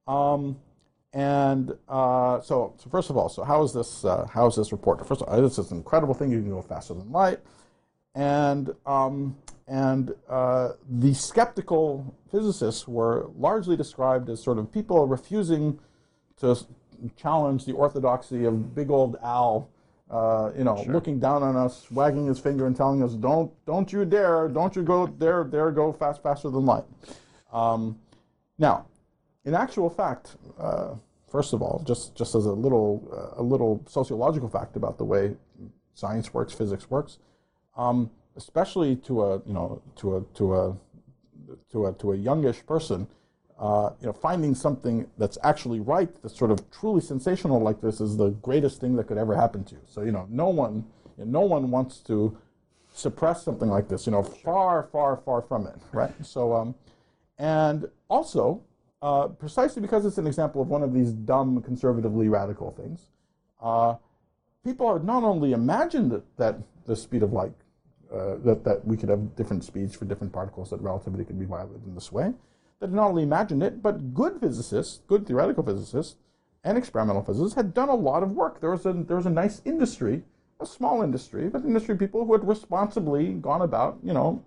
[0.07, 0.57] Um,
[1.13, 4.71] and uh, so, so first of all, so how is this uh, how is this
[4.71, 5.05] reported?
[5.05, 6.31] First of all, this is an incredible thing.
[6.31, 7.39] You can go faster than light,
[8.13, 15.79] and um, and uh, the skeptical physicists were largely described as sort of people refusing
[16.39, 16.57] to
[17.15, 19.69] challenge the orthodoxy of big old Al.
[20.09, 20.93] Uh, you know, sure.
[20.93, 24.47] looking down on us, wagging his finger, and telling us, "Don't, don't you dare!
[24.47, 26.85] Don't you go there, there, go fast, faster than light."
[27.51, 27.99] Um,
[28.57, 28.85] now,
[29.47, 30.95] in actual fact, uh,
[31.29, 35.03] First of all, just, just as a little, uh, a little sociological fact about the
[35.03, 35.35] way
[35.93, 37.17] science works, physics works,
[37.75, 40.77] um, especially to a, you know, to a, to a,
[41.71, 43.07] to a, to a youngish person,
[43.59, 47.99] uh, you know, finding something that's actually right, that's sort of truly sensational like this
[47.99, 49.81] is the greatest thing that could ever happen to you.
[49.85, 50.85] So, you know, no one,
[51.17, 52.37] you know, no one wants to
[52.93, 54.05] suppress something like this.
[54.05, 56.13] You know, far, far, far from it, right?
[56.25, 56.75] So, um,
[57.37, 58.63] and also,
[59.01, 63.09] uh, precisely because it's an example of one of these dumb, conservatively radical things,
[63.61, 63.95] uh,
[64.63, 67.53] people had not only imagined that, that the speed of light,
[68.11, 71.45] uh, that, that we could have different speeds for different particles, that relativity could be
[71.45, 72.33] violated in this way,
[72.79, 76.15] that not only imagined it, but good physicists, good theoretical physicists,
[76.63, 78.59] and experimental physicists had done a lot of work.
[78.59, 80.23] There was a, there was a nice industry,
[80.59, 84.43] a small industry, but industry people who had responsibly gone about, you know,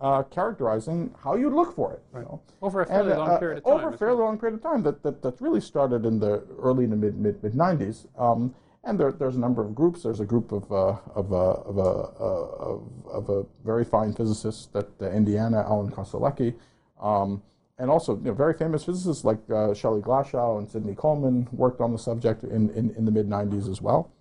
[0.00, 2.02] uh, characterizing how you look for it.
[2.14, 2.40] You know.
[2.60, 3.72] Over a fairly And, long uh, period of time.
[3.72, 6.86] Over a fairly long period of time that, that, that really started in the early
[6.86, 8.06] to mid mid, mid 90s.
[8.20, 8.54] Um,
[8.84, 10.02] and there, there's a number of groups.
[10.02, 14.12] There's a group of, uh, of, uh, of, a, uh, of, of a very fine
[14.12, 16.54] physicist at uh, Indiana, Alan Kostelecký,
[17.00, 17.42] um,
[17.78, 21.80] and also you know, very famous physicists like uh, Shelley Glashow and Sidney Coleman worked
[21.80, 24.12] on the subject in, in, in the mid 90s as well.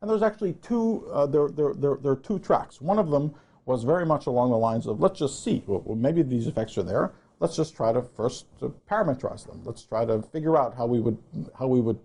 [0.00, 2.80] And there's actually two, uh, there, there, there, there are two tracks.
[2.80, 3.34] One of them
[3.70, 6.82] was very much along the lines of let's just see, well, maybe these effects are
[6.82, 7.12] there.
[7.38, 9.62] Let's just try to first uh, parameterize them.
[9.64, 11.18] Let's try to figure out how we would
[11.58, 12.00] how we would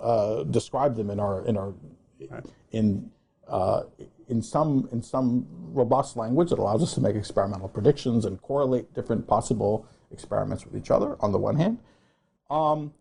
[0.00, 1.74] uh, describe them in our in our
[2.72, 3.10] in
[3.46, 3.82] uh,
[4.28, 5.46] in some in some
[5.80, 10.74] robust language that allows us to make experimental predictions and correlate different possible experiments with
[10.74, 11.16] each other.
[11.20, 11.78] On the one hand,
[12.50, 12.92] um,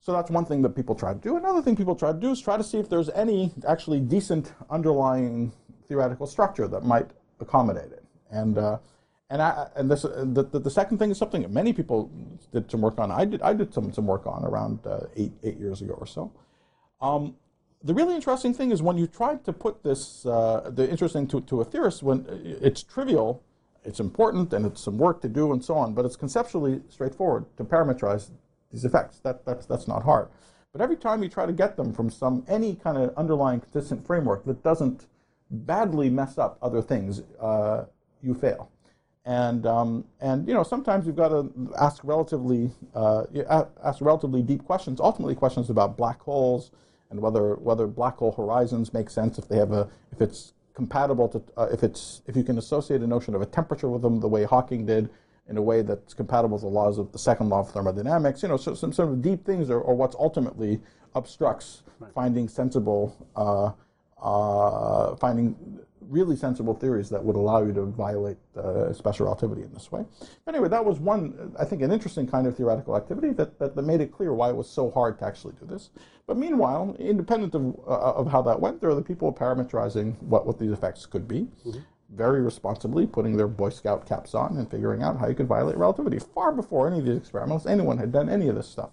[0.00, 1.36] so that's one thing that people try to do.
[1.36, 4.52] Another thing people try to do is try to see if there's any actually decent
[4.70, 5.52] underlying
[5.88, 8.04] theoretical structure that might accommodate it.
[8.30, 8.78] And uh,
[9.30, 12.10] and I, and this uh, the, the, the second thing is something that many people
[12.52, 13.10] did some work on.
[13.10, 16.06] I did I did some some work on around uh, eight eight years ago or
[16.06, 16.32] so.
[17.00, 17.36] Um,
[17.82, 21.40] the really interesting thing is when you try to put this uh, the interesting to,
[21.42, 23.42] to a theorist when it's trivial,
[23.84, 27.44] it's important and it's some work to do and so on, but it's conceptually straightforward
[27.56, 28.30] to parameterize
[28.72, 29.20] these effects.
[29.20, 30.28] That, that's, that's not hard.
[30.72, 34.06] But every time you try to get them from some any kind of underlying consistent
[34.06, 35.06] framework that doesn't
[35.50, 37.84] badly mess up other things, uh,
[38.22, 38.70] you fail.
[39.24, 43.24] And, um, and you know sometimes you've got to ask relatively uh,
[43.84, 45.00] ask relatively deep questions.
[45.00, 46.70] Ultimately, questions about black holes
[47.10, 51.28] and whether whether black hole horizons make sense if they have a if it's compatible
[51.28, 54.18] to uh, if it's if you can associate a notion of a temperature with them
[54.20, 55.10] the way Hawking did
[55.48, 58.42] in a way that's compatible with the laws of the second law of thermodynamics.
[58.42, 60.80] You know, so some sort of deep things are, are what's ultimately
[61.14, 61.82] obstructs
[62.14, 63.72] finding sensible, uh,
[64.22, 65.56] uh, finding
[66.00, 70.04] really sensible theories that would allow you to violate uh, special relativity in this way.
[70.46, 73.82] Anyway, that was one, I think, an interesting kind of theoretical activity that, that, that
[73.82, 75.90] made it clear why it was so hard to actually do this.
[76.26, 80.46] But meanwhile, independent of, uh, of how that went, there are the people parameterizing what,
[80.46, 81.48] what these effects could be
[82.14, 85.76] very responsibly putting their Boy Scout caps on and figuring out how you could violate
[85.76, 88.90] relativity far before any of these experiments anyone had done any of this stuff.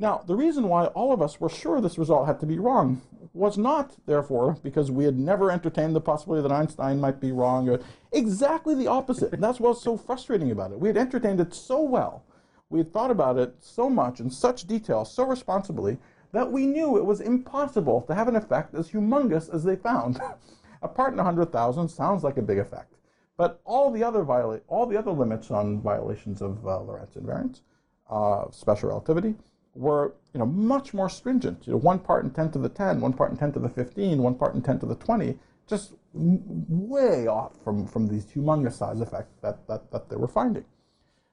[0.00, 3.02] Now, the reason why all of us were sure this result had to be wrong
[3.34, 7.68] was not, therefore, because we had never entertained the possibility that Einstein might be wrong.
[7.68, 9.34] Or exactly the opposite.
[9.34, 10.80] And that's what's so frustrating about it.
[10.80, 12.24] We had entertained it so well,
[12.70, 15.98] we had thought about it so much in such detail, so responsibly,
[16.32, 20.18] that we knew it was impossible to have an effect as humongous as they found.
[20.82, 22.94] a part in 100,000 sounds like a big effect.
[23.36, 27.60] But all the other viola- all the other limits on violations of uh, Lorentz invariance,
[28.08, 29.34] uh, special relativity,
[29.74, 31.66] were you know much more stringent.
[31.66, 33.68] You know, one part in 10 to the 10, one part in 10 to the
[33.68, 38.74] 15, one part in 10 to the 20, just way off from, from these humongous
[38.74, 40.64] size effects that, that, that they were finding.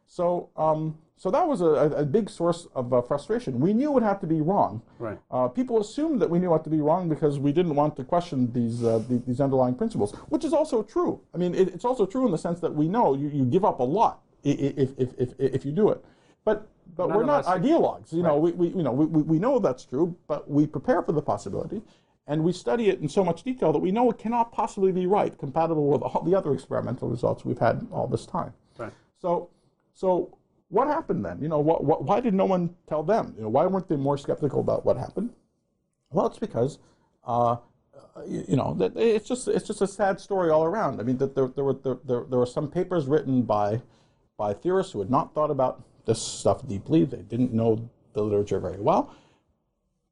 [0.06, 3.60] So, um, so that was a, a big source of uh, frustration.
[3.60, 4.84] We knew it had to be wrong.
[5.00, 5.18] Right.
[5.32, 8.04] Uh, people assumed that we knew what to be wrong because we didn't want to
[8.04, 11.20] question these uh, the, these underlying principles, which is also true.
[11.34, 13.66] I mean, it, it's also true in the sense that we know you, you give
[13.66, 16.06] up a lot if, if, if, if you do it.
[16.46, 18.14] But but we're not ideologues.
[18.14, 21.02] You know, we, we you know we, we we know that's true, but we prepare
[21.02, 21.82] for the possibility,
[22.28, 25.06] and we study it in so much detail that we know it cannot possibly be
[25.06, 28.54] right, compatible with all the other experimental results we've had all this time.
[28.78, 28.94] Right.
[29.20, 29.50] So,
[29.94, 30.38] so
[30.70, 31.42] what happened then?
[31.42, 33.34] You know, what, what, why did no one tell them?
[33.38, 35.32] You know, why weren't they more skeptical about what happened?
[36.12, 36.80] Well, it's because,
[37.26, 37.58] uh,
[38.28, 41.00] you, you know, that it's just it's just a sad story all around.
[41.00, 43.82] I mean, that there, there were there, there, there were some papers written by
[44.38, 47.06] by theorists who had not thought about this stuff deeply.
[47.06, 49.14] They didn't know the literature very well.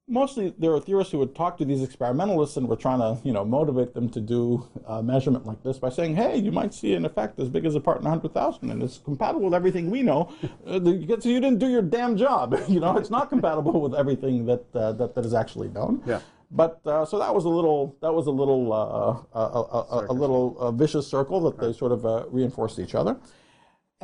[0.07, 3.34] Mostly there are theorists who would talk to these experimentalists and were trying to you
[3.34, 6.93] know motivate them to do a measurement like this by saying hey you might see
[6.93, 10.03] an effect as big as a part in 100000 and it's compatible with everything we
[10.03, 10.31] know.
[10.67, 12.55] Uh, so you didn't do your damn job.
[12.69, 16.03] You know it's not compatible with everything that uh, that, that is actually known.
[16.05, 16.19] Yeah.
[16.51, 19.61] but uh, so that was a little that was a little uh, a, a,
[19.97, 23.17] a, a little uh, vicious circle that they sort of uh, reinforced each other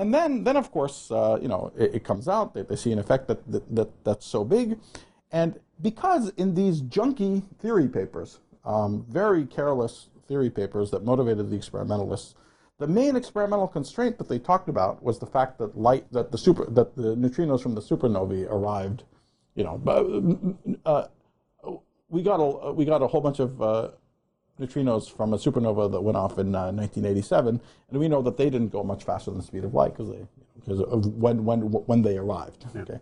[0.02, 2.56] and then, then of course, uh, you know, it, it comes out.
[2.56, 4.80] They, see an effect that, that, that that's so big,
[5.32, 11.56] and because in these junky theory papers, um, very careless theory papers that motivated the
[11.56, 12.34] experimentalists.
[12.80, 16.38] The main experimental constraint that they talked about was the fact that light, that the
[16.38, 19.04] super, that the neutrinos from the supernovae arrived.
[19.54, 21.08] You know, uh,
[22.10, 23.90] we got a we got a whole bunch of uh,
[24.62, 27.60] neutrinos from a supernova that went off in uh, 1987,
[27.90, 30.10] and we know that they didn't go much faster than the speed of light because
[30.10, 30.26] they
[30.56, 32.66] because of when when when they arrived.
[32.76, 32.82] Yeah.
[32.82, 33.00] Okay.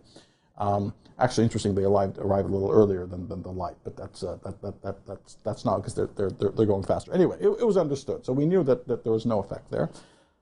[0.60, 4.22] Um, actually, interesting, they arrived, arrived a little earlier than, than the light, but that's,
[4.22, 7.12] uh, that, that, that, that's, that's not because they're, they're, they're, they're, going faster.
[7.14, 8.26] Anyway, it, it, was understood.
[8.26, 9.88] So we knew that, that there was no effect there.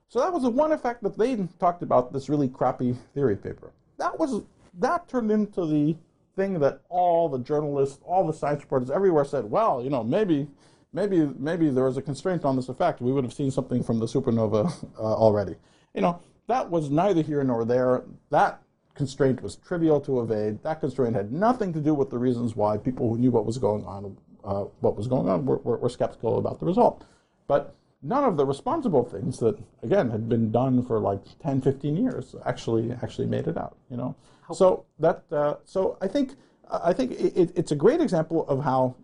[0.09, 3.71] So that was the one effect that they talked about, this really crappy theory paper.
[3.97, 4.43] That, was,
[4.79, 5.95] that turned into the
[6.35, 10.47] thing that all the journalists, all the science reporters everywhere said, well, you know, maybe,
[10.93, 13.01] maybe, maybe there was a constraint on this effect.
[13.01, 15.55] We would have seen something from the supernova uh, already.
[15.93, 18.03] You know, that was neither here nor there.
[18.29, 18.61] That
[18.95, 20.61] constraint was trivial to evade.
[20.63, 23.57] That constraint had nothing to do with the reasons why people who knew what was
[23.57, 27.05] going on, uh, what was going on, were, were, were, skeptical about the result.
[27.47, 31.95] But none of the responsible things that, again, had been done for like 10, 15
[31.95, 33.77] years actually actually made it out.
[33.89, 34.15] You know,
[34.53, 36.35] so that uh, so I think
[36.69, 38.95] I think it, it's a great example of how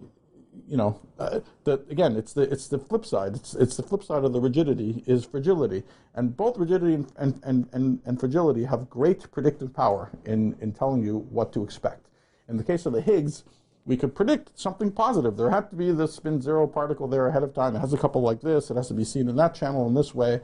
[0.67, 3.35] you know, uh, that again, it's the it's the flip side.
[3.35, 5.83] It's it's the flip side of the rigidity is fragility,
[6.13, 10.71] and both rigidity and and, and, and, and fragility have great predictive power in in
[10.71, 12.07] telling you what to expect.
[12.47, 13.43] In the case of the Higgs,
[13.85, 15.37] we could predict something positive.
[15.37, 17.75] There had to be the spin zero particle there ahead of time.
[17.75, 18.69] It has a couple like this.
[18.69, 20.41] It has to be seen in that channel in this way.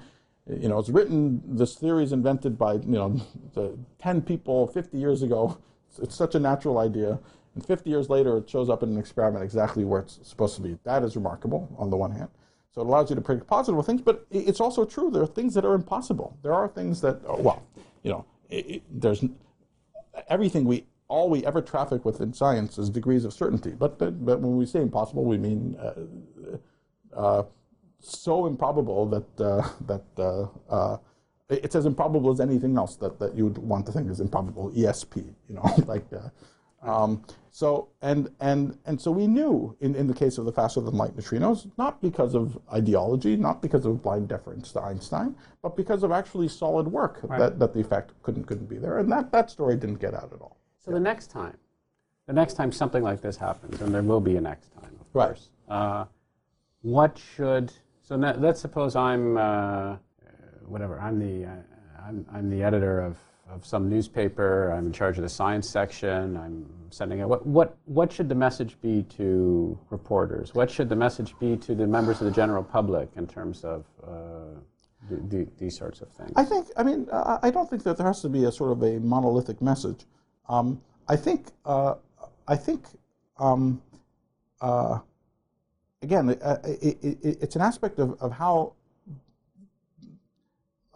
[0.47, 1.41] You know, it's written.
[1.45, 3.21] This theory is invented by you know,
[3.53, 5.57] the ten people 50 years ago.
[5.89, 7.19] It's, it's such a natural idea
[7.55, 10.61] and 50 years later, it shows up in an experiment exactly where it's supposed to
[10.61, 10.77] be.
[10.83, 12.29] That is remarkable, on the one hand.
[12.73, 15.53] So it allows you to predict positive things, but it's also true there are things
[15.55, 16.37] that are impossible.
[16.41, 17.63] There are things that, oh, well,
[18.03, 19.25] you know, it, it, there's
[20.29, 23.71] everything we, all we ever traffic with in science is degrees of certainty.
[23.71, 27.43] But, but, but when we say impossible, we mean uh, uh,
[27.99, 30.97] so improbable that, uh, that uh, uh,
[31.49, 34.71] it's as improbable as anything else that, that you would want to think is improbable.
[34.71, 35.17] ESP,
[35.49, 36.29] you know, like uh,
[36.81, 40.81] um, so and and and so we knew in, in the case of the faster
[40.81, 45.75] than light neutrinos, not because of ideology, not because of blind deference to Einstein, but
[45.75, 47.39] because of actually solid work right.
[47.39, 48.99] that, that the effect couldn't couldn't be there.
[48.99, 50.57] And that, that story didn't get out at all.
[50.79, 50.95] So yeah.
[50.95, 51.57] the next time,
[52.25, 55.07] the next time something like this happens, and there will be a next time, of
[55.13, 55.27] right.
[55.27, 55.49] course.
[55.67, 56.05] Uh,
[56.81, 57.71] what should
[58.01, 59.97] so let's suppose I'm uh,
[60.65, 61.55] whatever I'm the uh,
[62.07, 63.17] I'm, I'm the editor of
[63.53, 64.71] of some newspaper.
[64.71, 66.37] I'm in charge of the science section.
[66.37, 70.53] I'm sending out What, what, what should the message be to reporters?
[70.53, 73.85] What should the message be to the members of the general public in terms of
[74.07, 74.59] uh,
[75.57, 76.31] these sorts of things?
[76.35, 78.81] I think, I mean, I don't think that there has to be a sort of
[78.83, 80.05] a monolithic message.
[80.47, 81.95] Um, I think, uh,
[82.47, 82.85] I think,
[83.37, 83.81] um,
[84.61, 84.99] uh,
[86.01, 88.73] again, it, it, it, it's an aspect of, of how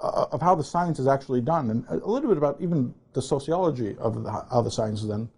[0.02, 3.22] uh, of how the science is actually done, and a little bit about even the
[3.22, 5.30] sociology of the, how the science is done,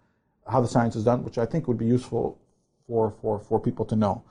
[0.50, 2.38] how the science is done, which I think would be useful
[2.86, 4.24] for, for, for people to know.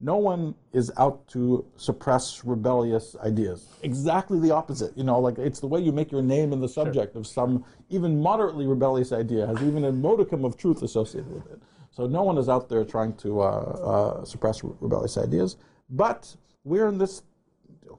[0.00, 3.66] No one is out to suppress rebellious ideas.
[3.82, 4.96] Exactly the opposite.
[4.96, 7.20] You know, like it's the way you make your name in the subject sure.
[7.20, 11.60] of some even moderately rebellious idea has even a modicum of truth associated with it.
[11.90, 15.56] So no one is out there trying to uh, uh, suppress rebellious ideas.
[15.90, 17.22] But we're in this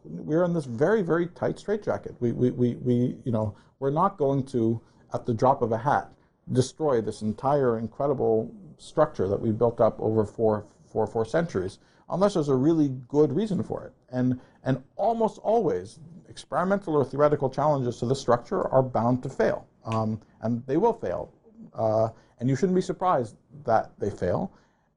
[0.04, 2.16] we're in this very, very tight straitjacket.
[2.20, 4.82] We, we, we, we, you know, we're not going to,
[5.14, 6.12] at the drop of a hat,
[6.52, 11.80] destroy this entire incredible structure that we built up over four, four, four centuries,
[12.10, 13.94] unless there's a really good reason for it.
[14.12, 19.68] And, and almost always, experimental or theoretical challenges to the structure are bound to fail.
[19.86, 21.34] Um, and they will fail.
[21.74, 22.10] Uh,
[22.40, 23.36] and you shouldn't be surprised
[23.66, 24.52] that they fail.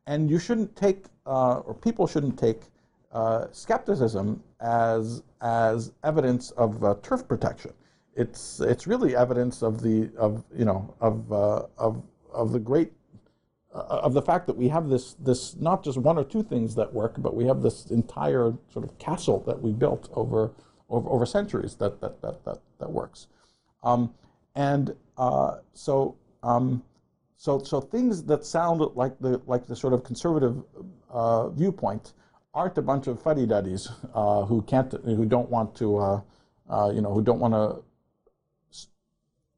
[0.06, 2.62] And you shouldn't take, uh, or people shouldn't take
[3.12, 7.72] uh, skepticism as, as evidence of uh, turf protection.
[8.14, 12.02] It's, it's really evidence of the, of, you know, of, uh, of,
[12.32, 12.92] of the great,
[13.74, 16.74] uh, of the fact that we have this, this, not just one or two things
[16.74, 20.52] that work, but we have this entire sort of castle that we built over,
[20.90, 23.28] over, over centuries that, that, that, that, that works.
[23.82, 24.12] Um,
[24.54, 26.82] and uh, so, um,
[27.36, 30.62] so, so things that sound like the, like the sort of conservative
[31.10, 32.12] uh, viewpoint
[32.54, 36.20] aren't a bunch of fuddy-duddies uh, who can't, who don't want to, uh,
[36.68, 37.82] uh, you know, who don't want to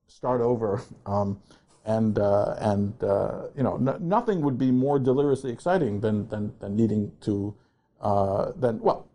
[0.06, 0.82] start over.
[1.06, 1.40] Um,
[1.86, 6.74] and uh, and uh, you know, nothing would be more deliriously exciting than than, than
[6.74, 7.54] needing to,
[8.00, 9.06] uh, than well.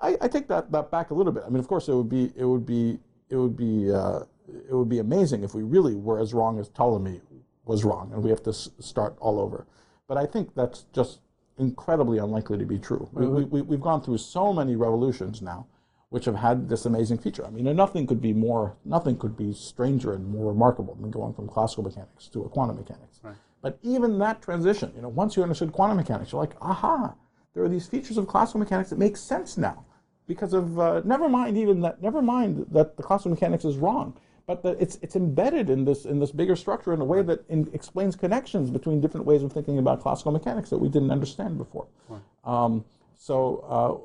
[0.00, 1.42] I, I, take that, that back a little bit.
[1.44, 4.88] I mean, of course, it would be it would be it would be it would
[4.88, 7.20] be amazing if we really were as wrong as Ptolemy
[7.64, 9.66] was wrong, and we have to start all over.
[10.06, 11.18] But I think that's just
[11.58, 13.08] incredibly unlikely to be true.
[13.12, 15.66] We, we, we, we've gone through so many revolutions now,
[16.10, 17.44] which have had this amazing feature.
[17.44, 21.34] I mean, nothing could be more, nothing could be stranger and more remarkable than going
[21.34, 23.20] from classical mechanics to a quantum mechanics.
[23.22, 23.34] Right.
[23.60, 27.14] But even that transition, you know, once you understood quantum mechanics, you're like, aha,
[27.54, 29.84] there are these features of classical mechanics that make sense now,
[30.26, 34.16] because of uh, never mind even that, never mind that the classical mechanics is wrong,
[34.48, 37.44] but that it's it's embedded in this in this bigger structure in a way that
[37.50, 41.58] in, explains connections between different ways of thinking about classical mechanics that we didn't understand
[41.58, 41.86] before.
[42.44, 42.84] Um,
[43.16, 43.36] so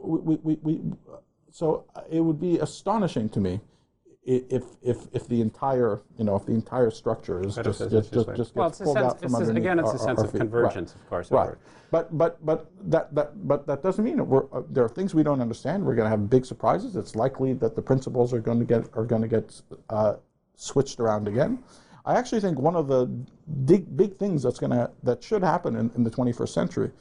[0.04, 0.82] uh, we, we, we,
[1.50, 3.62] so it would be astonishing to me
[4.26, 8.14] if if if the entire you know if the entire structure is just Metaphysics just
[8.14, 9.94] just, like- just well, gets it's pulled sense- out from it's a- underneath again, it's
[9.94, 10.40] a sense our of feet.
[10.42, 11.04] convergence, Right.
[11.04, 11.48] of course, Right.
[11.48, 11.58] over-
[11.92, 12.60] But but but
[12.94, 15.86] that that but that doesn't mean that we're, uh, there are things we don't understand.
[15.86, 16.96] We're going to have big surprises.
[16.98, 20.16] It's likely that the principles are going to get are going to get uh,
[20.56, 21.64] switched around again.
[22.06, 23.06] I actually think one of the
[23.66, 26.92] big big things that's to that should happen in, in the 21st century.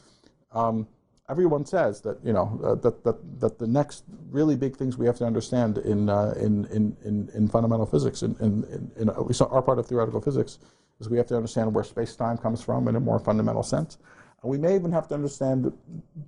[0.53, 0.87] Um,
[1.29, 5.07] everyone says that you know uh, that, that that the next really big things we
[5.07, 9.09] have to understand in uh, in, in, in in fundamental physics in, in, in, in
[9.09, 10.59] at least our part of theoretical physics
[11.01, 13.99] is we have to understand where space time comes from in a more fundamental sense.
[14.43, 15.73] And we may even have to understand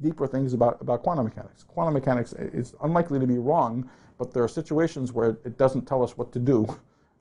[0.02, 1.64] deeper things about, about quantum mechanics.
[1.64, 3.88] Quantum mechanics is unlikely to be wrong,
[4.18, 6.66] but there are situations where it doesn't tell us what to do.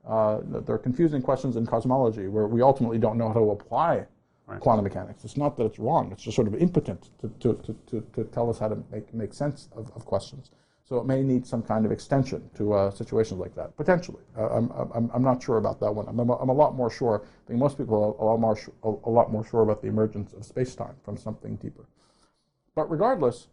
[0.08, 4.06] Uh, there are confusing questions in cosmology where we ultimately don't know how to apply
[4.60, 5.24] quantum mechanics.
[5.24, 8.24] It's not that it's wrong, it's just sort of impotent to, to, to, to, to
[8.26, 10.52] tell us how to make, make sense of, of questions.
[10.84, 14.22] So it may need some kind of extension to uh, situations like that, potentially.
[14.38, 16.08] Uh, I'm, I'm, I'm not sure about that one.
[16.10, 18.58] I'm, a- I'm a lot more sure, I think most people are a lot more,
[18.84, 21.86] a, a lot more sure about the emergence of space-time from something deeper.
[22.76, 23.48] But regardless,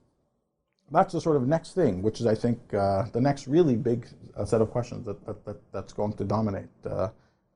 [0.91, 4.07] that's the sort of next thing, which is, I think, uh, the next really big
[4.37, 7.09] uh, set of questions that, that, that, that's going to dominate uh,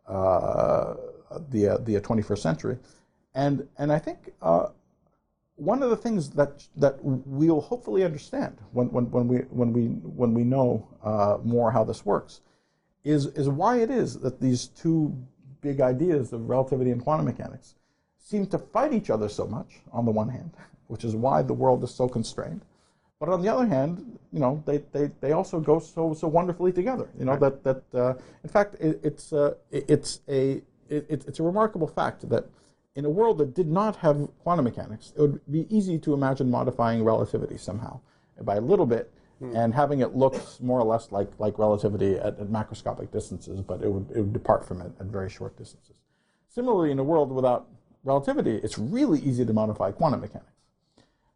[0.07, 0.95] uh,
[1.51, 2.79] the, uh, the 21st century.
[3.35, 4.33] And, and I think
[5.57, 9.87] one of the things that, that we'll hopefully understand when, when, when, we, when, we,
[9.87, 10.87] when we know
[11.45, 12.41] more how this works
[13.03, 15.17] is, is why it is that these two
[15.61, 17.75] big ideas of relativity and quantum mechanics
[18.19, 20.53] seem to fight each other so much on the one hand,
[20.87, 22.63] which is why the world is so constrained.
[23.21, 26.73] But on the other hand, you know, they, they, they also go so so wonderfully
[26.73, 27.09] together.
[27.19, 31.41] You know that that uh, in fact it, it's uh, it, it's a it, it's
[31.41, 32.45] a remarkable fact that
[32.97, 36.51] in a world that did not have quantum mechanics, it would be easy to imagine
[36.51, 38.01] modifying relativity somehow
[38.43, 39.13] by a little bit
[39.53, 43.83] and having it look more or less like like relativity at, at macroscopic distances, but
[43.83, 45.97] it would it would depart from it at very short distances.
[46.49, 47.69] Similarly, in a world without
[48.05, 50.53] relativity, it's really easy to modify quantum mechanics.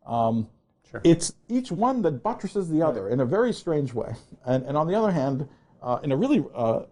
[0.06, 0.48] Um,
[0.90, 1.00] Sure.
[1.04, 4.14] It's each one that buttresses the other in a very strange way,
[4.46, 5.48] and, and on the other hand,
[5.82, 6.82] uh, in a really uh,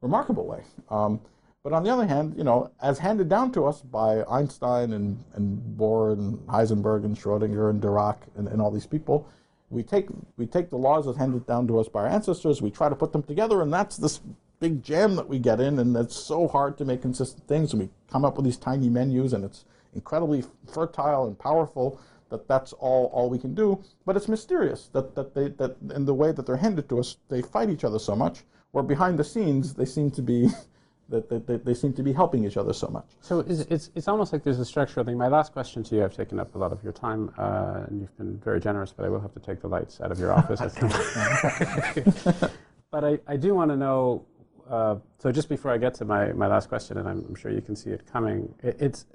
[0.00, 0.62] remarkable way.
[0.90, 1.20] Um,
[1.62, 5.22] but on the other hand, you know, as handed down to us by Einstein and,
[5.34, 9.26] and Bohr and Heisenberg and Schrodinger and Dirac and, and all these people,
[9.70, 12.70] we take we take the laws as handed down to us by our ancestors, we
[12.70, 14.20] try to put them together, and that's this
[14.60, 17.82] big jam that we get in, and it's so hard to make consistent things, and
[17.82, 19.64] we come up with these tiny menus, and it's
[19.94, 22.00] incredibly fertile and powerful
[22.34, 23.80] that that's all, all we can do.
[24.04, 27.16] But it's mysterious that, that they that in the way that they're handed to us,
[27.28, 28.42] they fight each other so much,
[28.72, 30.48] where behind the scenes they seem to be
[31.08, 33.06] that, that, that they seem to be helping each other so much.
[33.20, 35.16] So it's, it's, it's almost like there's a structural thing.
[35.16, 38.00] My last question to you, I've taken up a lot of your time, uh, and
[38.00, 40.32] you've been very generous, but I will have to take the lights out of your
[40.32, 40.60] office.
[40.66, 42.52] I think.
[42.90, 44.24] but I, I do want to know,
[44.68, 47.52] uh, so just before I get to my, my last question, and I'm, I'm sure
[47.52, 49.06] you can see it coming, it, it's,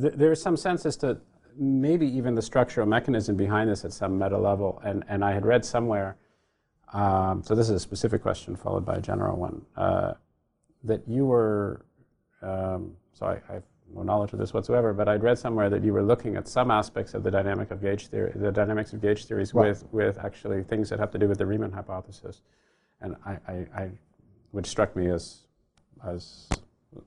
[0.00, 1.18] th- there is some sense as to
[1.58, 4.80] maybe even the structural mechanism behind this at some meta level.
[4.84, 6.16] And, and I had read somewhere,
[6.92, 10.14] um, so this is a specific question followed by a general one, uh,
[10.84, 11.84] that you were,
[12.42, 13.62] um, so I, I have
[13.94, 16.70] no knowledge of this whatsoever, but I'd read somewhere that you were looking at some
[16.70, 19.68] aspects of the dynamic of gauge theory, the dynamics of gauge theories Right.
[19.68, 22.42] with, with actually things that have to do with the Riemann hypothesis.
[23.00, 23.90] And I, I, I
[24.52, 25.46] which struck me as,
[26.06, 26.48] as,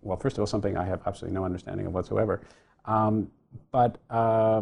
[0.01, 2.41] well, first of all, something I have absolutely no understanding of whatsoever.
[2.85, 3.29] Um,
[3.71, 4.61] but uh,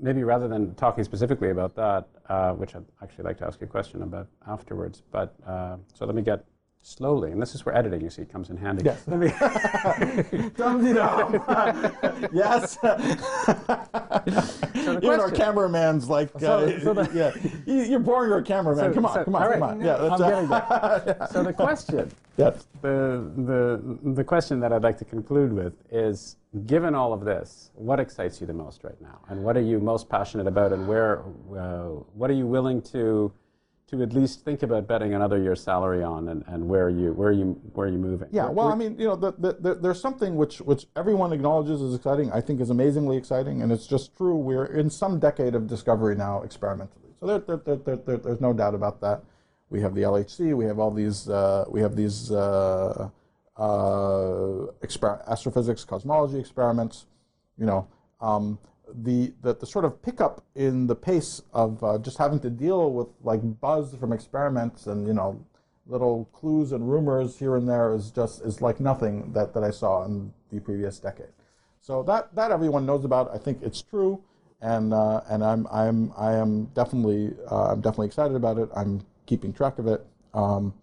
[0.00, 3.66] maybe rather than talking specifically about that, uh, which I'd actually like to ask you
[3.66, 6.44] a question about afterwards, but uh, so let me get
[6.82, 8.84] slowly, and this is where editing, you see, comes in handy.
[8.84, 9.02] Yes.
[9.06, 9.26] Let me
[12.32, 12.78] yes.
[15.02, 17.32] Even our cameraman's like, uh, So- so the- yeah,
[17.66, 18.90] You- you're boring our cameraman.
[18.90, 19.70] So- come on, so- come on, all come right.
[19.70, 19.80] on.
[19.80, 21.28] Yeah, I'm getting there.
[21.30, 22.66] so the question, yes.
[22.82, 26.36] the, the, the question that I'd like to conclude with is,
[26.66, 29.18] given all of this, what excites you the most right now?
[29.28, 30.72] And what are you most passionate about?
[30.72, 31.20] And where,
[31.56, 33.30] uh, what are you willing to
[33.88, 37.12] to at least think about betting another year's salary on, and, and where are you
[37.12, 38.28] where are you where are you moving?
[38.32, 40.86] Yeah, Where- well, where- I mean, you know, the, the, the, there's something which which
[40.96, 42.32] everyone acknowledges is exciting.
[42.32, 44.36] I think is amazingly exciting, and it's just true.
[44.36, 47.10] We're in some decade of discovery now, experimentally.
[47.20, 49.22] So there, there, there, there, there- there's no doubt about that.
[49.70, 50.54] We have the LHC.
[50.56, 51.28] We have all these.
[51.28, 53.08] Uh, we have these uh,
[53.56, 53.62] uh,
[54.84, 57.06] exper- astrophysics, cosmology experiments.
[57.56, 57.86] You know,
[58.20, 58.58] um,
[58.94, 62.92] the, the the sort of pickup in the pace of uh, just having to deal
[62.92, 65.44] with like buzz from experiments and you know
[65.86, 69.70] little clues and rumors here and there is just is like nothing that, that I
[69.70, 71.32] saw in the previous decade.
[71.80, 73.32] So that that everyone knows about.
[73.32, 74.22] I think it's true,
[74.60, 78.68] and uh, and I'm I'm I am definitely uh, I'm definitely excited about it.
[78.74, 80.04] I'm keeping track of it,
[80.34, 80.74] um,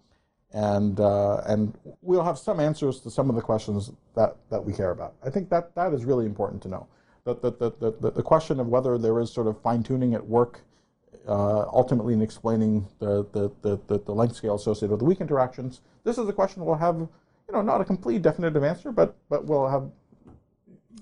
[0.52, 4.72] and uh, and we'll have some answers to some of the questions that, that we
[4.72, 5.14] care about.
[5.22, 6.86] I think that that is really important to know.
[7.24, 10.60] That the, the, the, question of whether there is sort of fine tuning at work
[11.26, 15.22] uh, ultimately in explaining the, the, the, the, the length scale associated with the weak
[15.22, 15.80] interactions.
[16.04, 17.08] This is a question we'll have, you
[17.52, 19.90] know, not a complete definitive answer, but but we'll have,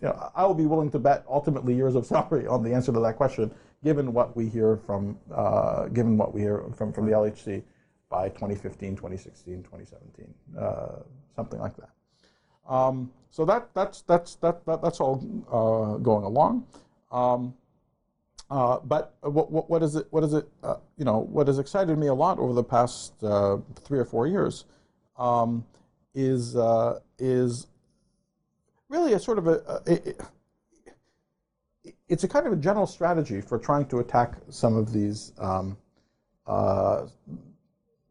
[0.01, 2.93] you know, I will be willing to bet ultimately years of salary on the answer
[2.93, 7.07] to that question, given what we hear from, uh, given what we hear from, from
[7.07, 7.65] the LHC
[8.09, 11.03] by 2015, 2016, 2017, uh,
[11.35, 11.91] something like that.
[12.69, 15.17] Um, so that that's that's that, that that's all
[15.51, 16.65] uh, going along.
[17.11, 17.55] Um,
[18.51, 20.07] uh, but what, what, what is it?
[20.11, 20.47] What is it?
[20.63, 24.05] Uh, you know, what has excited me a lot over the past uh, three or
[24.05, 24.67] four years
[25.19, 25.65] um,
[26.15, 27.67] is uh, is
[28.91, 30.21] really a sort of a, a it, it-
[32.09, 35.77] it's a kind of a general strategy for trying to attack some of these um,
[36.47, 37.07] uh,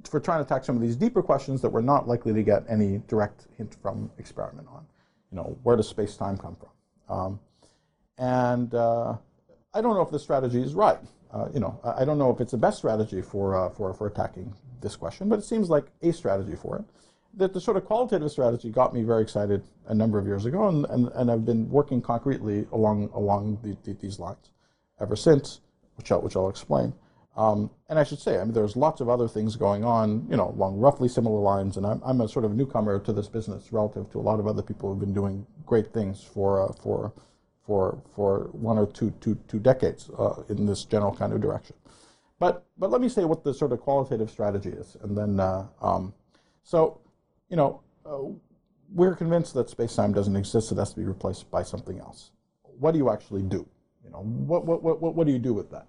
[0.09, 2.63] for trying to attack some of these deeper questions that we're not likely to get
[2.67, 4.83] any direct hint from experiment on.
[5.31, 7.17] You know, where does space-time come from?
[7.17, 7.39] Um,
[8.17, 9.15] and uh,
[9.73, 10.99] I don't know if the strategy is right.
[11.33, 14.07] Uh, you know, I don't know if it's the best strategy for, uh, for, for
[14.07, 16.85] attacking this question, but it seems like a strategy for it.
[17.35, 20.67] That the sort of qualitative strategy got me very excited a number of years ago,
[20.67, 24.51] and, and, and I've been working concretely along, along the, the, these lines
[24.99, 25.61] ever since,
[25.95, 26.93] which I'll, which I'll explain.
[27.37, 30.35] Um, and I should say, I mean, there's lots of other things going on, you
[30.35, 31.77] know, along roughly similar lines.
[31.77, 34.47] And I'm, I'm a sort of newcomer to this business relative to a lot of
[34.47, 37.13] other people who've been doing great things for, uh, for,
[37.65, 41.75] for, for one or two, two, two decades uh, in this general kind of direction.
[42.37, 44.97] But, but let me say what the sort of qualitative strategy is.
[45.01, 46.13] And then, uh, um,
[46.63, 46.99] so,
[47.49, 48.17] you know, uh,
[48.93, 50.71] we're convinced that space-time doesn't exist.
[50.71, 52.31] It has to be replaced by something else.
[52.79, 53.65] What do you actually do?
[54.03, 55.87] You know, what, what, what, what do you do with that?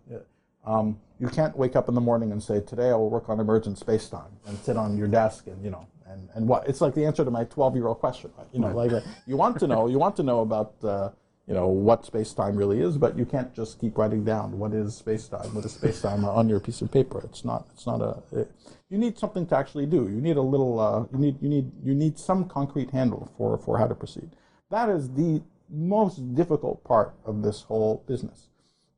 [0.65, 3.41] Um, you can't wake up in the morning and say, today I will work on
[3.41, 6.69] emergent space-time and sit on your desk and, you know, and, and what?
[6.69, 8.47] It's like the answer to my 12-year-old question, right?
[8.53, 8.91] You know, like
[9.27, 11.11] you want to know, you want to know about, uh,
[11.47, 14.97] you know, what space-time really is, but you can't just keep writing down what is
[14.97, 17.21] space-time, what is space-time on your piece of paper.
[17.25, 18.51] It's not, it's not a, it,
[18.91, 20.09] you need something to actually do.
[20.09, 23.57] You need a little, uh, you need, you need, you need some concrete handle for,
[23.59, 24.31] for how to proceed.
[24.71, 28.49] That is the most difficult part of this whole business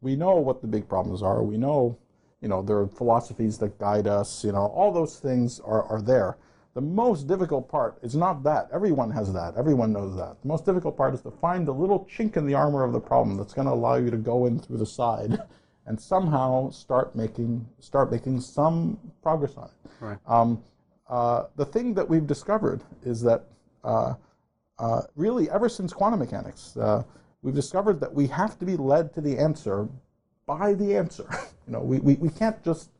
[0.05, 1.43] we know what the big problems are.
[1.43, 1.97] We know,
[2.43, 4.45] you know, there are philosophies that guide us.
[4.45, 6.37] You know, all those things are, are there.
[6.75, 8.69] The most difficult part is not that.
[8.73, 9.55] Everyone has that.
[9.57, 10.43] Everyone knows that.
[10.43, 13.01] The most difficult part is to find the little chink in the armor of the
[13.01, 15.41] problem that's going to allow you to go in through the side
[15.87, 19.91] and somehow start making start making some progress on it.
[20.01, 20.19] Right.
[20.27, 20.63] Um,
[21.09, 23.45] uh, the thing that we've discovered is that
[23.85, 24.15] uh,
[24.79, 27.05] uh, really ever since quantum mechanics, uh,
[27.45, 29.87] we've discovered that we have to be led to the answer
[30.47, 31.29] by the answer.
[31.67, 32.91] you know, we, we, we can't just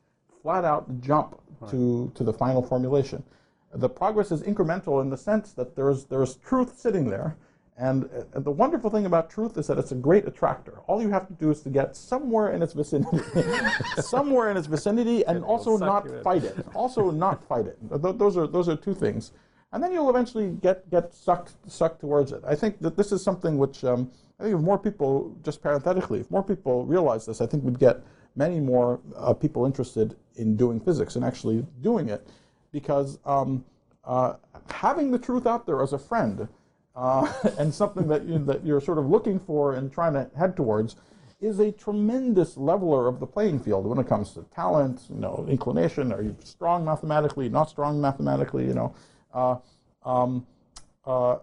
[0.43, 1.41] flat out jump
[1.71, 3.25] to, to the final formulation.
[3.73, 7.37] The progress is incremental in the sense that there's, there's truth sitting there.
[7.77, 10.81] And, uh, the wonderful thing about truth is that it's a great attractor.
[10.87, 13.19] All you have to do is to get somewhere in its vicinity,
[13.97, 16.55] somewhere in its vicinity, and also not fight it.
[16.75, 17.77] Also not fight it.
[18.01, 19.33] Th- those are those are two things,
[19.73, 22.45] and then you'll eventually get get sucked sucked towards it.
[22.47, 24.09] I think that this is something which um,
[24.39, 27.79] I think if more people, just parenthetically, if more people realize this, I think we'd
[27.79, 28.03] get
[28.37, 32.27] many more uh, people interested in doing physics and actually doing it,
[32.73, 33.65] because um,
[34.05, 34.35] uh,
[34.71, 36.49] having the truth out there as a friend
[36.97, 40.57] uh, and something that you, that you're sort of looking for and trying to head
[40.57, 40.97] towards
[41.41, 45.45] is a tremendous leveler of the playing field when it comes to talent, you know,
[45.49, 46.13] inclination.
[46.13, 47.49] Are you strong mathematically?
[47.49, 48.67] Not strong mathematically?
[48.67, 48.95] You know,
[49.33, 49.57] uh,
[50.05, 50.47] um,
[51.05, 51.39] uh,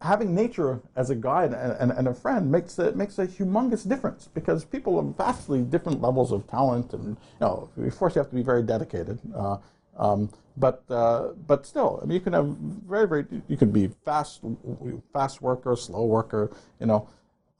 [0.00, 3.88] having nature as a guide and, and, and a friend makes a, makes a humongous
[3.88, 8.20] difference because people have vastly different levels of talent and you know of course you
[8.20, 9.56] have to be very dedicated uh,
[9.96, 10.28] um,
[10.58, 14.42] but uh, but still I mean you can have very very you can be fast
[15.14, 17.08] fast worker slow worker you know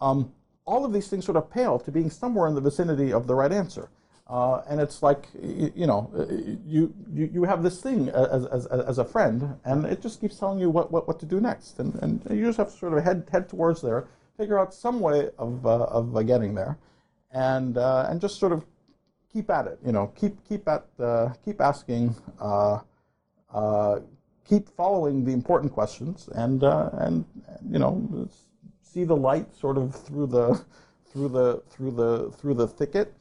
[0.02, 0.30] um,
[0.66, 3.34] all of these things sort of pale to being somewhere in the vicinity of the
[3.34, 3.88] right answer
[4.28, 6.26] Uh, and it's like, you, know, uh,
[6.66, 10.36] you, you, you have this thing as, as, as a friend, and it just keeps
[10.36, 11.78] telling you what, what, what to do next.
[11.78, 14.98] And, and you just have to sort of head, head towards there, figure out some
[14.98, 16.76] way of, uh, of uh, getting there,
[17.30, 18.64] and, uh, and just sort of
[19.32, 19.78] keep at it.
[19.86, 22.16] You know, keep, keep, at, uh, keep asking,
[24.48, 27.24] keep following the important questions, and, and,
[27.70, 28.28] you know,
[28.82, 30.60] see the light sort of through the,
[31.12, 33.14] through the, through the, through the thicket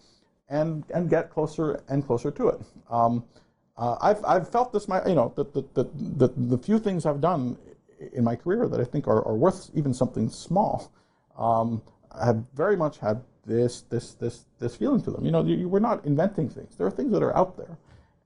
[0.49, 2.61] and, and get closer and closer to it.
[2.89, 3.23] Um,
[3.77, 7.21] uh, I've, I've felt this, my, you know, the, the, the, the few things I've
[7.21, 7.57] done
[8.13, 10.91] in my career that I think are, are worth even something small
[11.37, 11.81] um,
[12.23, 15.25] have very much had this, this, this, this feeling to them.
[15.25, 16.75] You know, you, you, we're not inventing things.
[16.77, 17.77] There are things that are out there.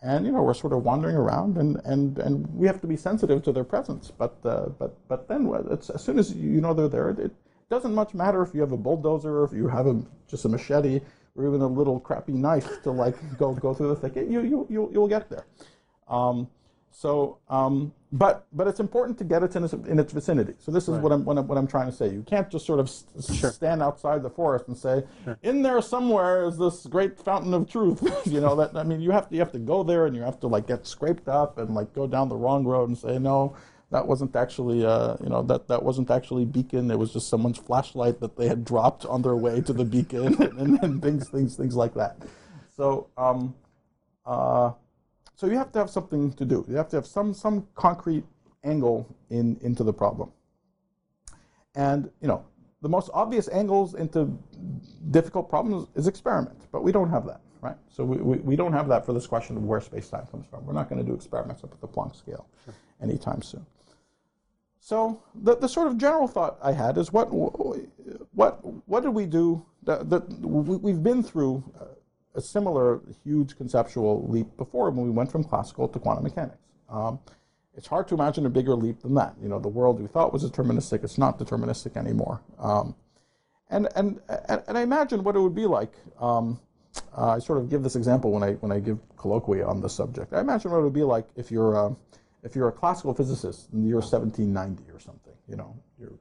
[0.02, 2.96] And, you know, we're sort of wandering around and, and, and we have to be
[2.96, 4.12] sensitive to their presence.
[4.16, 7.34] But, uh, but, but then as soon as you know they're there, it
[7.70, 10.50] doesn't much matter if you have a bulldozer or if you have a, just a
[10.50, 11.02] machete
[11.36, 14.68] or even a little crappy knife to like go go through the thicket, you you
[14.70, 15.46] you you'll get there.
[16.08, 16.48] Um,
[16.92, 20.56] so, um, but but it's important to get it in its, in its vicinity.
[20.58, 21.04] So this is right.
[21.04, 22.10] what, I'm, what I'm what I'm trying to say.
[22.10, 22.92] You can't just sort of
[23.34, 23.52] sure.
[23.52, 25.38] stand outside the forest and say, sure.
[25.44, 28.02] in there somewhere is this great fountain of truth.
[28.26, 30.24] you know that I mean you have to you have to go there and you
[30.24, 33.20] have to like get scraped up and like go down the wrong road and say
[33.20, 33.56] no
[33.92, 36.92] that wasn't actually uh, you know that that wasn't actually beacon.
[36.92, 40.42] It was just someone's flashlight that they had dropped on their way to the beacon
[40.60, 42.18] and, and, things things things like that.
[42.76, 43.56] So um,
[44.26, 44.72] uh,
[45.36, 46.66] so you have to have something to do.
[46.68, 48.26] You have to have some some concrete
[48.64, 50.32] angle in into the problem.
[51.76, 52.46] And you know
[52.82, 54.32] the most obvious angles into
[55.12, 57.76] difficult problems is experiment, but we don't have that, right?
[57.90, 60.66] So we, we, we don't have that for this question of where space-time comes from.
[60.66, 62.48] We're not going to do experiments up at the Planck scale
[63.02, 63.66] anytime soon.
[64.80, 69.26] So the, the sort of general thought I had is what what what did we
[69.26, 69.66] do?
[69.84, 71.64] That, we, have been through
[72.36, 76.58] a similar huge conceptual leap before when we went from classical to quantum mechanics.
[76.90, 77.20] Um,
[77.76, 79.36] it's hard to imagine a bigger leap than that.
[79.42, 82.42] You know, the world we thought was deterministic, it's not deterministic anymore.
[82.58, 82.96] Um,
[83.70, 85.94] and, and, and I imagine what it would be like.
[86.20, 86.60] Um,
[87.16, 89.90] uh, I sort of give this example when I, when I give colloquy on the
[89.90, 90.34] subject.
[90.34, 91.94] I imagine what it would be like if you're, uh,
[92.44, 95.34] if you're a classical physicist in the year 1790 or something.
[95.48, 96.20] You know, you're,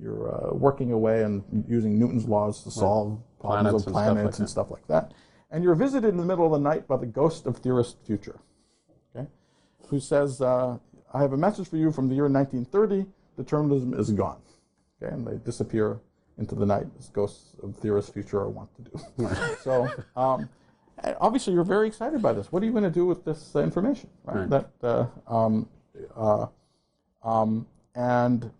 [0.00, 3.40] you're uh, working away and using Newton's laws to solve right.
[3.40, 5.14] problems planets of planets and stuff, like, and stuff like that.
[5.50, 8.38] And you're visited in the middle of the night by the ghost of theorist future,
[9.14, 9.28] okay,
[9.88, 10.78] who says, uh,
[11.14, 13.06] I have a message for you from the year 1930.
[13.36, 14.40] Determinism is gone.
[15.02, 16.00] Okay, and they disappear
[16.38, 19.28] into the night as ghosts of theorist future are wont to do.
[19.62, 20.48] so, um,
[21.20, 22.50] obviously, you're very excited by this.
[22.50, 24.10] What are you going to do with this uh, information?
[24.24, 24.48] Right?
[24.48, 24.50] right.
[24.50, 25.68] That, uh, um,
[26.16, 26.46] uh,
[27.22, 28.50] um, and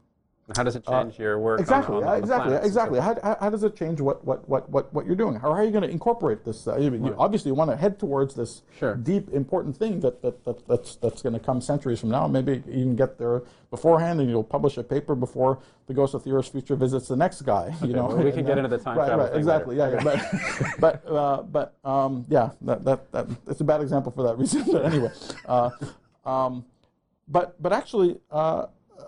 [0.55, 1.59] how does it uh, change uh, your work?
[1.59, 3.01] Exactly, on, on, on exactly, exactly.
[3.01, 5.35] How, how, how, does it change what, what, what, what, what you're doing?
[5.35, 6.69] How are you going to incorporate this?
[6.69, 7.01] Uh, you, right.
[7.01, 8.95] you obviously want to head towards this sure.
[8.95, 12.29] deep, important thing that, that, that that's, that's going to come centuries from now.
[12.29, 15.59] Maybe even get there beforehand, and you'll publish a paper before
[15.89, 17.75] the Ghost of Theorist Future visits the next guy.
[17.79, 19.27] Okay, you know, well, we can get into the time right, travel.
[19.27, 19.77] Right, exactly.
[19.77, 20.01] Later.
[20.01, 20.73] Yeah, yeah.
[20.79, 24.39] But, but, uh, but um, yeah, that, that, that, it's a bad example for that
[24.39, 24.65] reason.
[24.73, 25.11] but anyway,
[25.47, 25.71] uh,
[26.25, 26.65] um,
[27.27, 28.21] but but actually.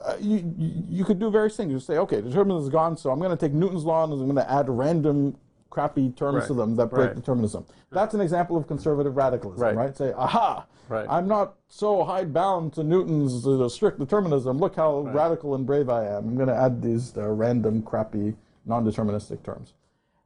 [0.05, 0.55] Uh, you,
[0.89, 1.73] you could do various things.
[1.73, 4.25] You say, okay, determinism is gone, so I'm going to take Newton's law and I'm
[4.25, 5.37] going to add random
[5.71, 6.47] crappy terms right.
[6.47, 7.17] to them that break right.
[7.17, 7.65] determinism.
[7.91, 9.77] That's an example of conservative radicalism, right?
[9.77, 9.97] right?
[9.97, 14.59] Say, aha, I'm not so hidebound to Newton's uh, strict determinism.
[14.59, 16.29] Look how radical and brave I am.
[16.29, 18.35] I'm going to add these uh, random, crappy,
[18.67, 19.75] non-deterministic terms.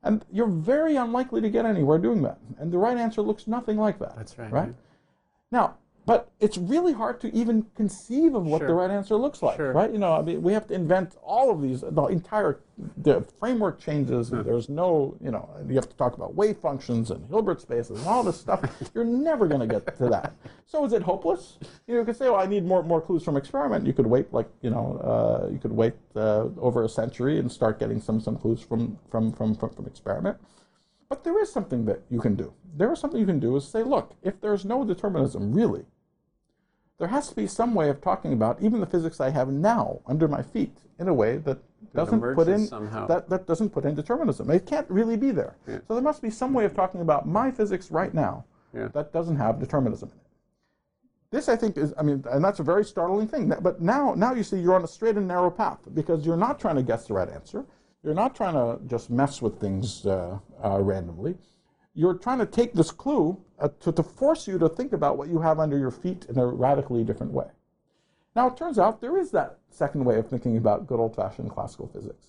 [0.05, 2.39] And you're very unlikely to get anywhere doing that.
[2.59, 4.16] And the right answer looks nothing like that.
[4.16, 4.51] That's right.
[4.51, 4.74] Right?
[5.51, 8.69] Now, but it's really hard to even conceive of what sure.
[8.69, 9.73] the right answer looks like, sure.
[9.73, 9.93] right?
[9.93, 11.83] You know, I mean, we have to invent all of these.
[11.83, 12.59] The entire
[12.97, 14.31] the framework changes.
[14.31, 14.43] Hmm.
[14.43, 18.09] There's no, you know, you have to talk about wave functions and Hilbert spaces and
[18.09, 18.61] all this stuff.
[18.95, 20.33] You're never going to get to that.
[20.66, 21.59] So is it hopeless?
[21.87, 23.87] You, know, you could say, well, I need more more clues from experiment.
[23.87, 27.51] You could wait, like, you know, uh, you could wait uh, over a century and
[27.51, 30.39] start getting some some clues from from from from, from experiment.
[31.12, 32.55] But there is something that you can do.
[32.74, 35.84] There is something you can do is say, look, if there's no determinism really,
[36.98, 40.01] there has to be some way of talking about even the physics I have now
[40.06, 41.59] under my feet in a way that
[41.94, 43.06] doesn't put in somehow.
[43.09, 44.51] that, that doesn't put in determinism.
[44.51, 45.59] It can't really be there.
[45.68, 45.80] Yeah.
[45.86, 48.89] So there must be some way of talking about my physics right now yeah.
[48.94, 50.26] that doesn't have determinism in it.
[51.30, 53.52] This, I think, is I mean, and that's a very startling thing.
[53.60, 56.59] But now, now you see you're on a straight and narrow path because you're not
[56.59, 57.66] trying to guess the right answer.
[58.03, 61.37] You're not trying to just mess with things uh, uh, randomly
[61.95, 65.29] you're trying to take this clue uh, to, to force you to think about what
[65.29, 67.47] you have under your feet in a radically different way.
[68.35, 71.51] Now, it turns out there is that second way of thinking about good old fashioned
[71.51, 72.29] classical physics.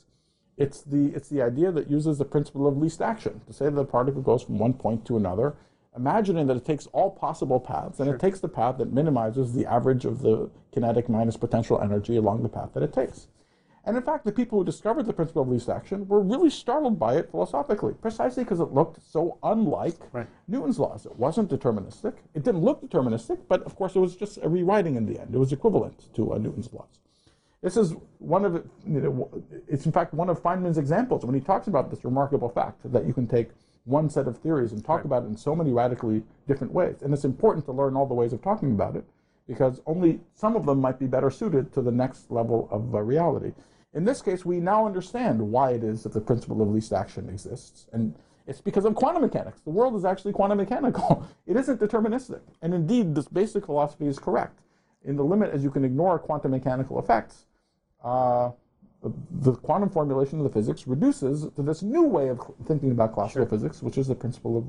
[0.58, 3.72] It's the, it's the idea that uses the principle of least action to say that
[3.72, 5.56] the particle goes from one point to another,
[5.95, 9.66] imagining that it takes all possible paths and it takes the path that minimizes the
[9.66, 13.28] average of the kinetic minus potential energy along the path that it takes.
[13.85, 16.97] And in fact, the people who discovered the principle of least action were really startled
[16.97, 20.27] by it philosophically, precisely because it looked so unlike Right.
[20.47, 21.05] Newton's laws.
[21.05, 22.14] It wasn't deterministic.
[22.34, 25.35] It didn't look deterministic, but of course, it was just a rewriting in the end.
[25.35, 26.99] It was equivalent to uh, Newton's laws.
[27.61, 28.55] This is one of,
[28.85, 32.49] you know, it's in fact one of Feynman's examples when he talks about this remarkable
[32.49, 33.49] fact that you can take
[33.85, 37.01] one set of theories and talk about it in so many radically different ways.
[37.01, 39.05] And it's important to learn all the ways of talking about it
[39.47, 43.01] because only some of them might be better suited to the next level of uh,
[43.01, 43.51] reality.
[43.94, 47.30] In this case, we now understand why it is that the principle of least action
[47.30, 47.88] exists.
[47.94, 48.15] And
[48.48, 49.61] it's because of quantum mechanics.
[49.61, 51.28] The world is actually quantum mechanical.
[51.45, 52.41] It isn't deterministic.
[52.61, 54.60] And indeed, this basic philosophy is correct.
[55.03, 57.45] In the limit as you can ignore quantum mechanical effects,
[58.03, 58.52] uh,
[59.32, 63.45] the quantum formulation of the physics reduces to this new way of thinking about classical
[63.45, 64.65] physics, which is the principle of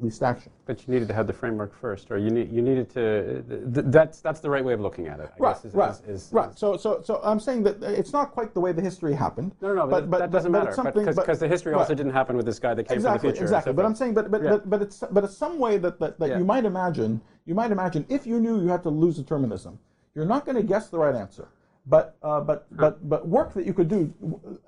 [0.00, 0.52] least action.
[0.66, 3.42] But you needed to have the framework first, or you need you needed to.
[3.74, 5.30] Th- that's that's the right way of looking at it.
[5.34, 6.56] I Right, guess, is, right, is, is, right.
[6.56, 9.52] So, so, so I'm saying that it's not quite the way the history happened.
[9.60, 9.86] No, no, no.
[9.86, 10.92] But, that doesn't but matter.
[10.92, 11.96] Because the history also right.
[11.96, 13.44] didn't happen with this guy that came exactly, from the future.
[13.44, 13.70] exactly.
[13.70, 14.50] So- But I'm saying, but but, Yeah.
[14.50, 16.38] but but it's but it's some way that that, that Yeah.
[16.38, 17.20] you might imagine.
[17.46, 19.78] You might imagine if you knew you had to lose determinism,
[20.14, 21.48] you're not going to guess the right answer.
[21.86, 24.12] But uh, but but but work that you could do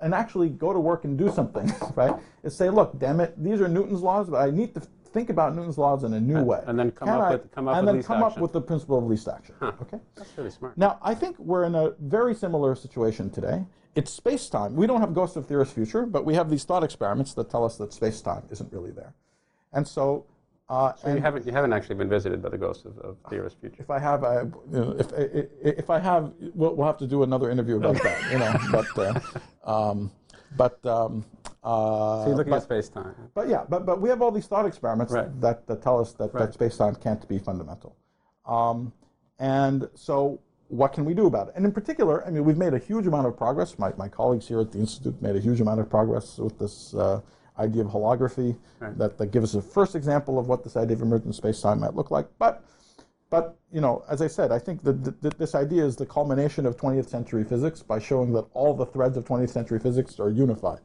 [0.01, 2.15] and actually go to work and do something, right?
[2.43, 5.55] Is say, look, damn it, these are Newton's laws, but I need to think about
[5.55, 6.61] Newton's laws in a new way.
[6.67, 8.51] and then come Can up I- with- come up and with then come up with
[8.53, 9.55] the principle of least action.
[9.61, 9.99] Okay.
[10.15, 10.77] That's really smart.
[10.77, 13.65] Now, I think we're in a very similar situation today.
[13.95, 14.75] It's space time.
[14.75, 17.65] We don't have ghosts of Theorist Future, but we have these thought experiments that tell
[17.65, 19.13] us that space time isn't really there.
[19.73, 20.25] And so,
[20.69, 23.57] uh, So you haven't you haven't actually been visited by the ghost of, of Theorist
[23.59, 23.81] Future.
[23.81, 27.07] if I have, I, you know, if, if, if I have, we'll, we'll have to
[27.07, 28.53] do another interview about that, you know.
[28.71, 28.97] But,
[29.65, 30.11] uh, um,
[30.55, 31.25] but, um,
[31.63, 33.13] uh, So you're looking but, at space time.
[33.33, 35.39] but yeah, but, but we have all these thought experiments Right.
[35.41, 36.45] that, that tell us that, Right.
[36.45, 37.95] that space-time can't be fundamental.
[38.45, 38.91] Um,
[39.39, 40.39] and so
[40.69, 41.53] what can we do about it?
[41.55, 43.77] And in particular, I mean, we've made a huge amount of progress.
[43.77, 46.93] My, my colleagues here at the Institute made a huge amount of progress with this
[46.95, 47.21] uh,
[47.59, 48.97] idea of holography Right.
[48.97, 51.95] that, that gives us a first example of what this idea of emergent space-time might
[51.95, 52.27] look like.
[52.39, 52.63] But
[53.29, 56.05] but you know, as I said, I think that th- th- this idea is the
[56.05, 60.19] culmination of 20th century physics by showing that all the threads of 20th century physics
[60.19, 60.81] are unified.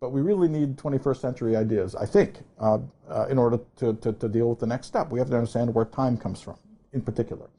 [0.00, 4.12] But we really need 21st century ideas, I think, uh, uh, in order to, to,
[4.12, 5.10] to deal with the next step.
[5.10, 6.56] We have to understand where time comes from,
[6.92, 7.50] in particular.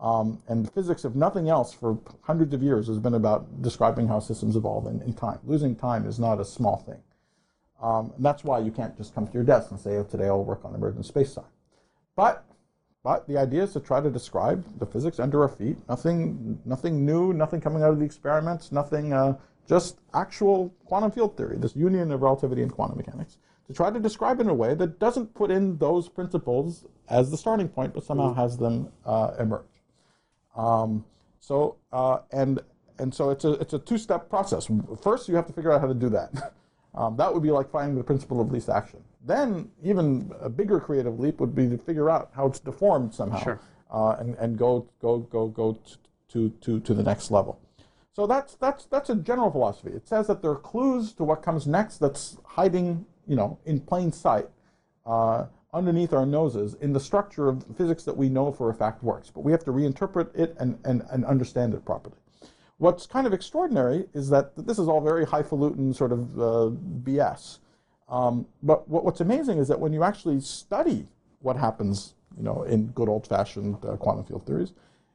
[0.00, 4.18] Um, and physics, if nothing else, for hundreds of years has been about describing how
[4.18, 5.38] systems evolve in, in time.
[5.44, 7.00] Losing time is not a small thing.
[7.80, 10.26] Um, and that's why you can't just come to your desk and say, oh, today
[10.26, 11.44] I'll work on emergent space-time.
[12.16, 12.44] But
[13.04, 15.78] but the idea is to try to describe the physics under our feet.
[15.88, 19.36] Nothing, nothing new, nothing coming out of the experiments, nothing, uh,
[19.68, 24.00] just actual quantum field theory, this union of relativity and quantum mechanics, to try to
[24.00, 27.92] describe it in a way that doesn't put in those principles as the starting point,
[27.92, 29.64] but somehow has them uh, emerge.
[30.56, 31.04] Um,
[31.40, 32.60] so uh, and
[32.98, 34.68] and so it's a it's a two step process.
[35.02, 36.54] First, you have to figure out how to do that.
[36.94, 39.04] Um, that would be like finding the principle of least action.
[39.24, 43.40] Then, even a bigger creative leap would be to figure out how it's deformed somehow,
[43.44, 43.60] Sure.
[43.90, 45.78] uh, and and go go go go
[46.30, 47.60] to to to the next level.
[48.18, 49.90] So that's that's that's a general philosophy.
[49.90, 53.78] It says that there are clues to what comes next that's hiding, you know, in
[53.78, 54.48] plain sight,
[55.06, 59.04] uh, underneath our noses in the structure of physics that we know for a fact
[59.04, 59.30] works.
[59.30, 62.16] But we have to reinterpret it and, and, and understand it properly.
[62.78, 66.70] What's kind of extraordinary is that this is all very highfalutin sort of uh,
[67.04, 67.60] BS.
[68.08, 71.06] Um, but what, what's amazing is that when you actually study
[71.38, 74.72] what happens, you know, in good old-fashioned uh, quantum field theories,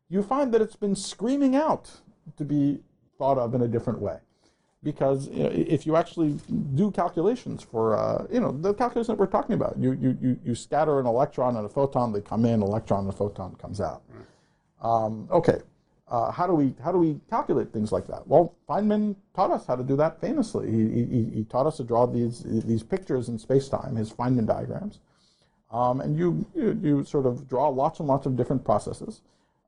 [0.08, 1.92] you find that it's been screaming out
[2.38, 2.80] to be
[3.18, 4.18] thought of in a different way.
[4.84, 6.38] Because you know, if you actually
[6.76, 10.40] do calculations for, uh, you know, the calculations that we're talking about, you, you, you,
[10.44, 13.80] you scatter an electron and a photon, they come in, electron and a photon comes
[13.80, 14.04] out.
[14.82, 15.60] Um, okay,
[16.10, 18.28] uh, how do we how do we calculate things like that?
[18.28, 20.70] Well, Feynman taught us how to do that famously.
[20.70, 24.46] He, he, he taught us to draw these these pictures in space time, his Feynman
[24.46, 25.00] diagrams,
[25.72, 29.22] um, and you, you you sort of draw lots and lots of different processes.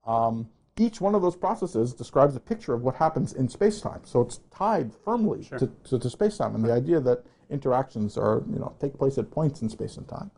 [0.06, 4.02] Um, each one of those processes describes a picture of what happens in space time,
[4.04, 8.44] so it's tied firmly to, to, to space time and the idea that interactions are
[8.52, 10.32] you know take place at points in space and time,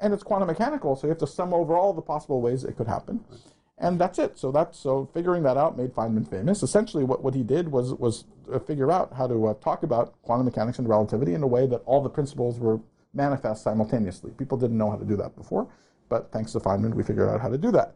[0.00, 2.76] and it's quantum mechanical, so you have to sum over all the possible ways it
[2.76, 3.24] could happen.
[3.76, 4.38] And that's it.
[4.38, 6.62] So that's so figuring that out made Feynman famous.
[6.62, 10.14] Essentially, what, what he did was was uh, figure out how to uh, talk about
[10.22, 12.78] quantum mechanics and relativity in a way that all the principles were
[13.14, 14.30] manifest simultaneously.
[14.38, 15.68] People didn't know how to do that before,
[16.08, 17.94] but thanks to Feynman, we figured out how to do that.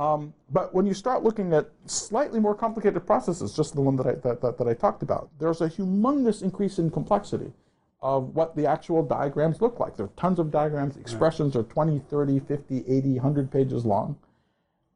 [0.00, 4.06] Um, but when you start looking at slightly more complicated processes, just the one that
[4.06, 7.52] I, that, that, that I talked about, there's a humongous increase in complexity
[8.00, 9.98] of what the actual diagrams look like.
[9.98, 10.96] There are tons of diagrams.
[10.96, 14.16] Expressions are 20, 30, 50, 80, 100 pages long.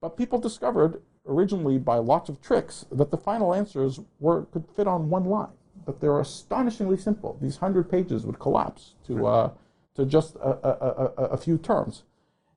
[0.01, 4.86] But people discovered originally by lots of tricks that the final answers were could fit
[4.86, 5.52] on one line.
[5.85, 7.36] That they're astonishingly simple.
[7.43, 9.51] These 100 pages would collapse to, uh,
[9.97, 12.05] to just a, a, a, a few terms.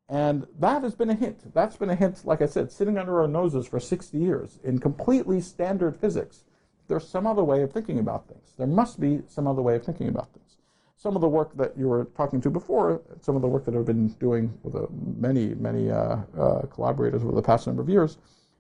[0.10, 1.54] And that has been a hint.
[1.54, 4.80] That's been a hint, like I said, sitting under our noses for 60 years in
[4.80, 6.46] completely standard physics.
[6.88, 8.54] There's some other way of thinking about things.
[8.58, 10.58] There must be some other way of thinking about things.
[10.96, 13.76] Some of the work that you were talking to before, some of the work that
[13.76, 17.90] I've been doing with uh, many, many uh, uh, collaborators over the past number of
[17.90, 18.18] years,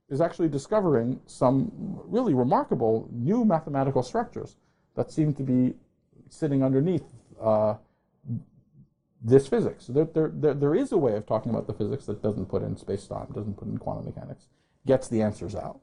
[0.09, 1.71] is actually discovering some
[2.05, 4.57] really remarkable new mathematical structures
[4.95, 5.73] that seem to be
[6.29, 7.05] sitting underneath
[7.41, 7.75] uh,
[9.21, 9.87] this physics.
[9.87, 12.61] There, there, there, there is a way of talking about the physics that doesn't put
[12.61, 14.45] in space-time, doesn't put in quantum mechanics,
[14.85, 15.79] gets the answers out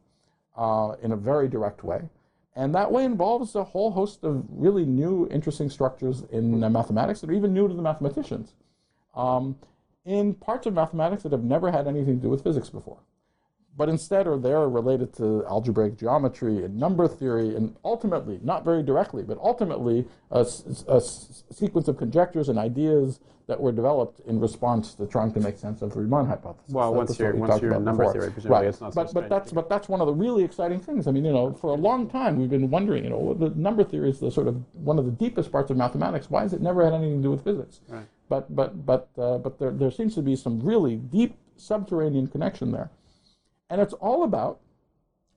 [0.56, 2.08] uh, in a very direct way.
[2.56, 7.30] And that way involves a whole host of really new, interesting structures in mathematics that
[7.30, 8.54] are even new to the mathematicians.
[9.14, 9.56] Um,
[10.04, 12.98] in parts of mathematics that have never had anything to do with physics before
[13.76, 18.82] but instead are there related to algebraic geometry and number theory, and ultimately, not very
[18.82, 20.46] directly, but ultimately, a,
[20.88, 25.58] a, sequence of conjectures and ideas that were developed in response to trying to make
[25.58, 26.72] sense of the Riemann hypothesis.
[26.72, 28.12] Well, once you're, once you're in number before.
[28.12, 28.68] theory, presumably right.
[28.68, 31.06] it's not but, so but that's but that's one of the really exciting things.
[31.06, 33.84] I mean, you know, for a long time we've been wondering, you know, the number
[33.84, 36.30] theory is the sort of one of the deepest parts of mathematics.
[36.30, 37.80] Why has it never had anything to do with physics?
[37.88, 38.06] Right.
[38.30, 42.72] But but but uh, but there there seems to be some really deep subterranean connection
[42.72, 42.90] there.
[43.70, 44.60] And it's all about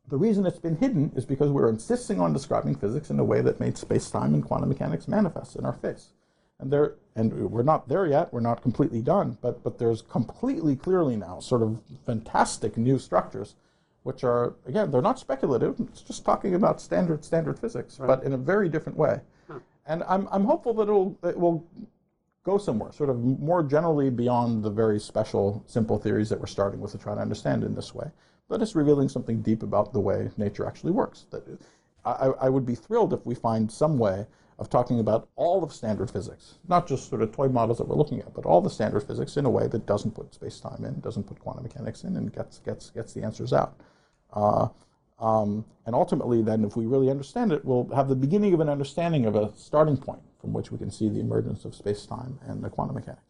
[0.07, 3.41] the reason it's been hidden is because we're insisting on describing physics in a way
[3.41, 6.13] that made space-time and quantum mechanics manifest in our face.
[6.59, 8.33] And there, and we're not there yet.
[8.33, 13.53] We're not completely done, but but there's completely clearly now sort of fantastic new structures,
[14.01, 15.75] which are again they're not speculative.
[15.79, 18.07] It's just talking about standard standard physics, right.
[18.07, 19.19] but in a very different way.
[19.47, 19.59] Huh.
[19.85, 21.63] And I'm I'm hopeful that it'll it will
[22.47, 26.79] go somewhere, sort of more generally beyond the very special, simple theories that we're starting
[26.79, 28.09] with to try to understand in this way.
[28.47, 31.25] But it's revealing something deep about the way nature actually works.
[31.31, 31.43] That
[32.05, 34.25] I, I would be thrilled if we find some way
[34.59, 38.01] of talking about all of standard physics, not just sort of toy models that we're
[38.01, 40.99] looking at, but all the standard physics in a way that doesn't put space-time in,
[41.01, 43.73] doesn't put quantum mechanics in, and gets gets gets the answers out.
[44.33, 44.67] Uh,
[45.19, 48.69] um, and ultimately, then, if we really understand it, we'll have the beginning of an
[48.69, 52.63] understanding of a starting point from which we can see the emergence of space-time and
[52.63, 53.21] the quantum mechanics.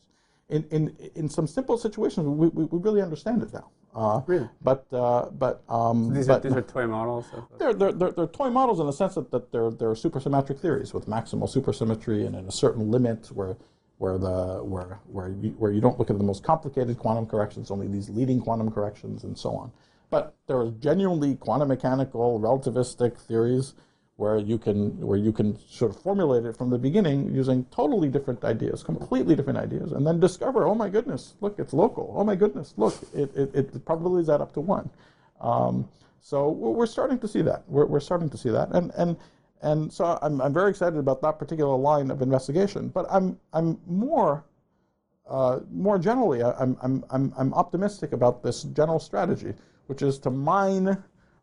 [0.50, 3.70] In, in, in some simple situations, we, we, we really understand it now.
[3.96, 4.48] Uh, really?
[4.62, 7.26] But, uh, but, um, so these, but are, these are toy models?
[7.58, 10.94] They're, they're, they're, they're, toy models in the sense that, that they're, they're supersymmetric theories
[10.94, 13.58] with maximal supersymmetry and in a certain limit where,
[13.98, 17.72] where, the, where, where, you, where you don't look at the most complicated quantum corrections,
[17.72, 19.72] only these leading quantum corrections and so on.
[20.12, 23.74] But there are genuinely quantum mechanical relativistic theories
[24.18, 28.10] where you can where you can sort of formulate it from the beginning using totally
[28.10, 32.14] different ideas, completely different ideas, and then discover, oh my goodness, look, it's local.
[32.18, 34.90] Oh my goodness, look, it, it, it probabilities add up to one.
[35.40, 35.88] Um,
[36.20, 37.64] so we're starting to see that.
[37.68, 39.16] We're, we're starting to see that, and and
[39.62, 42.90] and so I'm I'm very excited about that particular line of investigation.
[42.90, 44.44] But I'm I'm more
[45.30, 49.54] uh, more generally, I'm I'm I'm I'm optimistic about this general strategy,
[49.88, 50.98] which is to mine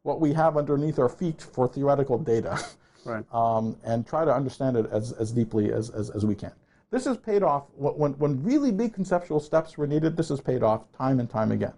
[0.05, 2.59] what we have underneath our feet for theoretical data
[3.05, 3.25] right.
[3.35, 6.53] um, and try to understand it as, as deeply as, as, as, we can.
[6.91, 10.63] This has paid off, when, when really big conceptual steps were needed, this has paid
[10.63, 11.73] off time and time again.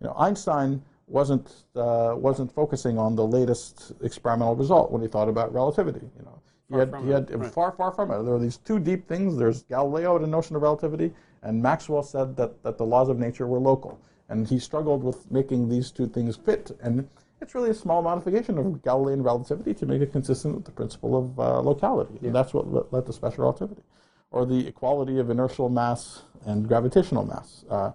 [0.00, 5.28] You know, Einstein wasn't, uh, wasn't focusing on the latest experimental result when he thought
[5.28, 6.00] about relativity.
[6.00, 6.40] You know,
[6.70, 7.52] he had, he had right.
[7.52, 8.22] far, far from it.
[8.22, 9.36] There are these two deep things.
[9.36, 11.12] There's Galileo had a notion of relativity,
[11.42, 14.00] and Maxwell said that, that the laws of nature were local.
[14.28, 16.72] And he struggled with making these two things fit.
[16.82, 17.08] And
[17.40, 21.16] it's really a small modification of Galilean relativity to make it consistent with the principle
[21.16, 22.18] of uh, locality.
[22.20, 22.28] Yeah.
[22.28, 23.82] And that's what led to special relativity.
[24.30, 27.64] Or the equality of inertial mass and gravitational mass.
[27.70, 27.92] Uh,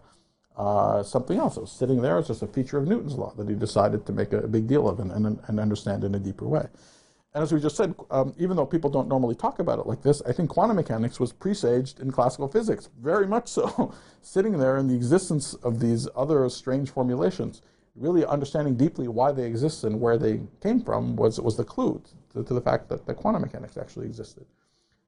[0.57, 3.47] uh, something else that was sitting there is just a feature of Newton's law that
[3.47, 6.19] he decided to make a, a big deal of and, and, and, understand in a
[6.19, 6.67] deeper way.
[7.33, 10.03] And as we just said, um, even though people don't normally talk about it like
[10.03, 14.77] this, I think quantum mechanics was presaged in classical physics, very much so, sitting there
[14.77, 17.61] in the existence of these other strange formulations
[17.95, 22.01] really understanding deeply why they exist and where they came from was, was the clue
[22.33, 24.45] to, to the fact that the quantum mechanics actually existed.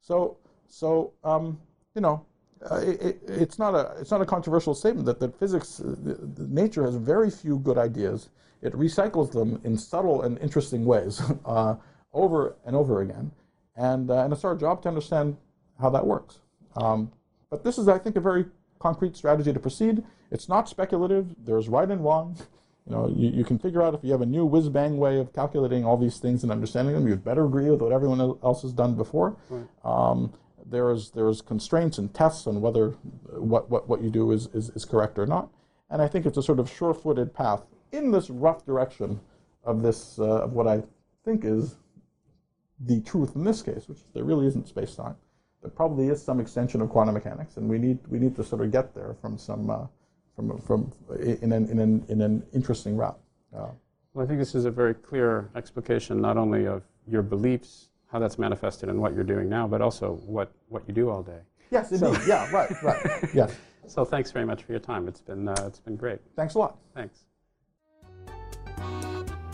[0.02, 0.38] So,
[0.68, 1.60] so um,
[1.96, 2.26] you know,
[2.70, 5.96] uh, it, it's, not a, it's not a controversial statement that, that physics, uh,
[6.38, 8.30] nature has very few good ideas.
[8.62, 11.76] It recycles them in subtle and interesting ways uh,
[12.14, 13.32] over and over again.
[13.76, 15.38] And, uh, and it's our job to understand
[15.80, 16.40] how that works.
[16.76, 17.12] Um,
[17.50, 18.46] but this is, I think, a very
[18.80, 20.04] concrete strategy to proceed.
[20.32, 21.36] It's not speculative.
[21.44, 22.38] There's right and wrong.
[22.86, 25.18] You know, you, you can figure out if you have a new whiz bang way
[25.18, 27.08] of calculating all these things and understanding them.
[27.08, 29.38] You'd better agree with what everyone else has done before.
[29.50, 29.66] Right.
[29.86, 30.34] Um,
[30.66, 32.90] there's there's constraints and tests on whether
[33.32, 35.50] what, what, what you do is, is, is correct or not.
[35.90, 37.62] And I think it's a sort of sure-footed path
[37.92, 39.20] in this rough direction
[39.64, 40.84] of this uh, of what I
[41.24, 41.78] think is
[42.80, 45.16] the truth in this case, which there really isn't space-time.
[45.62, 48.62] There probably is some extension of quantum mechanics, and we need we need to sort
[48.62, 49.86] of get there from some uh,
[50.36, 53.20] from from in an in an in an interesting route.
[53.56, 53.68] Uh,
[54.14, 58.20] well, I think this is a very clear explication not only of your beliefs, how
[58.20, 61.40] that's manifested in what you're doing now, but also what what you do all day.
[61.72, 62.16] Yes, indeed.
[62.22, 63.30] So, yeah, right, right.
[63.34, 63.56] Yes.
[63.88, 65.08] So thanks very much for your time.
[65.08, 66.20] It's been uh, it's been great.
[66.36, 66.78] Thanks a lot.
[66.96, 67.26] Thanks.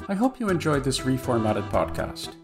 [0.08, 2.36] I hope you enjoyed this reformatted podcast.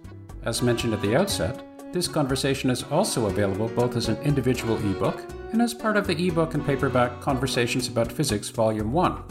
[0.44, 5.24] As mentioned at the outset, this conversation is also available both as an individual ebook
[5.56, 9.24] and as part of the ebook and paperback Conversations About Physics Volume 1,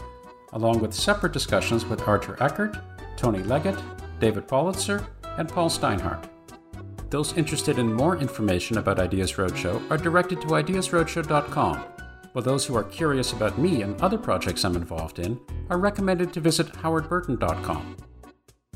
[0.55, 2.82] along with separate discussions with Arthur Ekert,
[3.14, 3.78] Tony Leggett,
[4.20, 5.06] David Politzer,
[5.36, 6.30] and Paul Steinhardt.
[7.10, 11.76] Those interested in more information about Ideas Roadshow are directed to ideasroadshow.com,
[12.32, 15.38] while those who are curious about me and other projects I'm involved in
[15.68, 17.96] are recommended to visit howardburton.com.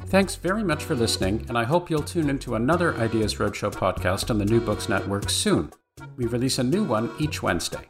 [0.01, 4.29] Thanks very much for listening, and I hope you'll tune into another Ideas Roadshow podcast
[4.29, 5.73] on the New Books Network soon.
[6.19, 7.87] We release a new one each Wednesday.